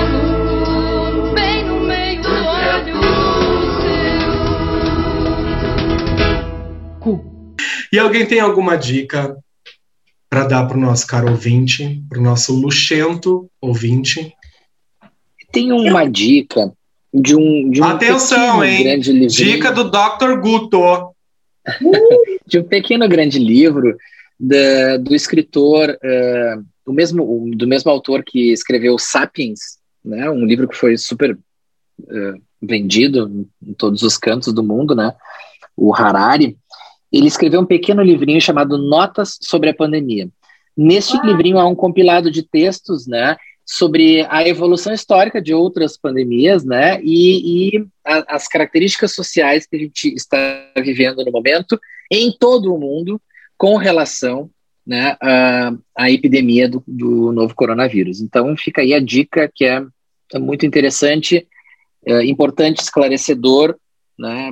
E 7.91 7.99
alguém 7.99 8.27
tem 8.27 8.39
alguma 8.39 8.77
dica 8.77 9.35
para 10.29 10.45
dar 10.45 10.67
para 10.67 10.77
o 10.77 10.81
nosso 10.81 11.07
caro 11.07 11.31
ouvinte, 11.31 12.03
para 12.07 12.19
o 12.19 12.23
nosso 12.23 12.55
luxento 12.55 13.51
ouvinte? 13.59 14.35
Tem 15.51 15.73
uma 15.73 16.05
dica 16.05 16.71
de 17.15 17.35
um, 17.35 17.71
de 17.71 17.81
um 17.81 17.85
Atenção, 17.85 18.63
hein? 18.63 18.83
grande 18.83 19.11
livro. 19.11 19.35
Dica 19.35 19.73
do 19.73 19.85
Dr. 19.85 20.39
Guto. 20.39 21.15
de 22.47 22.59
um 22.59 22.65
pequeno 22.65 23.09
grande 23.09 23.39
livro 23.39 23.97
da, 24.39 24.97
do 24.99 25.15
escritor, 25.15 25.91
uh, 25.91 26.65
do, 26.87 26.93
mesmo, 26.93 27.51
do 27.57 27.67
mesmo 27.67 27.91
autor 27.91 28.23
que 28.25 28.53
escreveu 28.53 28.99
Sapiens, 28.99 29.79
né? 30.05 30.31
um 30.31 30.45
livro 30.45 30.69
que 30.69 30.77
foi 30.77 30.97
super 30.97 31.33
uh, 31.35 32.43
vendido 32.61 33.49
em 33.63 33.75
todos 33.75 34.03
os 34.03 34.17
cantos 34.17 34.53
do 34.53 34.63
mundo, 34.63 34.95
né? 34.95 35.13
o 35.77 35.95
Harari 35.95 36.57
ele 37.13 37.27
escreveu 37.27 37.61
um 37.61 37.67
pequeno 37.67 38.03
livrinho 38.03 38.41
chamado 38.41 38.77
Notas 38.77 39.39
sobre 39.41 39.71
a 39.71 39.75
Pandemia. 39.75 40.29
Neste 40.77 41.17
ah. 41.17 41.23
livrinho 41.25 41.59
há 41.59 41.67
um 41.67 41.75
compilado 41.75 42.31
de 42.31 42.43
textos, 42.43 43.07
né, 43.07 43.37
sobre 43.65 44.27
a 44.31 44.47
evolução 44.47 44.93
histórica 44.93 45.43
de 45.43 45.53
outras 45.53 45.97
pandemias, 45.97 46.65
né, 46.65 47.01
e, 47.03 47.77
e 47.77 47.87
a, 48.05 48.37
as 48.37 48.47
características 48.47 49.15
sociais 49.15 49.67
que 49.67 49.77
a 49.77 49.79
gente 49.79 50.15
está 50.15 50.71
vivendo 50.77 51.25
no 51.25 51.33
momento 51.33 51.79
em 52.11 52.33
todo 52.33 52.75
o 52.75 52.79
mundo 52.79 53.21
com 53.59 53.77
relação 53.77 54.49
né, 54.87 55.17
à, 55.21 55.73
à 55.97 56.11
epidemia 56.11 56.69
do, 56.69 56.83
do, 56.87 57.33
novo 57.33 57.55
coronavírus. 57.55 58.23
Então, 58.23 58.57
fica 58.57 58.81
aí 58.81 58.95
a 58.95 59.01
dica 59.01 59.51
que 59.55 59.67
é, 59.67 59.85
é 60.33 60.39
muito 60.39 60.65
interessante, 60.65 61.47
é, 62.07 62.25
importante, 62.25 62.81
esclarecedor, 62.81 63.77
né, 64.19 64.51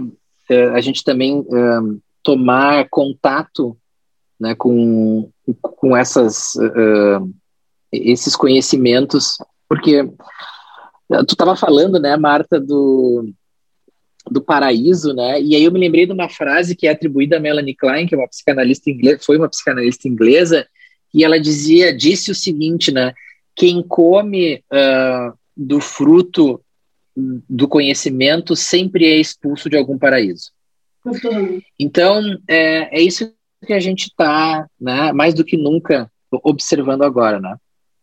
é, 0.51 0.65
a 0.71 0.81
gente 0.81 1.03
também 1.03 1.41
é, 1.41 1.99
tomar 2.23 2.87
contato 2.91 3.79
né, 4.39 4.55
com, 4.55 5.31
com 5.63 5.97
essas, 5.97 6.55
uh, 6.57 7.35
esses 7.91 8.37
conhecimentos, 8.37 9.39
porque 9.69 10.05
tu 11.27 11.33
estava 11.33 11.57
falando, 11.57 11.99
né, 11.99 12.17
Marta, 12.17 12.61
do, 12.61 13.33
do 14.31 14.41
paraíso, 14.41 15.15
né, 15.15 15.41
e 15.41 15.55
aí 15.55 15.65
eu 15.65 15.73
me 15.73 15.79
lembrei 15.79 16.07
de 16.07 16.13
uma 16.13 16.29
frase 16.29 16.75
que 16.75 16.87
é 16.87 16.91
atribuída 16.91 17.37
a 17.37 17.41
Melanie 17.41 17.77
Klein, 17.77 18.07
que 18.07 18.15
é 18.15 18.19
uma 18.19 18.29
psicanalista 18.29 18.91
inglesa, 18.91 19.21
foi 19.23 19.37
uma 19.37 19.49
psicanalista 19.49 20.09
inglesa, 20.09 20.67
e 21.15 21.25
ela 21.25 21.41
dizia, 21.41 21.97
disse 21.97 22.31
o 22.31 22.35
seguinte, 22.35 22.93
né, 22.93 23.15
quem 23.55 23.83
come 23.83 24.63
uh, 24.71 25.33
do 25.57 25.81
fruto 25.81 26.61
do 27.17 27.67
conhecimento 27.67 28.55
sempre 28.55 29.07
é 29.07 29.17
expulso 29.17 29.71
de 29.71 29.77
algum 29.77 29.97
paraíso. 29.97 30.51
Então, 31.79 32.21
é, 32.47 32.99
é 32.99 33.01
isso 33.01 33.33
que 33.65 33.73
a 33.73 33.81
gente 33.81 34.09
está, 34.09 34.69
né, 34.79 35.13
mais 35.13 35.33
do 35.33 35.45
que 35.45 35.57
nunca, 35.57 36.11
observando 36.31 37.03
agora. 37.03 37.41
Né? 37.41 37.57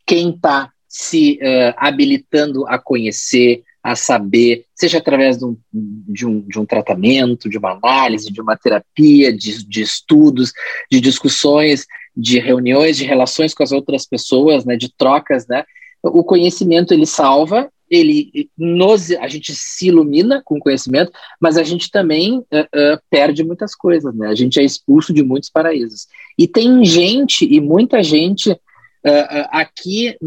Quem 0.06 0.32
está 0.32 0.72
se 0.88 1.40
uh, 1.42 1.74
habilitando 1.78 2.66
a 2.68 2.80
conhecer, 2.80 3.64
a 3.84 3.96
saber, 3.96 4.66
seja 4.74 5.00
através 5.00 5.38
de 5.38 5.46
um, 5.46 5.58
de 5.74 6.26
um, 6.26 6.40
de 6.42 6.60
um 6.60 6.66
tratamento, 6.66 7.50
de 7.50 7.58
uma 7.58 7.72
análise, 7.72 8.32
de 8.32 8.40
uma 8.40 8.56
terapia, 8.56 9.36
de, 9.36 9.68
de 9.68 9.82
estudos, 9.82 10.54
de 10.90 11.02
discussões, 11.02 11.86
de 12.16 12.40
reuniões, 12.40 12.96
de 12.96 13.04
relações 13.04 13.54
com 13.54 13.64
as 13.64 13.72
outras 13.72 14.06
pessoas, 14.06 14.64
né, 14.64 14.78
de 14.78 14.94
trocas, 14.96 15.46
né? 15.48 15.66
O 16.02 16.24
conhecimento 16.24 16.94
ele 16.94 17.06
salva 17.06 17.70
ele 17.94 18.50
nos, 18.58 19.12
a 19.12 19.28
gente 19.28 19.54
se 19.54 19.88
ilumina 19.88 20.42
com 20.44 20.58
o 20.58 20.60
conhecimento, 20.60 21.12
mas 21.40 21.58
a 21.58 21.64
gente 21.64 21.92
também 21.92 22.40
uh, 22.40 22.44
uh, 22.44 23.00
perde 23.08 23.44
muitas 23.44 23.76
coisas, 23.76 24.14
né? 24.16 24.28
A 24.30 24.36
gente 24.36 24.60
é 24.60 24.64
expulso 24.64 25.14
de 25.14 25.22
muitos 25.22 25.50
paraísos. 25.50 26.08
E 26.38 26.48
tem 26.48 26.84
gente, 26.84 27.46
e 27.46 27.62
muita 27.62 28.02
gente, 28.02 28.58
uh, 29.06 29.48
aqui, 29.52 30.18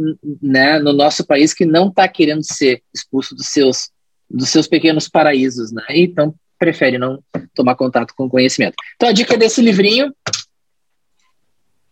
né, 0.43 0.79
no 0.79 0.93
nosso 0.93 1.27
país, 1.27 1.53
que 1.53 1.65
não 1.65 1.89
está 1.89 2.07
querendo 2.09 2.43
ser 2.43 2.83
expulso 2.95 3.35
dos 3.35 3.49
seus, 3.49 3.91
dos 4.29 4.49
seus 4.49 4.67
pequenos 4.67 5.09
paraísos, 5.09 5.73
né? 5.73 5.85
Então, 5.91 6.35
prefere 6.59 6.99
não 6.99 7.23
tomar 7.55 7.75
contato 7.75 8.15
com 8.15 8.25
o 8.25 8.31
conhecimento. 8.31 8.75
Então, 8.95 9.09
a 9.09 9.13
dica 9.13 9.37
desse 9.37 9.61
livrinho. 9.61 10.15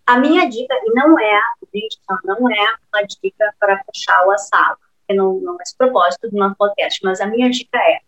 A 0.07 0.19
minha 0.19 0.49
dica, 0.49 0.75
e 0.75 0.95
não 0.95 1.19
é, 1.19 1.41
gente, 1.75 1.99
não 2.25 2.51
é 2.51 2.75
uma 2.93 3.03
dica 3.07 3.55
para 3.59 3.83
fechar 3.85 4.27
o 4.27 4.31
assado, 4.33 4.79
não, 5.11 5.35
não 5.41 5.55
é 5.55 5.63
esse 5.63 5.77
propósito 5.77 6.31
do 6.31 6.37
nosso 6.37 6.57
podcast, 6.57 7.01
mas 7.03 7.21
a 7.21 7.27
minha 7.27 7.51
dica 7.51 7.79
é: 7.79 8.01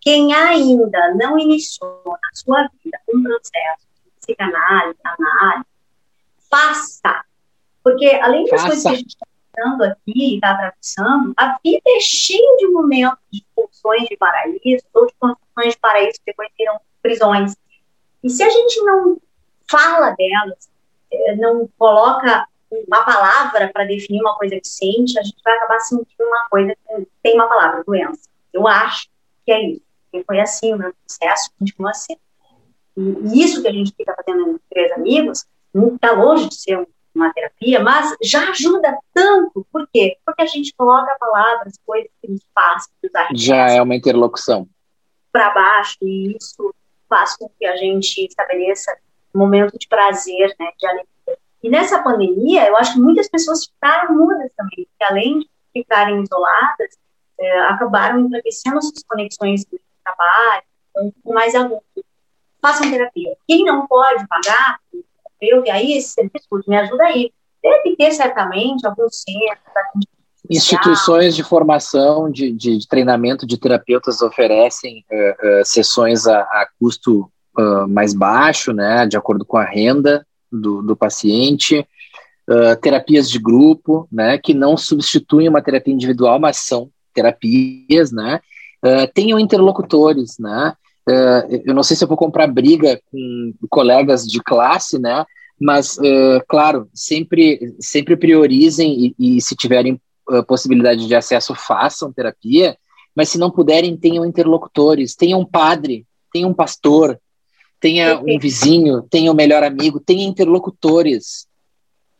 quem 0.00 0.32
ainda 0.34 1.14
não 1.14 1.38
iniciou 1.38 2.02
na 2.06 2.30
sua 2.32 2.68
vida 2.82 2.98
um 3.12 3.22
processo 3.22 3.86
de 4.04 4.10
psicanálise, 4.20 4.98
análise, 5.04 5.66
faça. 6.50 7.27
Porque 7.82 8.06
além 8.22 8.44
das 8.46 8.62
faça. 8.62 8.66
coisas 8.66 8.82
que 8.82 8.88
a 8.88 8.94
gente 8.94 9.08
está 9.08 9.26
falando 9.56 9.82
aqui, 9.82 10.34
está 10.34 10.50
atravessando, 10.52 11.34
a 11.36 11.58
vida 11.64 11.82
é 11.86 12.00
cheia 12.00 12.56
de 12.58 12.68
momentos 12.68 13.18
de 13.32 13.38
expulsões 13.38 14.08
de 14.08 14.16
paraíso, 14.16 14.84
ou 14.94 15.06
de 15.06 15.14
construções 15.18 15.74
de 15.74 15.80
paraíso 15.80 16.18
que 16.18 16.26
depois 16.26 16.48
viram 16.58 16.80
prisões. 17.02 17.56
E 18.22 18.30
se 18.30 18.42
a 18.42 18.50
gente 18.50 18.80
não 18.82 19.18
fala 19.70 20.10
delas, 20.10 20.68
eh, 21.10 21.36
não 21.36 21.68
coloca 21.78 22.46
uma 22.70 23.04
palavra 23.04 23.70
para 23.72 23.84
definir 23.84 24.20
uma 24.20 24.36
coisa 24.36 24.58
que 24.60 24.68
sente, 24.68 25.18
a 25.18 25.22
gente 25.22 25.38
vai 25.44 25.56
acabar 25.56 25.80
sentindo 25.80 26.24
uma 26.24 26.48
coisa 26.48 26.74
que 26.74 27.08
tem 27.22 27.34
uma 27.34 27.48
palavra, 27.48 27.84
doença. 27.84 28.28
Eu 28.52 28.66
acho 28.66 29.08
que 29.44 29.52
é 29.52 29.62
isso. 29.62 29.82
E 30.12 30.22
foi 30.24 30.40
assim 30.40 30.74
o 30.74 30.78
meu 30.78 30.92
processo, 30.94 31.50
continua 31.58 31.94
sendo. 31.94 32.20
E 32.96 33.42
isso 33.42 33.62
que 33.62 33.68
a 33.68 33.72
gente 33.72 33.94
fica 33.96 34.14
fazendo 34.14 34.50
em 34.50 34.60
Três 34.70 34.92
Amigos, 34.92 35.46
está 35.94 36.12
longe 36.12 36.48
de 36.48 36.54
ser 36.56 36.86
uma 37.18 37.32
terapia, 37.32 37.80
mas 37.80 38.14
já 38.22 38.48
ajuda 38.50 38.96
tanto. 39.12 39.66
Por 39.72 39.88
quê? 39.92 40.16
Porque 40.24 40.42
a 40.42 40.46
gente 40.46 40.72
coloca 40.76 41.16
palavras, 41.18 41.74
coisas 41.84 42.10
que 42.22 42.30
nos 42.30 42.42
passam. 42.54 42.92
Já 43.34 43.70
é 43.70 43.82
uma 43.82 43.94
interlocução. 43.94 44.68
Para 45.30 45.50
baixo, 45.50 45.98
e 46.02 46.36
isso 46.36 46.74
faz 47.08 47.36
com 47.36 47.50
que 47.58 47.66
a 47.66 47.76
gente 47.76 48.24
estabeleça 48.24 48.96
um 49.34 49.38
momento 49.38 49.78
de 49.78 49.86
prazer, 49.88 50.54
né, 50.58 50.70
de 50.78 50.86
alegria. 50.86 51.38
E 51.62 51.68
nessa 51.68 52.02
pandemia, 52.02 52.68
eu 52.68 52.76
acho 52.76 52.94
que 52.94 53.00
muitas 53.00 53.28
pessoas 53.28 53.66
ficaram 53.66 54.14
mudas 54.14 54.50
também, 54.56 54.86
porque 54.86 55.04
além 55.04 55.40
de 55.40 55.50
ficarem 55.72 56.22
isoladas, 56.22 56.96
é, 57.38 57.60
acabaram 57.62 58.20
enfraquecendo 58.20 58.82
suas 58.82 59.02
conexões 59.02 59.64
do 59.64 59.78
trabalho, 60.04 60.62
então, 60.90 61.12
com 61.22 61.34
mais 61.34 61.54
adultos. 61.54 62.04
Façam 62.60 62.90
terapia. 62.90 63.36
Quem 63.46 63.64
não 63.64 63.86
pode 63.86 64.26
pagar, 64.26 64.80
eu, 65.40 65.64
e 65.64 65.70
aí 65.70 65.92
esse 65.96 66.10
serviço 66.10 66.46
me 66.66 66.76
ajuda 66.76 67.04
aí. 67.04 67.32
Deve 67.62 67.96
ter 67.96 68.12
certamente 68.12 68.86
algum 68.86 69.08
centro 69.10 69.58
Instituições 70.50 71.36
de 71.36 71.42
formação, 71.42 72.30
de, 72.30 72.50
de, 72.52 72.78
de, 72.78 72.88
treinamento 72.88 73.46
de 73.46 73.58
terapeutas 73.58 74.22
oferecem 74.22 75.04
uh, 75.10 75.60
uh, 75.60 75.64
sessões 75.64 76.26
a, 76.26 76.40
a 76.40 76.66
custo 76.80 77.30
uh, 77.58 77.86
mais 77.86 78.14
baixo, 78.14 78.72
né, 78.72 79.06
de 79.06 79.16
acordo 79.16 79.44
com 79.44 79.58
a 79.58 79.64
renda 79.64 80.26
do, 80.50 80.80
do 80.82 80.96
paciente, 80.96 81.86
terapias 82.80 83.28
de 83.28 83.38
grupo, 83.38 84.08
né, 84.10 84.38
que 84.38 84.54
não 84.54 84.74
substituem 84.74 85.50
uma 85.50 85.60
terapia 85.60 85.92
individual, 85.92 86.40
mas 86.40 86.56
são 86.56 86.88
terapias, 87.12 88.10
né, 88.10 88.40
tenham 89.12 89.38
interlocutores, 89.38 90.38
né, 90.38 90.72
Uh, 91.08 91.62
eu 91.64 91.74
não 91.74 91.82
sei 91.82 91.96
se 91.96 92.04
eu 92.04 92.08
vou 92.08 92.18
comprar 92.18 92.46
briga 92.46 93.00
com 93.10 93.54
colegas 93.70 94.26
de 94.26 94.42
classe, 94.42 94.98
né? 94.98 95.24
Mas, 95.58 95.96
uh, 95.96 96.44
claro, 96.46 96.88
sempre, 96.92 97.74
sempre 97.80 98.14
priorizem 98.14 99.14
e, 99.18 99.36
e 99.36 99.40
se 99.40 99.56
tiverem 99.56 99.98
uh, 100.28 100.44
possibilidade 100.44 101.06
de 101.06 101.14
acesso, 101.14 101.54
façam 101.54 102.12
terapia. 102.12 102.76
Mas 103.16 103.30
se 103.30 103.38
não 103.38 103.50
puderem, 103.50 103.96
tenham 103.96 104.24
interlocutores, 104.24 105.16
tenham 105.16 105.40
um 105.40 105.46
padre, 105.46 106.06
tenham 106.30 106.50
um 106.50 106.54
pastor, 106.54 107.18
tenha 107.80 108.20
um 108.20 108.38
vizinho, 108.38 109.02
tenha 109.02 109.32
um 109.32 109.34
melhor 109.34 109.62
amigo, 109.64 109.98
tenha 109.98 110.24
interlocutores. 110.24 111.48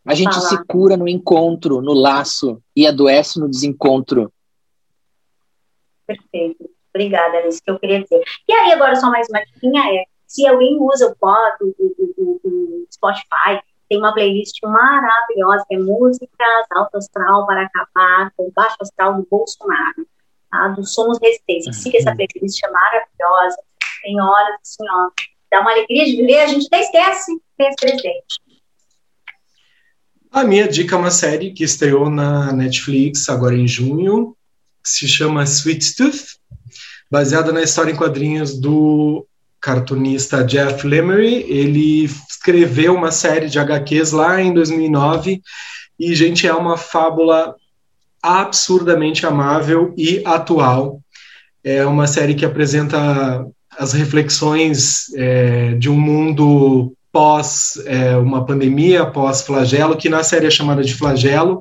A 0.05 0.15
gente 0.15 0.35
Falar. 0.35 0.49
se 0.49 0.65
cura 0.65 0.97
no 0.97 1.07
encontro, 1.07 1.83
no 1.83 1.93
laço, 1.93 2.63
e 2.75 2.87
adoece 2.87 3.39
no 3.39 3.49
desencontro. 3.49 4.33
Perfeito. 6.07 6.78
Obrigada, 6.95 7.37
era 7.37 7.49
isso 7.49 7.63
que 7.63 7.71
eu 7.71 7.79
queria 7.79 8.03
dizer. 8.03 8.23
E 8.49 8.53
aí, 8.53 8.73
agora, 8.73 8.97
só 8.97 9.11
mais 9.11 9.29
uma 9.29 9.41
dica 9.41 9.95
é, 9.95 10.05
se 10.27 10.47
alguém 10.47 10.77
usa 10.81 11.07
o 11.07 11.17
pod, 11.17 11.57
o, 11.63 12.41
o, 12.45 12.87
Spotify, 12.93 13.61
tem 13.89 13.99
uma 13.99 14.13
playlist 14.13 14.59
maravilhosa, 14.63 15.65
que 15.69 15.75
é 15.75 15.79
Músicas 15.79 16.67
Alto 16.73 16.99
Astral 16.99 17.47
para 17.47 17.63
Acabar 17.63 18.31
com 18.37 18.51
Baixo 18.55 18.77
Astral 18.81 19.15
do 19.15 19.27
Bolsonaro, 19.31 20.07
tá? 20.51 20.69
do 20.69 20.85
Somos 20.85 21.19
Resistência. 21.23 21.73
Siga 21.73 21.99
essa 21.99 22.11
uhum. 22.11 22.17
playlist, 22.17 22.63
é 22.63 22.71
maravilhosa, 22.71 23.57
tem 24.03 24.21
horas, 24.21 24.57
assim, 24.63 24.85
ó, 24.91 25.11
dá 25.51 25.61
uma 25.61 25.73
alegria 25.73 26.05
de 26.05 26.17
viver, 26.17 26.41
a 26.41 26.47
gente 26.47 26.67
até 26.67 26.81
esquece 26.81 27.33
que 27.57 27.63
é 27.63 27.75
presidente. 27.75 28.49
A 30.31 30.45
minha 30.45 30.69
dica 30.69 30.95
é 30.95 30.99
uma 30.99 31.11
série 31.11 31.53
que 31.53 31.65
estreou 31.65 32.11
na 32.11 32.53
Netflix 32.53 33.29
agora 33.31 33.57
em 33.57 33.67
junho, 33.67 34.37
que 34.83 34.91
se 34.91 35.09
chama 35.09 35.43
Sweet 35.45 35.97
Tooth, 35.97 36.39
baseada 37.11 37.53
na 37.53 37.63
história 37.63 37.93
em 37.93 37.97
quadrinhos 37.97 38.59
do 38.59 39.27
cartunista 39.61 40.45
Jeff 40.45 40.87
Lemire. 40.87 41.45
Ele 41.49 42.05
escreveu 42.05 42.95
uma 42.95 43.11
série 43.11 43.49
de 43.49 43.59
HQs 43.59 44.13
lá 44.13 44.41
em 44.41 44.53
2009 44.53 45.41
e, 45.99 46.15
gente, 46.15 46.47
é 46.47 46.55
uma 46.55 46.77
fábula 46.77 47.55
absurdamente 48.23 49.27
amável 49.27 49.95
e 49.97 50.23
atual. 50.25 51.01
É 51.65 51.85
uma 51.85 52.07
série 52.07 52.35
que 52.35 52.45
apresenta 52.45 53.47
as 53.77 53.93
reflexões 53.93 55.13
é, 55.15 55.75
de 55.75 55.89
um 55.89 55.99
mundo 55.99 56.93
pós 57.13 57.81
é, 57.87 58.17
uma 58.17 58.45
pandemia, 58.45 59.07
pós 59.07 59.43
flagelo, 59.43 59.97
que 59.97 60.09
na 60.09 60.23
série 60.23 60.47
é 60.47 60.51
chamada 60.51 60.83
de 60.83 60.95
flagelo, 60.95 61.61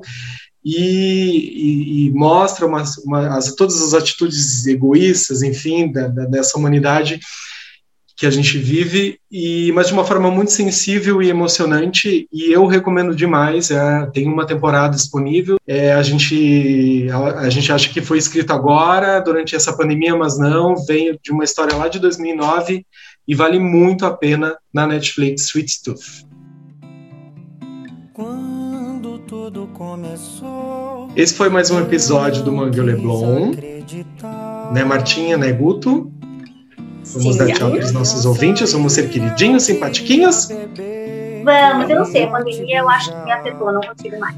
e, 0.64 0.76
e, 0.76 2.06
e 2.06 2.10
mostra 2.10 2.66
uma, 2.66 2.82
uma, 3.04 3.36
as, 3.36 3.54
todas 3.54 3.80
as 3.80 3.94
atitudes 3.94 4.66
egoístas, 4.66 5.42
enfim, 5.42 5.90
da, 5.90 6.08
da, 6.08 6.24
dessa 6.24 6.58
humanidade 6.58 7.20
que 8.18 8.26
a 8.26 8.30
gente 8.30 8.58
vive, 8.58 9.20
e 9.30 9.70
mas 9.70 9.86
de 9.86 9.92
uma 9.92 10.04
forma 10.04 10.28
muito 10.28 10.50
sensível 10.50 11.22
e 11.22 11.30
emocionante, 11.30 12.26
e 12.32 12.52
eu 12.52 12.66
recomendo 12.66 13.14
demais. 13.14 13.70
É, 13.70 14.06
tem 14.06 14.26
uma 14.26 14.44
temporada 14.44 14.96
disponível. 14.96 15.56
É, 15.64 15.92
a 15.92 16.02
gente 16.02 17.08
a, 17.12 17.42
a, 17.42 17.50
gente 17.50 17.72
acha 17.72 17.88
que 17.88 18.00
foi 18.00 18.18
escrito 18.18 18.52
agora 18.52 19.20
durante 19.20 19.54
essa 19.54 19.72
pandemia, 19.72 20.16
mas 20.16 20.36
não. 20.36 20.74
Vem 20.84 21.16
de 21.22 21.30
uma 21.30 21.44
história 21.44 21.76
lá 21.76 21.86
de 21.86 22.00
2009 22.00 22.84
e 23.26 23.34
vale 23.36 23.60
muito 23.60 24.04
a 24.04 24.10
pena 24.10 24.56
na 24.74 24.84
Netflix, 24.84 25.46
Sweet 25.46 25.82
Tooth. 25.84 26.26
Esse 31.14 31.34
foi 31.34 31.50
mais 31.50 31.70
um 31.70 31.78
episódio 31.80 32.42
do 32.42 32.50
Mangue 32.50 32.80
Leblon. 32.80 33.52
Né, 34.72 34.84
Martinha, 34.84 35.36
né, 35.36 35.52
Guto? 35.52 36.10
Vamos 37.12 37.36
Sim, 37.36 37.38
dar 37.38 37.52
tchau 37.52 37.70
para 37.70 37.84
os 37.84 37.92
nossos 37.92 38.24
ouvintes, 38.24 38.72
vamos 38.72 38.94
ser 38.94 39.10
queridinhos, 39.10 39.64
simpatiquinhos? 39.64 40.48
Vamos, 41.44 41.90
eu 41.90 41.96
não 41.96 42.04
sei, 42.06 42.24
a 42.24 42.28
pandemia 42.28 42.78
eu 42.78 42.88
acho 42.88 43.10
que 43.10 43.24
me 43.24 43.32
afetou, 43.32 43.72
não 43.72 43.80
consigo 43.82 44.18
mais. 44.18 44.36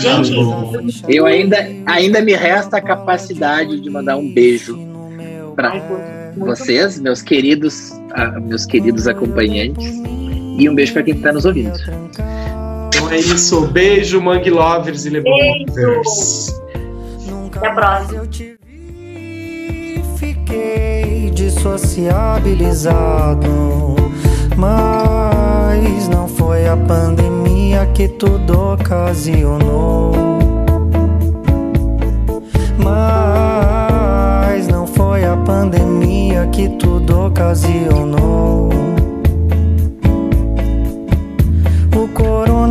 Gente, 0.00 0.34
tá 0.34 1.08
eu 1.08 1.24
ainda, 1.24 1.56
ainda 1.86 2.20
me 2.20 2.34
resta 2.34 2.76
a 2.76 2.80
capacidade 2.80 3.80
de 3.80 3.88
mandar 3.88 4.16
um 4.16 4.32
beijo 4.32 4.78
para 5.54 5.72
vocês, 6.36 6.98
meus 6.98 7.22
queridos, 7.22 7.90
uh, 7.90 8.40
meus 8.40 8.66
queridos 8.66 9.06
acompanhantes, 9.08 9.94
e 10.58 10.68
um 10.68 10.74
beijo 10.74 10.92
para 10.92 11.02
quem 11.02 11.14
está 11.14 11.32
nos 11.32 11.44
ouvindo. 11.44 11.78
Então 13.06 13.16
é 13.16 13.20
isso. 13.20 13.68
Beijo, 13.68 14.20
Mangue 14.20 14.50
Lovers 14.50 15.06
e 15.06 15.10
Lebron 15.10 15.38
Lovers. 15.68 16.52
Até 17.54 17.68
a 17.68 17.72
próxima. 17.72 18.26
Fiquei 20.16 21.30
dissociabilizado, 21.30 23.94
mas 24.56 26.08
não 26.08 26.26
foi 26.26 26.66
a 26.66 26.76
pandemia 26.76 27.86
que 27.94 28.08
tudo 28.08 28.72
ocasionou. 28.72 30.12
Mas 32.78 34.66
não 34.66 34.84
foi 34.86 35.24
a 35.24 35.36
pandemia 35.36 36.48
que 36.48 36.68
tudo 36.70 37.26
ocasionou. 37.26 38.56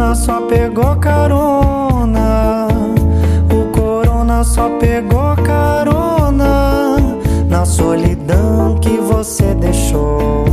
Corona 0.05 0.15
só 0.15 0.41
pegou 0.41 0.95
carona. 0.97 2.67
O 3.49 3.71
corona 3.71 4.43
só 4.43 4.69
pegou 4.77 5.35
carona 5.43 6.97
na 7.49 7.65
solidão 7.65 8.77
que 8.79 8.97
você 8.97 9.55
deixou. 9.55 10.44